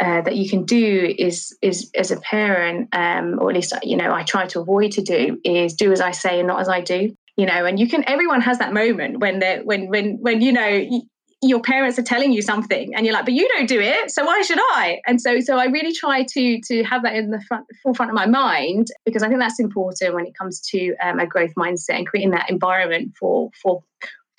uh, 0.00 0.20
that 0.20 0.36
you 0.36 0.48
can 0.48 0.64
do 0.64 1.14
is 1.18 1.56
is 1.60 1.90
as 1.96 2.12
a 2.12 2.20
parent, 2.20 2.88
um, 2.92 3.38
or 3.40 3.50
at 3.50 3.56
least 3.56 3.74
you 3.82 3.96
know 3.96 4.14
I 4.14 4.22
try 4.22 4.46
to 4.46 4.60
avoid 4.60 4.92
to 4.92 5.02
do 5.02 5.40
is 5.44 5.74
do 5.74 5.90
as 5.90 6.00
I 6.00 6.12
say 6.12 6.38
and 6.38 6.46
not 6.46 6.60
as 6.60 6.68
I 6.68 6.80
do. 6.80 7.16
You 7.36 7.46
know, 7.46 7.64
and 7.64 7.80
you 7.80 7.88
can 7.88 8.04
everyone 8.08 8.40
has 8.42 8.58
that 8.58 8.72
moment 8.72 9.18
when 9.18 9.40
they 9.40 9.60
when 9.64 9.88
when 9.88 10.18
when 10.20 10.40
you 10.40 10.52
know 10.52 11.02
your 11.40 11.60
parents 11.60 11.98
are 11.98 12.02
telling 12.02 12.32
you 12.32 12.42
something 12.42 12.94
and 12.94 13.06
you're 13.06 13.14
like 13.14 13.24
but 13.24 13.34
you 13.34 13.48
don't 13.56 13.68
do 13.68 13.80
it 13.80 14.10
so 14.10 14.24
why 14.24 14.40
should 14.42 14.58
i 14.58 14.98
and 15.06 15.20
so 15.20 15.38
so 15.40 15.56
i 15.56 15.66
really 15.66 15.92
try 15.92 16.24
to 16.24 16.60
to 16.62 16.82
have 16.82 17.02
that 17.02 17.14
in 17.14 17.30
the 17.30 17.40
front 17.42 17.64
forefront 17.82 18.10
of 18.10 18.14
my 18.14 18.26
mind 18.26 18.88
because 19.04 19.22
i 19.22 19.28
think 19.28 19.38
that's 19.38 19.60
important 19.60 20.14
when 20.14 20.26
it 20.26 20.36
comes 20.36 20.60
to 20.60 20.94
um, 20.96 21.20
a 21.20 21.26
growth 21.26 21.54
mindset 21.56 21.96
and 21.96 22.06
creating 22.08 22.32
that 22.32 22.50
environment 22.50 23.12
for 23.18 23.50
for 23.62 23.82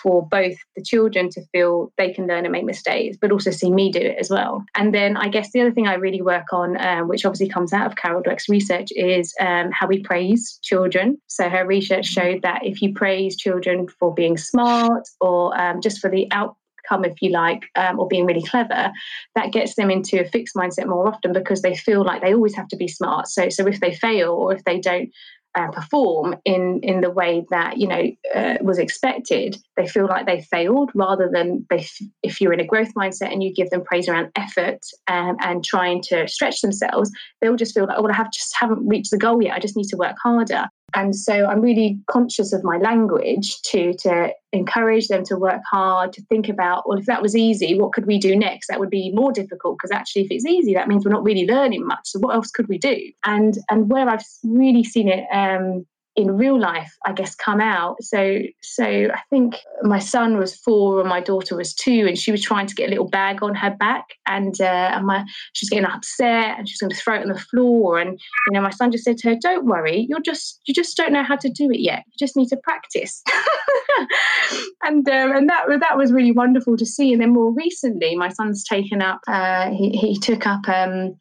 for 0.02 0.26
both 0.26 0.56
the 0.76 0.84
children 0.84 1.30
to 1.30 1.42
feel 1.52 1.92
they 1.98 2.12
can 2.12 2.26
learn 2.26 2.46
and 2.46 2.52
make 2.52 2.64
mistakes, 2.64 3.18
but 3.20 3.32
also 3.32 3.52
see 3.52 3.72
me 3.72 3.92
do 3.92 4.00
it 4.00 4.18
as 4.20 4.30
well. 4.30 4.64
And 4.76 4.94
then 4.94 5.18
I 5.18 5.28
guess 5.28 5.52
the 5.52 5.62
other 5.62 5.72
thing 5.72 5.88
I 5.88 5.96
really 5.96 6.22
work 6.22 6.54
on, 6.54 6.80
um, 6.84 7.08
which 7.08 7.26
obviously 7.26 7.50
comes 7.50 7.74
out 7.74 7.86
of 7.86 7.98
Carol 7.98 8.24
Dweck's 8.24 8.50
research, 8.50 8.90
is 8.92 9.34
um, 9.40 9.72
how 9.72 9.88
we 9.88 10.02
praise 10.02 10.58
children. 10.64 11.18
So 11.28 11.50
her 11.50 11.66
research 11.66 12.06
showed 12.06 12.42
that 12.44 12.62
if 12.64 12.82
you 12.82 12.94
praise 12.94 13.36
children 13.36 13.88
for 13.88 14.14
being 14.14 14.38
smart 14.38 15.08
or 15.20 15.60
um, 15.60 15.82
just 15.82 16.00
for 16.00 16.10
the 16.10 16.32
out 16.32 16.56
if 16.92 17.22
you 17.22 17.32
like, 17.32 17.64
um, 17.76 18.00
or 18.00 18.08
being 18.08 18.26
really 18.26 18.44
clever, 18.44 18.92
that 19.36 19.52
gets 19.52 19.76
them 19.76 19.92
into 19.92 20.20
a 20.20 20.30
fixed 20.30 20.56
mindset 20.56 20.88
more 20.88 21.08
often 21.08 21.34
because 21.34 21.62
they 21.62 21.76
feel 21.76 22.04
like 22.04 22.22
they 22.22 22.34
always 22.34 22.56
have 22.56 22.68
to 22.70 22.78
be 22.78 22.88
smart. 22.88 23.28
So, 23.28 23.50
so 23.50 23.68
if 23.68 23.80
they 23.80 23.94
fail 23.94 24.32
or 24.32 24.54
if 24.54 24.64
they 24.64 24.80
don't 24.80 25.10
uh, 25.56 25.72
perform 25.72 26.36
in 26.46 26.80
in 26.84 27.02
the 27.02 27.10
way 27.10 27.44
that 27.50 27.78
you 27.78 27.88
know 27.88 28.04
uh, 28.36 28.58
was 28.62 28.78
expected 28.78 29.58
they 29.78 29.88
feel 29.88 30.06
like 30.06 30.28
they 30.28 30.42
failed 30.44 30.92
rather 30.94 31.28
than 31.32 31.66
they 31.72 31.86
if 32.22 32.40
you're 32.40 32.54
in 32.54 32.60
a 32.60 32.66
growth 32.66 32.94
mindset 32.94 33.32
and 33.34 33.42
you 33.42 33.52
give 33.54 33.70
them 33.72 33.84
praise 33.84 34.08
around 34.08 34.30
effort 34.36 34.80
and, 35.08 35.40
and 35.42 35.64
trying 35.64 36.02
to 36.04 36.28
stretch 36.28 36.62
themselves 36.62 37.12
they'll 37.42 37.56
just 37.56 37.74
feel 37.74 37.88
like 37.88 37.98
oh 37.98 38.04
well, 38.04 38.12
i 38.12 38.16
have 38.16 38.32
just 38.32 38.54
haven't 38.60 38.88
reached 38.88 39.10
the 39.10 39.18
goal 39.18 39.42
yet 39.42 39.56
i 39.56 39.60
just 39.60 39.76
need 39.76 39.88
to 39.88 39.98
work 39.98 40.16
harder 40.22 40.68
and 40.94 41.16
so 41.16 41.46
i'm 41.48 41.62
really 41.62 42.00
conscious 42.10 42.54
of 42.54 42.64
my 42.64 42.78
language 42.78 43.62
to 43.64 43.94
to 43.96 44.32
encourage 44.52 45.08
them 45.08 45.24
to 45.24 45.36
work 45.38 45.62
hard 45.70 46.12
to 46.12 46.22
think 46.24 46.50
about 46.50 46.88
well 46.88 46.98
if 46.98 47.06
that 47.06 47.22
was 47.22 47.36
easy 47.36 47.80
what 47.80 47.94
could 47.94 48.06
we 48.06 48.18
do 48.18 48.36
next? 48.36 48.68
That 48.68 48.80
would 48.80 48.90
be 48.90 49.12
more 49.14 49.32
difficult 49.32 49.78
because 49.78 49.92
actually 49.92 50.24
if 50.24 50.32
it's 50.32 50.46
easy 50.46 50.74
that 50.74 50.88
means 50.88 51.06
we're 51.06 51.12
not 51.12 51.24
really 51.24 51.48
learning 51.48 51.86
much. 51.86 52.02
So 52.06 52.20
what 52.20 52.36
else 52.36 52.52
could 52.52 52.68
we 52.68 52.78
do? 52.78 52.98
And 53.26 53.58
and 53.70 53.90
where 53.90 54.10
i've 54.10 54.24
really 54.44 54.84
seen 54.84 55.08
it 55.08 55.26
um, 55.32 55.86
in 56.20 56.38
real 56.38 56.60
life, 56.60 56.94
I 57.06 57.14
guess, 57.14 57.34
come 57.34 57.62
out. 57.62 58.04
So, 58.04 58.40
so 58.62 58.84
I 58.84 59.22
think 59.30 59.56
my 59.84 60.00
son 60.00 60.38
was 60.38 60.56
four 60.56 61.00
and 61.00 61.08
my 61.08 61.22
daughter 61.22 61.56
was 61.56 61.74
two, 61.74 62.06
and 62.08 62.18
she 62.18 62.32
was 62.32 62.42
trying 62.42 62.68
to 62.68 62.76
get 62.76 62.88
a 62.88 62.90
little 62.90 63.08
bag 63.08 63.42
on 63.42 63.56
her 63.56 63.72
back, 63.72 64.06
and 64.28 64.60
uh, 64.60 64.92
and 64.94 65.06
my 65.06 65.26
she's 65.54 65.70
getting 65.70 65.86
upset, 65.86 66.58
and 66.58 66.68
she's 66.68 66.80
going 66.80 66.92
to 66.92 66.96
throw 66.96 67.16
it 67.16 67.22
on 67.22 67.30
the 67.30 67.40
floor, 67.40 68.00
and 68.00 68.20
you 68.48 68.54
know, 68.54 68.62
my 68.62 68.70
son 68.70 68.92
just 68.92 69.06
said 69.06 69.18
to 69.20 69.30
her, 69.30 69.36
"Don't 69.42 69.66
worry, 69.66 70.06
you're 70.10 70.20
just 70.20 70.60
you 70.66 70.74
just 70.74 70.98
don't 70.98 71.14
know 71.14 71.24
how 71.24 71.38
to 71.38 71.50
do 71.50 71.72
it 71.72 71.80
yet. 71.80 72.04
You 72.08 72.14
just 72.20 72.36
need 72.36 72.50
to 72.50 72.58
practice." 72.58 73.24
and 74.84 75.08
um, 75.08 75.36
and 75.36 75.50
that 75.50 75.66
that 75.80 75.98
was 75.98 76.12
really 76.12 76.34
wonderful 76.34 76.76
to 76.76 76.86
see. 76.86 77.14
And 77.14 77.22
then 77.22 77.34
more 77.34 77.54
recently, 77.54 78.16
my 78.16 78.30
son's 78.30 78.64
taken 78.64 79.02
up. 79.02 79.22
Uh, 79.28 79.72
he 79.72 79.92
he 79.92 80.18
took 80.18 80.46
up. 80.46 80.68
Um, 80.68 81.16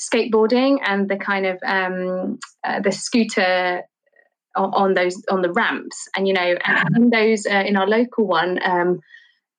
skateboarding 0.00 0.78
and 0.82 1.10
the 1.10 1.16
kind 1.16 1.44
of 1.44 1.58
um, 1.66 2.38
uh, 2.64 2.80
the 2.80 2.90
scooter 2.90 3.82
on, 4.56 4.94
those 4.94 5.22
on 5.30 5.42
the 5.42 5.52
ramps. 5.52 6.08
And 6.16 6.26
you 6.26 6.34
know 6.34 6.56
and 6.64 7.12
those 7.12 7.46
uh, 7.46 7.64
in 7.66 7.76
our 7.76 7.86
local 7.86 8.26
one 8.26 8.58
um, 8.64 9.00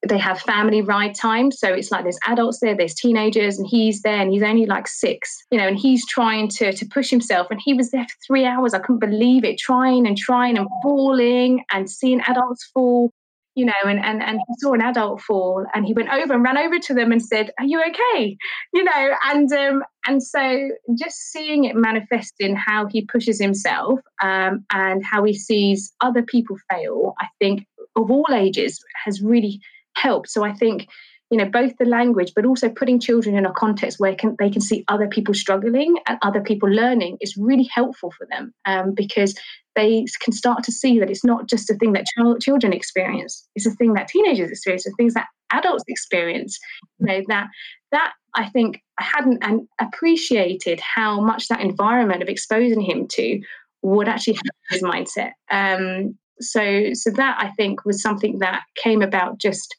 they 0.07 0.17
have 0.17 0.41
family 0.41 0.81
ride 0.81 1.13
time. 1.13 1.51
So 1.51 1.71
it's 1.73 1.91
like 1.91 2.03
there's 2.03 2.19
adults 2.27 2.59
there 2.59 2.75
there's 2.75 2.95
teenagers 2.95 3.57
and 3.57 3.67
he's 3.67 4.01
there 4.01 4.19
and 4.21 4.31
he's 4.31 4.43
only 4.43 4.65
like 4.65 4.87
six 4.87 5.45
you 5.51 5.57
know 5.57 5.67
and 5.67 5.77
he's 5.77 6.05
trying 6.07 6.47
to 6.49 6.73
to 6.73 6.85
push 6.85 7.09
himself. 7.09 7.47
And 7.51 7.59
he 7.63 7.73
was 7.73 7.91
there 7.91 8.03
for 8.05 8.15
three 8.25 8.45
hours. 8.45 8.73
I 8.73 8.79
couldn't 8.79 8.99
believe 8.99 9.43
it. 9.43 9.57
Trying 9.57 10.07
and 10.07 10.17
trying 10.17 10.57
and 10.57 10.67
falling 10.83 11.63
and 11.71 11.89
seeing 11.89 12.21
adults 12.21 12.69
fall 12.73 13.11
you 13.55 13.65
know, 13.65 13.73
and, 13.83 14.03
and, 14.03 14.21
and 14.21 14.39
he 14.47 14.53
saw 14.59 14.73
an 14.73 14.81
adult 14.81 15.21
fall 15.21 15.65
and 15.73 15.85
he 15.85 15.93
went 15.93 16.09
over 16.09 16.33
and 16.33 16.43
ran 16.43 16.57
over 16.57 16.79
to 16.79 16.93
them 16.93 17.11
and 17.11 17.21
said, 17.21 17.51
Are 17.59 17.65
you 17.65 17.81
okay? 17.81 18.37
You 18.73 18.83
know, 18.83 19.15
and 19.25 19.51
um, 19.51 19.83
and 20.07 20.23
so 20.23 20.69
just 20.97 21.17
seeing 21.31 21.65
it 21.65 21.75
manifest 21.75 22.35
in 22.39 22.55
how 22.55 22.87
he 22.87 23.05
pushes 23.05 23.39
himself 23.39 23.99
um, 24.21 24.65
and 24.71 25.03
how 25.03 25.23
he 25.23 25.33
sees 25.33 25.93
other 26.01 26.23
people 26.23 26.55
fail, 26.71 27.13
I 27.19 27.27
think 27.39 27.65
of 27.95 28.09
all 28.09 28.27
ages 28.33 28.79
has 29.05 29.21
really 29.21 29.59
helped. 29.95 30.29
So 30.29 30.43
I 30.45 30.53
think 30.53 30.87
you 31.31 31.37
know 31.37 31.45
both 31.45 31.75
the 31.77 31.85
language 31.85 32.33
but 32.35 32.45
also 32.45 32.69
putting 32.69 32.99
children 32.99 33.35
in 33.35 33.45
a 33.45 33.53
context 33.53 33.99
where 33.99 34.13
can, 34.13 34.35
they 34.37 34.49
can 34.49 34.61
see 34.61 34.83
other 34.89 35.07
people 35.07 35.33
struggling 35.33 35.97
and 36.05 36.19
other 36.21 36.41
people 36.41 36.69
learning 36.69 37.17
is 37.21 37.37
really 37.37 37.67
helpful 37.73 38.11
for 38.11 38.27
them 38.29 38.53
um, 38.65 38.93
because 38.93 39.33
they 39.75 40.05
can 40.19 40.33
start 40.33 40.63
to 40.65 40.71
see 40.71 40.99
that 40.99 41.09
it's 41.09 41.23
not 41.23 41.47
just 41.47 41.69
a 41.69 41.75
thing 41.75 41.93
that 41.93 42.05
ch- 42.05 42.43
children 42.43 42.73
experience. 42.73 43.47
It's 43.55 43.65
a 43.65 43.71
thing 43.71 43.93
that 43.93 44.09
teenagers 44.09 44.51
experience 44.51 44.83
the 44.83 44.91
things 44.97 45.13
that 45.13 45.27
adults 45.53 45.85
experience. 45.87 46.59
You 46.99 47.07
know 47.07 47.21
that 47.29 47.47
that 47.91 48.13
i 48.35 48.47
think 48.49 48.81
i 48.99 49.03
hadn't 49.03 49.39
and 49.41 49.67
appreciated 49.79 50.79
how 50.79 51.19
much 51.21 51.47
that 51.47 51.61
environment 51.61 52.21
of 52.21 52.29
exposing 52.29 52.81
him 52.81 53.07
to 53.07 53.41
would 53.81 54.07
actually 54.07 54.33
help 54.33 54.45
his 54.69 54.83
mindset. 54.83 55.31
Um, 55.49 56.17
so 56.39 56.93
so 56.93 57.11
that 57.11 57.37
i 57.39 57.49
think 57.51 57.85
was 57.85 58.01
something 58.01 58.39
that 58.39 58.63
came 58.75 59.01
about 59.01 59.37
just 59.37 59.75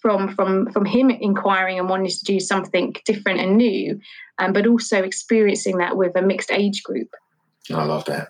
from 0.00 0.34
from 0.34 0.70
from 0.72 0.84
him 0.84 1.10
inquiring 1.10 1.78
and 1.78 1.88
wanting 1.88 2.10
to 2.10 2.24
do 2.24 2.40
something 2.40 2.94
different 3.04 3.40
and 3.40 3.56
new, 3.56 4.00
um, 4.38 4.52
but 4.52 4.66
also 4.66 5.02
experiencing 5.02 5.78
that 5.78 5.96
with 5.96 6.16
a 6.16 6.22
mixed 6.22 6.50
age 6.50 6.82
group. 6.82 7.08
I 7.72 7.84
love 7.84 8.04
that. 8.06 8.28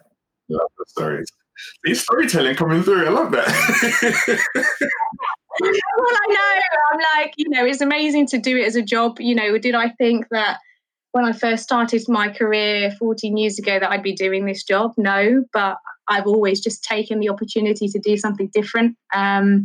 I 0.51 0.55
love 0.55 0.71
the 0.79 0.85
stories. 0.87 1.29
These 1.85 2.03
storytelling 2.03 2.57
coming 2.57 2.83
through. 2.83 3.07
I 3.07 3.11
love 3.11 3.31
that. 3.33 3.47
well, 5.61 5.73
I 5.73 6.27
know. 6.29 6.61
I'm 6.93 7.01
like, 7.17 7.35
you 7.37 7.49
know, 7.49 7.65
it's 7.65 7.81
amazing 7.81 8.27
to 8.29 8.39
do 8.39 8.57
it 8.57 8.67
as 8.67 8.77
a 8.77 8.83
job. 8.83 9.21
You 9.21 9.35
know, 9.35 9.59
did 9.59 9.75
I 9.75 9.91
think 9.91 10.27
that 10.31 10.59
when 11.13 11.25
I 11.25 11.33
first 11.33 11.63
started 11.63 12.03
my 12.09 12.31
career 12.31 12.91
14 12.99 13.37
years 13.37 13.59
ago 13.59 13.79
that 13.79 13.91
I'd 13.91 14.03
be 14.03 14.15
doing 14.15 14.47
this 14.47 14.65
job? 14.65 14.93
No, 14.97 15.45
but 15.53 15.77
I've 16.09 16.27
always 16.27 16.61
just 16.61 16.83
taken 16.83 17.21
the 17.21 17.29
opportunity 17.29 17.87
to 17.89 17.99
do 17.99 18.17
something 18.17 18.51
different. 18.53 18.97
Um, 19.15 19.65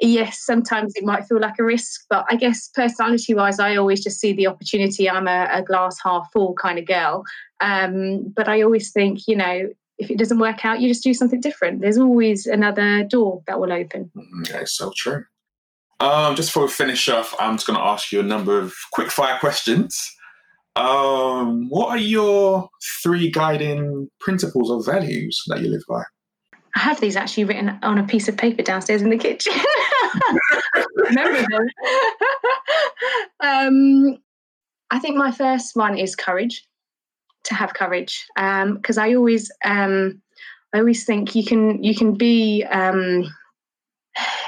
yes, 0.00 0.40
sometimes 0.44 0.92
it 0.96 1.04
might 1.04 1.24
feel 1.26 1.40
like 1.40 1.58
a 1.58 1.64
risk, 1.64 2.04
but 2.10 2.24
I 2.30 2.36
guess 2.36 2.68
personality 2.68 3.34
wise, 3.34 3.58
I 3.58 3.76
always 3.76 4.02
just 4.02 4.20
see 4.20 4.32
the 4.32 4.46
opportunity. 4.46 5.08
I'm 5.08 5.28
a, 5.28 5.48
a 5.52 5.62
glass 5.62 5.98
half 6.02 6.30
full 6.32 6.54
kind 6.54 6.78
of 6.78 6.86
girl. 6.86 7.24
Um, 7.60 8.32
but 8.34 8.48
I 8.48 8.62
always 8.62 8.92
think, 8.92 9.26
you 9.26 9.36
know, 9.36 9.68
if 9.98 10.10
it 10.10 10.18
doesn't 10.18 10.38
work 10.38 10.64
out, 10.64 10.80
you 10.80 10.88
just 10.88 11.04
do 11.04 11.14
something 11.14 11.40
different. 11.40 11.80
There's 11.80 11.98
always 11.98 12.46
another 12.46 13.04
door 13.04 13.42
that 13.46 13.60
will 13.60 13.72
open. 13.72 14.10
Okay, 14.42 14.62
mm, 14.62 14.68
so 14.68 14.92
true. 14.96 15.24
Um, 16.00 16.34
just 16.34 16.48
before 16.50 16.64
we 16.64 16.70
finish 16.70 17.08
off, 17.08 17.34
I'm 17.38 17.56
just 17.56 17.66
going 17.66 17.78
to 17.78 17.84
ask 17.84 18.10
you 18.10 18.20
a 18.20 18.24
number 18.24 18.58
of 18.58 18.74
quick 18.92 19.10
fire 19.10 19.38
questions. 19.38 19.96
Um, 20.76 21.68
what 21.68 21.90
are 21.90 21.98
your 21.98 22.68
three 23.02 23.30
guiding 23.30 24.10
principles 24.18 24.70
or 24.70 24.82
values 24.82 25.40
that 25.46 25.60
you 25.60 25.68
live 25.68 25.84
by? 25.88 26.02
I 26.74 26.80
have 26.80 27.00
these 27.00 27.16
actually 27.16 27.44
written 27.44 27.78
on 27.82 27.98
a 27.98 28.04
piece 28.04 28.28
of 28.28 28.36
paper 28.36 28.62
downstairs 28.62 29.02
in 29.02 29.10
the 29.10 29.18
kitchen. 29.18 29.52
Remember 30.96 31.46
them. 31.48 31.68
um, 33.40 34.18
I 34.90 34.98
think 34.98 35.16
my 35.16 35.30
first 35.30 35.76
one 35.76 35.96
is 35.98 36.16
courage. 36.16 36.66
To 37.48 37.54
have 37.54 37.74
courage, 37.74 38.24
because 38.36 38.96
um, 38.96 39.04
I 39.04 39.14
always, 39.14 39.52
um, 39.66 40.22
I 40.72 40.78
always 40.78 41.04
think 41.04 41.34
you 41.34 41.44
can 41.44 41.84
you 41.84 41.94
can 41.94 42.14
be 42.14 42.64
um, 42.64 43.30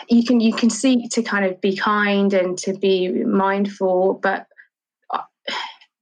you 0.09 0.25
can 0.25 0.41
you 0.41 0.55
can 0.55 0.71
seek 0.71 1.11
to 1.11 1.23
kind 1.23 1.45
of 1.45 1.61
be 1.61 1.77
kind 1.77 2.33
and 2.33 2.57
to 2.57 2.73
be 2.73 3.11
mindful, 3.25 4.15
but 4.23 4.47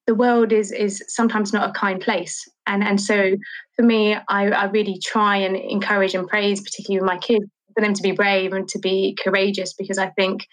the 0.06 0.14
world 0.14 0.52
is 0.52 0.70
is 0.72 1.02
sometimes 1.08 1.52
not 1.52 1.68
a 1.68 1.72
kind 1.72 2.00
place. 2.00 2.48
And 2.66 2.82
and 2.84 3.00
so 3.00 3.36
for 3.76 3.82
me 3.82 4.14
I, 4.14 4.48
I 4.48 4.64
really 4.66 4.98
try 5.02 5.36
and 5.36 5.56
encourage 5.56 6.14
and 6.14 6.28
praise 6.28 6.60
particularly 6.60 7.00
with 7.00 7.08
my 7.08 7.18
kids 7.18 7.46
for 7.74 7.80
them 7.80 7.94
to 7.94 8.02
be 8.02 8.12
brave 8.12 8.52
and 8.52 8.68
to 8.68 8.78
be 8.78 9.16
courageous 9.20 9.72
because 9.72 9.98
i 9.98 10.08
think 10.10 10.46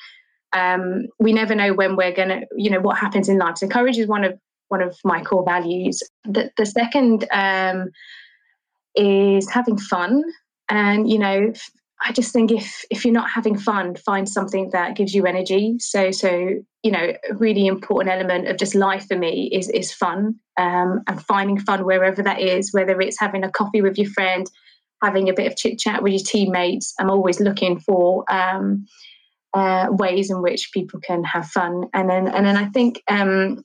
um, 0.54 1.08
we 1.20 1.34
never 1.34 1.56
know 1.56 1.74
when 1.74 1.95
we're 1.95 2.12
gonna 2.12 2.41
you 2.56 2.70
know 2.70 2.80
what 2.80 2.97
happens 2.97 3.30
in 3.30 3.38
life. 3.38 3.58
So 3.58 3.68
courage 3.68 3.97
is 3.97 4.08
one 4.08 4.24
of 4.24 4.38
one 4.68 4.82
of 4.82 4.97
my 5.04 5.22
core 5.22 5.45
values. 5.45 6.02
The, 6.26 6.52
the 6.58 6.66
second 6.66 7.28
um, 7.32 7.89
is 8.95 9.49
having 9.49 9.78
fun. 9.78 10.24
And 10.70 11.10
you 11.10 11.20
know 11.20 11.54
I 12.04 12.12
just 12.12 12.34
think 12.34 12.52
if 12.52 12.84
if 12.89 13.06
you're 13.06 13.14
not 13.14 13.30
having 13.30 13.58
fun, 13.58 13.95
find 13.95 14.28
something 14.28 14.70
that 14.72 14.95
gives 14.95 15.14
you 15.14 15.26
energy. 15.26 15.76
So 15.80 16.12
so 16.12 16.56
you 16.84 16.91
know, 16.91 17.14
a 17.30 17.36
really 17.36 17.68
important 17.68 18.14
element 18.14 18.47
of 18.47 18.58
just 18.58 18.74
life 18.74 19.08
for 19.08 19.18
me 19.18 19.49
is 19.54 19.70
is 19.70 19.93
fun 19.93 20.36
um, 20.58 21.02
and 21.08 21.24
finding 21.26 21.60
fun 21.60 21.86
wherever 21.86 22.24
that 22.24 22.41
is, 22.41 22.74
whether 22.74 22.99
it's 22.99 23.20
having 23.20 23.43
a 23.43 23.52
coffee 23.52 23.82
with 23.82 23.97
your 23.97 24.10
friend, 24.10 24.49
having 25.04 25.30
a 25.30 25.34
bit 25.34 25.52
of 25.52 25.58
chit 25.58 25.78
chat 25.78 26.02
with 26.02 26.14
your 26.14 26.24
teammates. 26.26 26.93
I'm 26.99 27.12
always 27.12 27.39
looking 27.39 27.80
for 27.80 28.26
um, 28.32 28.86
uh, 29.54 29.88
ways 29.91 30.32
in 30.32 30.41
which 30.41 30.72
people 30.74 30.99
can 31.02 31.24
have 31.24 31.47
fun, 31.47 31.86
and 31.93 32.10
then 32.10 32.28
and 32.28 32.45
then 32.45 32.58
I 32.58 32.66
think 32.70 33.04
um, 33.08 33.64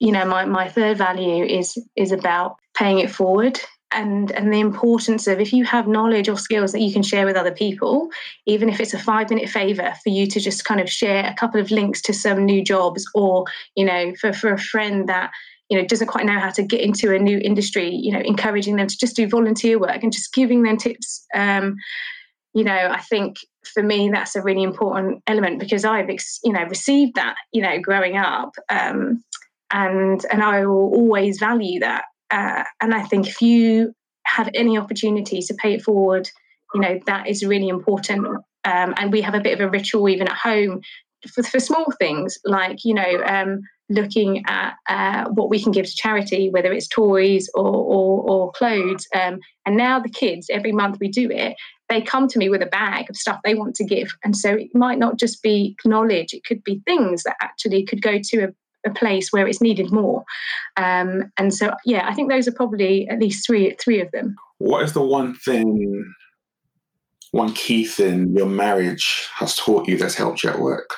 you 0.00 0.12
know 0.12 0.26
my 0.26 0.44
my 0.44 0.68
third 0.68 0.98
value 0.98 1.44
is 1.44 1.78
is 1.96 2.12
about 2.12 2.56
paying 2.76 2.98
it 2.98 3.10
forward 3.10 3.58
and 3.92 4.30
and 4.32 4.52
the 4.52 4.60
importance 4.60 5.26
of 5.26 5.40
if 5.40 5.52
you 5.52 5.64
have 5.64 5.88
knowledge 5.88 6.28
or 6.28 6.36
skills 6.36 6.72
that 6.72 6.80
you 6.80 6.92
can 6.92 7.02
share 7.02 7.26
with 7.26 7.36
other 7.36 7.50
people 7.50 8.08
even 8.46 8.68
if 8.68 8.80
it's 8.80 8.94
a 8.94 8.98
five 8.98 9.28
minute 9.30 9.48
favor 9.48 9.92
for 10.02 10.10
you 10.10 10.26
to 10.26 10.40
just 10.40 10.64
kind 10.64 10.80
of 10.80 10.88
share 10.88 11.26
a 11.26 11.34
couple 11.34 11.60
of 11.60 11.70
links 11.70 12.00
to 12.00 12.12
some 12.12 12.44
new 12.44 12.62
jobs 12.62 13.04
or 13.14 13.44
you 13.76 13.84
know 13.84 14.12
for 14.20 14.32
for 14.32 14.52
a 14.52 14.58
friend 14.58 15.08
that 15.08 15.30
you 15.68 15.78
know 15.78 15.86
doesn't 15.86 16.08
quite 16.08 16.26
know 16.26 16.38
how 16.38 16.50
to 16.50 16.62
get 16.62 16.80
into 16.80 17.14
a 17.14 17.18
new 17.18 17.38
industry 17.38 17.88
you 17.88 18.12
know 18.12 18.20
encouraging 18.20 18.76
them 18.76 18.86
to 18.86 18.98
just 18.98 19.16
do 19.16 19.28
volunteer 19.28 19.78
work 19.78 20.02
and 20.02 20.12
just 20.12 20.32
giving 20.32 20.62
them 20.62 20.76
tips 20.76 21.26
um, 21.34 21.76
you 22.54 22.64
know 22.64 22.90
i 22.90 23.00
think 23.00 23.36
for 23.64 23.82
me 23.82 24.10
that's 24.10 24.36
a 24.36 24.42
really 24.42 24.62
important 24.62 25.22
element 25.26 25.58
because 25.58 25.84
i've 25.84 26.10
you 26.44 26.52
know 26.52 26.64
received 26.64 27.14
that 27.14 27.36
you 27.52 27.62
know 27.62 27.78
growing 27.80 28.16
up 28.16 28.52
um, 28.68 29.22
and 29.70 30.26
and 30.30 30.42
i 30.42 30.64
will 30.64 30.92
always 30.94 31.38
value 31.38 31.80
that 31.80 32.04
uh, 32.30 32.64
and 32.80 32.94
I 32.94 33.02
think 33.02 33.28
if 33.28 33.40
you 33.40 33.92
have 34.26 34.48
any 34.54 34.78
opportunity 34.78 35.40
to 35.40 35.54
pay 35.54 35.74
it 35.74 35.82
forward, 35.82 36.28
you 36.74 36.80
know, 36.80 36.98
that 37.06 37.28
is 37.28 37.44
really 37.44 37.68
important. 37.68 38.26
Um, 38.64 38.94
and 38.96 39.12
we 39.12 39.22
have 39.22 39.34
a 39.34 39.40
bit 39.40 39.54
of 39.54 39.60
a 39.60 39.70
ritual 39.70 40.08
even 40.08 40.28
at 40.28 40.36
home 40.36 40.80
for, 41.32 41.42
for 41.42 41.60
small 41.60 41.86
things 41.98 42.38
like, 42.44 42.84
you 42.84 42.94
know, 42.94 43.22
um, 43.24 43.60
looking 43.88 44.44
at 44.46 44.74
uh, 44.88 45.28
what 45.30 45.50
we 45.50 45.60
can 45.60 45.72
give 45.72 45.86
to 45.86 45.96
charity, 45.96 46.48
whether 46.50 46.72
it's 46.72 46.86
toys 46.86 47.48
or, 47.54 47.64
or, 47.64 48.30
or 48.30 48.52
clothes. 48.52 49.06
Um, 49.14 49.40
and 49.66 49.76
now 49.76 49.98
the 49.98 50.08
kids, 50.08 50.48
every 50.50 50.72
month 50.72 50.98
we 51.00 51.08
do 51.08 51.28
it, 51.30 51.56
they 51.88 52.00
come 52.00 52.28
to 52.28 52.38
me 52.38 52.48
with 52.48 52.62
a 52.62 52.66
bag 52.66 53.10
of 53.10 53.16
stuff 53.16 53.40
they 53.42 53.54
want 53.54 53.74
to 53.76 53.84
give. 53.84 54.08
And 54.22 54.36
so 54.36 54.54
it 54.54 54.68
might 54.74 54.98
not 54.98 55.18
just 55.18 55.42
be 55.42 55.76
knowledge, 55.84 56.32
it 56.32 56.44
could 56.44 56.62
be 56.62 56.80
things 56.86 57.24
that 57.24 57.36
actually 57.42 57.84
could 57.84 58.00
go 58.00 58.20
to 58.22 58.44
a 58.44 58.48
a 58.86 58.90
place 58.90 59.32
where 59.32 59.46
it's 59.46 59.60
needed 59.60 59.92
more. 59.92 60.24
Um, 60.76 61.30
and 61.36 61.52
so, 61.52 61.72
yeah, 61.84 62.08
I 62.08 62.14
think 62.14 62.30
those 62.30 62.48
are 62.48 62.52
probably 62.52 63.08
at 63.08 63.18
least 63.18 63.46
three 63.46 63.76
three 63.82 64.00
of 64.00 64.10
them. 64.12 64.36
What 64.58 64.82
is 64.82 64.92
the 64.92 65.02
one 65.02 65.34
thing, 65.34 66.14
one 67.32 67.52
key 67.52 67.84
thing 67.84 68.34
your 68.36 68.46
marriage 68.46 69.28
has 69.36 69.56
taught 69.56 69.88
you 69.88 69.96
that's 69.96 70.14
helped 70.14 70.42
you 70.42 70.50
at 70.50 70.60
work? 70.60 70.94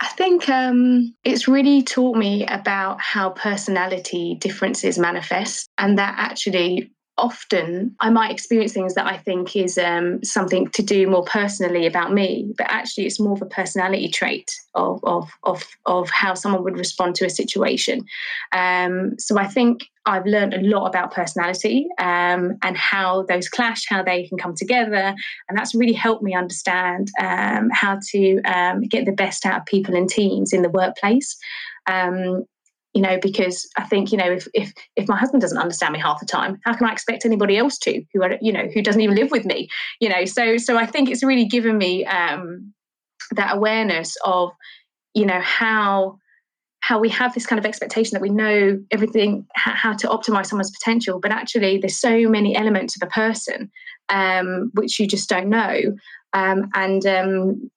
I 0.00 0.08
think 0.08 0.50
um, 0.50 1.14
it's 1.24 1.48
really 1.48 1.82
taught 1.82 2.18
me 2.18 2.46
about 2.46 3.00
how 3.00 3.30
personality 3.30 4.36
differences 4.38 4.98
manifest, 4.98 5.70
and 5.78 5.98
that 5.98 6.14
actually 6.18 6.92
often 7.18 7.94
I 8.00 8.10
might 8.10 8.30
experience 8.30 8.72
things 8.72 8.94
that 8.94 9.06
I 9.06 9.16
think 9.16 9.56
is 9.56 9.78
um, 9.78 10.22
something 10.22 10.68
to 10.68 10.82
do 10.82 11.06
more 11.06 11.24
personally 11.24 11.86
about 11.86 12.12
me, 12.12 12.52
but 12.56 12.66
actually 12.68 13.06
it's 13.06 13.18
more 13.18 13.32
of 13.32 13.42
a 13.42 13.46
personality 13.46 14.08
trait 14.08 14.54
of 14.74 15.00
of 15.04 15.30
of, 15.44 15.64
of 15.86 16.10
how 16.10 16.34
someone 16.34 16.62
would 16.64 16.78
respond 16.78 17.14
to 17.16 17.24
a 17.24 17.30
situation. 17.30 18.04
Um, 18.52 19.18
so 19.18 19.38
I 19.38 19.46
think 19.46 19.84
I've 20.04 20.26
learned 20.26 20.54
a 20.54 20.60
lot 20.60 20.86
about 20.86 21.12
personality 21.12 21.88
um, 21.98 22.58
and 22.62 22.76
how 22.76 23.24
those 23.24 23.48
clash, 23.48 23.86
how 23.88 24.02
they 24.02 24.28
can 24.28 24.38
come 24.38 24.54
together, 24.54 25.14
and 25.48 25.56
that's 25.56 25.74
really 25.74 25.94
helped 25.94 26.22
me 26.22 26.34
understand 26.34 27.10
um, 27.20 27.70
how 27.72 27.98
to 28.10 28.42
um, 28.42 28.82
get 28.82 29.06
the 29.06 29.12
best 29.12 29.46
out 29.46 29.60
of 29.60 29.66
people 29.66 29.96
and 29.96 30.08
teams 30.08 30.52
in 30.52 30.62
the 30.62 30.70
workplace. 30.70 31.36
Um, 31.86 32.44
you 32.96 33.02
know 33.02 33.18
because 33.20 33.68
i 33.76 33.84
think 33.84 34.10
you 34.10 34.18
know 34.18 34.32
if 34.32 34.48
if 34.54 34.72
if 34.96 35.06
my 35.06 35.16
husband 35.16 35.42
doesn't 35.42 35.58
understand 35.58 35.92
me 35.92 35.98
half 35.98 36.18
the 36.18 36.26
time 36.26 36.58
how 36.64 36.74
can 36.74 36.86
i 36.86 36.92
expect 36.92 37.26
anybody 37.26 37.56
else 37.58 37.76
to 37.78 38.02
who 38.12 38.22
are 38.22 38.38
you 38.40 38.52
know 38.52 38.66
who 38.72 38.82
doesn't 38.82 39.02
even 39.02 39.14
live 39.14 39.30
with 39.30 39.44
me? 39.44 39.68
You 40.00 40.08
know 40.08 40.24
so 40.24 40.56
so 40.56 40.78
i 40.78 40.86
think 40.86 41.10
it's 41.10 41.22
really 41.22 41.44
given 41.44 41.76
me 41.76 42.06
um 42.06 42.72
that 43.32 43.54
awareness 43.54 44.16
of 44.24 44.50
you 45.14 45.26
know 45.26 45.40
how 45.40 46.18
how 46.80 46.98
we 46.98 47.08
have 47.08 47.34
this 47.34 47.46
kind 47.46 47.58
of 47.58 47.66
expectation 47.66 48.14
that 48.14 48.22
we 48.22 48.30
know 48.30 48.80
everything 48.90 49.46
how 49.54 49.92
to 49.92 50.08
optimize 50.08 50.46
someone's 50.46 50.70
potential 50.70 51.20
but 51.20 51.32
actually 51.32 51.78
there's 51.78 52.00
so 52.00 52.28
many 52.28 52.56
elements 52.56 52.96
of 52.96 53.06
a 53.06 53.10
person 53.10 53.70
um, 54.08 54.70
which 54.74 54.98
you 54.98 55.06
just 55.06 55.28
don't 55.28 55.48
know. 55.48 55.78
Um, 56.32 56.70
and 56.74 57.04
um, 57.06 57.70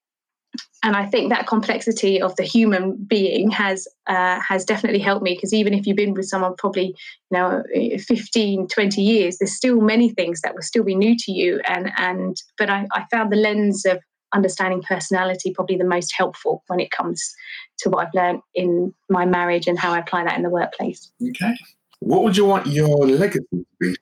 and 0.83 0.95
I 0.95 1.05
think 1.05 1.29
that 1.29 1.47
complexity 1.47 2.21
of 2.21 2.35
the 2.35 2.43
human 2.43 2.95
being 2.95 3.51
has 3.51 3.87
uh, 4.07 4.39
has 4.39 4.65
definitely 4.65 4.99
helped 4.99 5.23
me 5.23 5.35
because 5.35 5.53
even 5.53 5.73
if 5.73 5.85
you've 5.85 5.97
been 5.97 6.13
with 6.13 6.27
someone 6.27 6.55
probably 6.57 6.95
you 7.31 7.37
know 7.37 7.63
15 7.99 8.67
20 8.67 9.01
years 9.01 9.37
there's 9.37 9.55
still 9.55 9.81
many 9.81 10.09
things 10.09 10.41
that 10.41 10.55
will 10.55 10.61
still 10.61 10.83
be 10.83 10.95
new 10.95 11.15
to 11.17 11.31
you 11.31 11.59
and 11.67 11.91
and 11.97 12.37
but 12.57 12.69
I, 12.69 12.87
I 12.93 13.05
found 13.11 13.31
the 13.31 13.37
lens 13.37 13.85
of 13.85 13.99
understanding 14.33 14.81
personality 14.81 15.53
probably 15.53 15.75
the 15.75 15.83
most 15.83 16.13
helpful 16.15 16.63
when 16.67 16.79
it 16.79 16.91
comes 16.91 17.33
to 17.79 17.89
what 17.89 18.07
I've 18.07 18.13
learned 18.13 18.41
in 18.53 18.93
my 19.09 19.25
marriage 19.25 19.67
and 19.67 19.77
how 19.77 19.91
I 19.93 19.99
apply 19.99 20.23
that 20.25 20.37
in 20.37 20.43
the 20.43 20.49
workplace. 20.49 21.11
Okay. 21.29 21.55
What 21.99 22.23
would 22.23 22.37
you 22.37 22.45
want 22.45 22.67
your 22.67 23.07
legacy 23.07 23.45
to 23.51 23.65
be? 23.79 23.95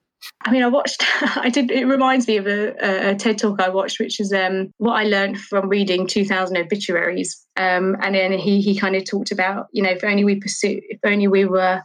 I 0.47 0.51
mean, 0.51 0.63
I 0.63 0.67
watched. 0.67 1.03
I 1.35 1.49
did. 1.49 1.69
It 1.71 1.85
reminds 1.85 2.25
me 2.25 2.37
of 2.37 2.47
a, 2.47 3.09
a 3.09 3.15
TED 3.15 3.37
talk 3.37 3.61
I 3.61 3.67
watched, 3.67 3.99
which 3.99 4.21
is 4.21 4.31
um, 4.31 4.71
what 4.77 4.93
I 4.93 5.03
learned 5.03 5.41
from 5.41 5.67
reading 5.67 6.07
2,000 6.07 6.55
obituaries. 6.55 7.45
Um, 7.57 7.97
and 8.01 8.15
then 8.15 8.31
he 8.31 8.61
he 8.61 8.77
kind 8.77 8.95
of 8.95 9.03
talked 9.03 9.31
about, 9.31 9.67
you 9.73 9.83
know, 9.83 9.89
if 9.89 10.05
only 10.05 10.23
we 10.23 10.39
pursue, 10.39 10.79
if 10.87 10.99
only 11.05 11.27
we 11.27 11.43
were 11.43 11.81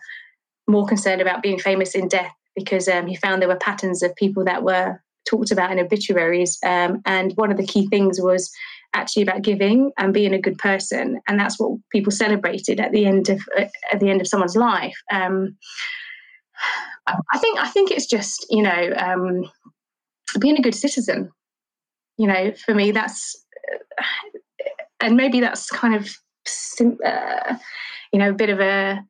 more 0.68 0.86
concerned 0.86 1.20
about 1.20 1.42
being 1.42 1.58
famous 1.58 1.96
in 1.96 2.06
death, 2.06 2.32
because 2.54 2.86
um, 2.86 3.08
he 3.08 3.16
found 3.16 3.42
there 3.42 3.48
were 3.48 3.56
patterns 3.56 4.00
of 4.00 4.14
people 4.14 4.44
that 4.44 4.62
were 4.62 5.02
talked 5.28 5.50
about 5.50 5.72
in 5.72 5.80
obituaries. 5.80 6.56
Um, 6.64 7.02
and 7.04 7.32
one 7.32 7.50
of 7.50 7.56
the 7.56 7.66
key 7.66 7.88
things 7.88 8.20
was 8.20 8.48
actually 8.94 9.24
about 9.24 9.42
giving 9.42 9.90
and 9.98 10.14
being 10.14 10.34
a 10.34 10.40
good 10.40 10.58
person, 10.58 11.20
and 11.26 11.36
that's 11.36 11.58
what 11.58 11.80
people 11.90 12.12
celebrated 12.12 12.78
at 12.78 12.92
the 12.92 13.06
end 13.06 13.28
of 13.28 13.40
at 13.58 13.98
the 13.98 14.08
end 14.08 14.20
of 14.20 14.28
someone's 14.28 14.54
life. 14.54 14.96
I 17.06 17.38
think 17.38 17.58
I 17.58 17.68
think 17.68 17.90
it's 17.90 18.06
just 18.06 18.46
you 18.50 18.62
know 18.62 18.92
um, 18.96 19.50
being 20.38 20.58
a 20.58 20.62
good 20.62 20.74
citizen. 20.74 21.30
You 22.18 22.26
know, 22.26 22.52
for 22.64 22.74
me, 22.74 22.92
that's 22.92 23.44
uh, 23.72 24.04
and 25.00 25.16
maybe 25.16 25.40
that's 25.40 25.68
kind 25.70 25.94
of 25.94 26.08
uh, 27.04 27.56
you 28.12 28.18
know 28.18 28.30
a 28.30 28.34
bit 28.34 28.50
of 28.50 28.60
a. 28.60 29.00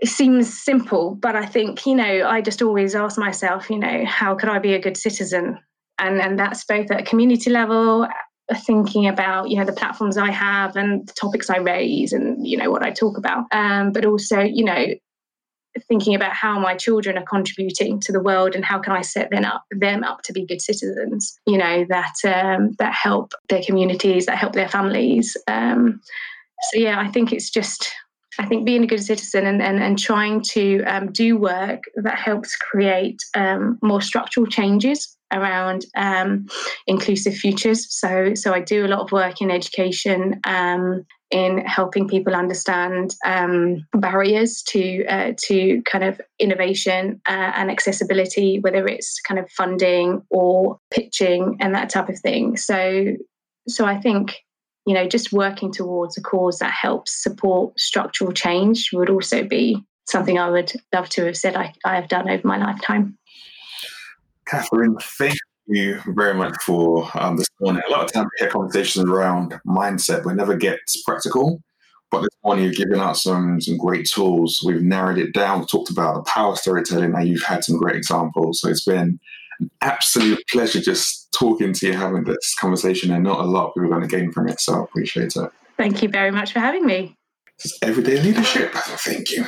It 0.00 0.08
seems 0.08 0.62
simple, 0.62 1.14
but 1.14 1.36
I 1.36 1.46
think 1.46 1.86
you 1.86 1.94
know 1.94 2.26
I 2.26 2.40
just 2.40 2.62
always 2.62 2.94
ask 2.94 3.18
myself, 3.18 3.70
you 3.70 3.78
know, 3.78 4.04
how 4.06 4.34
could 4.34 4.48
I 4.48 4.58
be 4.58 4.74
a 4.74 4.80
good 4.80 4.96
citizen? 4.96 5.58
And 5.98 6.20
and 6.20 6.38
that's 6.38 6.64
both 6.64 6.90
at 6.90 7.00
a 7.00 7.04
community 7.04 7.50
level, 7.50 8.04
uh, 8.04 8.58
thinking 8.66 9.06
about 9.06 9.50
you 9.50 9.58
know 9.58 9.64
the 9.64 9.72
platforms 9.72 10.16
I 10.16 10.30
have 10.30 10.76
and 10.76 11.06
the 11.06 11.12
topics 11.12 11.50
I 11.50 11.58
raise 11.58 12.12
and 12.12 12.46
you 12.46 12.56
know 12.56 12.70
what 12.70 12.82
I 12.82 12.90
talk 12.90 13.18
about, 13.18 13.44
um, 13.52 13.92
but 13.92 14.04
also 14.04 14.40
you 14.40 14.64
know 14.64 14.86
thinking 15.88 16.14
about 16.14 16.32
how 16.32 16.58
my 16.58 16.74
children 16.76 17.18
are 17.18 17.24
contributing 17.24 18.00
to 18.00 18.12
the 18.12 18.22
world 18.22 18.54
and 18.54 18.64
how 18.64 18.78
can 18.78 18.92
I 18.92 19.02
set 19.02 19.30
them 19.30 19.44
up 19.44 19.64
them 19.70 20.04
up 20.04 20.22
to 20.22 20.32
be 20.32 20.46
good 20.46 20.62
citizens, 20.62 21.38
you 21.46 21.58
know, 21.58 21.84
that 21.88 22.14
um, 22.24 22.72
that 22.78 22.92
help 22.92 23.32
their 23.48 23.62
communities, 23.62 24.26
that 24.26 24.38
help 24.38 24.52
their 24.52 24.68
families. 24.68 25.36
Um, 25.48 26.00
so 26.70 26.78
yeah, 26.78 27.00
I 27.00 27.08
think 27.08 27.32
it's 27.32 27.50
just 27.50 27.92
I 28.38 28.46
think 28.46 28.64
being 28.64 28.82
a 28.82 28.86
good 28.86 29.02
citizen 29.02 29.46
and, 29.46 29.62
and, 29.62 29.80
and 29.80 29.98
trying 29.98 30.42
to 30.52 30.82
um, 30.84 31.12
do 31.12 31.36
work 31.36 31.84
that 31.96 32.18
helps 32.18 32.56
create 32.56 33.22
um, 33.34 33.78
more 33.80 34.00
structural 34.00 34.46
changes 34.46 35.16
around 35.34 35.84
um, 35.96 36.46
inclusive 36.86 37.34
futures. 37.34 37.86
So, 37.92 38.34
so 38.34 38.52
I 38.52 38.60
do 38.60 38.86
a 38.86 38.88
lot 38.88 39.00
of 39.00 39.12
work 39.12 39.40
in 39.40 39.50
education, 39.50 40.40
um, 40.44 41.04
in 41.30 41.58
helping 41.58 42.06
people 42.06 42.34
understand 42.34 43.14
um, 43.24 43.84
barriers 43.94 44.62
to 44.68 45.04
uh, 45.06 45.32
to 45.36 45.82
kind 45.82 46.04
of 46.04 46.20
innovation 46.38 47.20
uh, 47.26 47.52
and 47.56 47.70
accessibility, 47.70 48.60
whether 48.60 48.86
it's 48.86 49.20
kind 49.26 49.40
of 49.40 49.50
funding 49.50 50.22
or 50.30 50.78
pitching 50.92 51.56
and 51.60 51.74
that 51.74 51.90
type 51.90 52.08
of 52.08 52.18
thing. 52.20 52.56
So, 52.56 53.16
so 53.66 53.84
I 53.84 54.00
think 54.00 54.36
you 54.86 54.94
know 54.94 55.08
just 55.08 55.32
working 55.32 55.72
towards 55.72 56.16
a 56.16 56.22
cause 56.22 56.58
that 56.58 56.72
helps 56.72 57.22
support 57.22 57.78
structural 57.80 58.32
change 58.32 58.90
would 58.92 59.10
also 59.10 59.42
be 59.42 59.82
something 60.06 60.38
I 60.38 60.50
would 60.50 60.72
love 60.92 61.08
to 61.10 61.24
have 61.24 61.36
said 61.36 61.56
I, 61.56 61.72
I 61.84 61.96
have 61.96 62.08
done 62.08 62.28
over 62.28 62.46
my 62.46 62.58
lifetime. 62.58 63.18
Catherine, 64.46 64.96
thank 65.00 65.36
you 65.66 66.00
very 66.08 66.34
much 66.34 66.54
for 66.62 67.08
um, 67.14 67.36
this 67.36 67.46
morning. 67.60 67.82
A 67.88 67.90
lot 67.90 68.04
of 68.04 68.12
times 68.12 68.28
we 68.38 68.44
hear 68.44 68.50
conversations 68.50 69.08
around 69.08 69.58
mindset, 69.66 70.24
but 70.24 70.34
never 70.34 70.56
gets 70.56 71.02
practical. 71.02 71.62
But 72.10 72.22
this 72.22 72.36
morning 72.44 72.64
you've 72.66 72.76
given 72.76 73.00
us 73.00 73.22
some 73.22 73.60
some 73.60 73.76
great 73.76 74.06
tools. 74.06 74.60
We've 74.64 74.82
narrowed 74.82 75.18
it 75.18 75.32
down, 75.32 75.60
We've 75.60 75.68
talked 75.68 75.90
about 75.90 76.14
the 76.14 76.30
power 76.30 76.52
of 76.52 76.58
storytelling, 76.58 77.14
and 77.14 77.28
you've 77.28 77.42
had 77.42 77.64
some 77.64 77.76
great 77.76 77.96
examples. 77.96 78.60
So 78.60 78.68
it's 78.68 78.84
been 78.84 79.18
an 79.60 79.70
absolute 79.80 80.42
pleasure 80.50 80.80
just 80.80 81.32
talking 81.32 81.72
to 81.72 81.86
you, 81.86 81.92
having 81.94 82.24
this 82.24 82.54
conversation, 82.60 83.10
and 83.12 83.24
not 83.24 83.40
a 83.40 83.44
lot 83.44 83.72
are 83.76 83.88
going 83.88 84.02
to 84.02 84.08
gain 84.08 84.30
from 84.30 84.48
it. 84.48 84.60
So 84.60 84.74
I 84.74 84.84
appreciate 84.84 85.34
it. 85.36 85.50
Thank 85.76 86.02
you 86.02 86.08
very 86.08 86.30
much 86.30 86.52
for 86.52 86.60
having 86.60 86.86
me. 86.86 87.16
This 87.58 87.72
is 87.72 87.78
everyday 87.82 88.20
leadership. 88.20 88.72
Thank 88.74 89.30
you. 89.30 89.46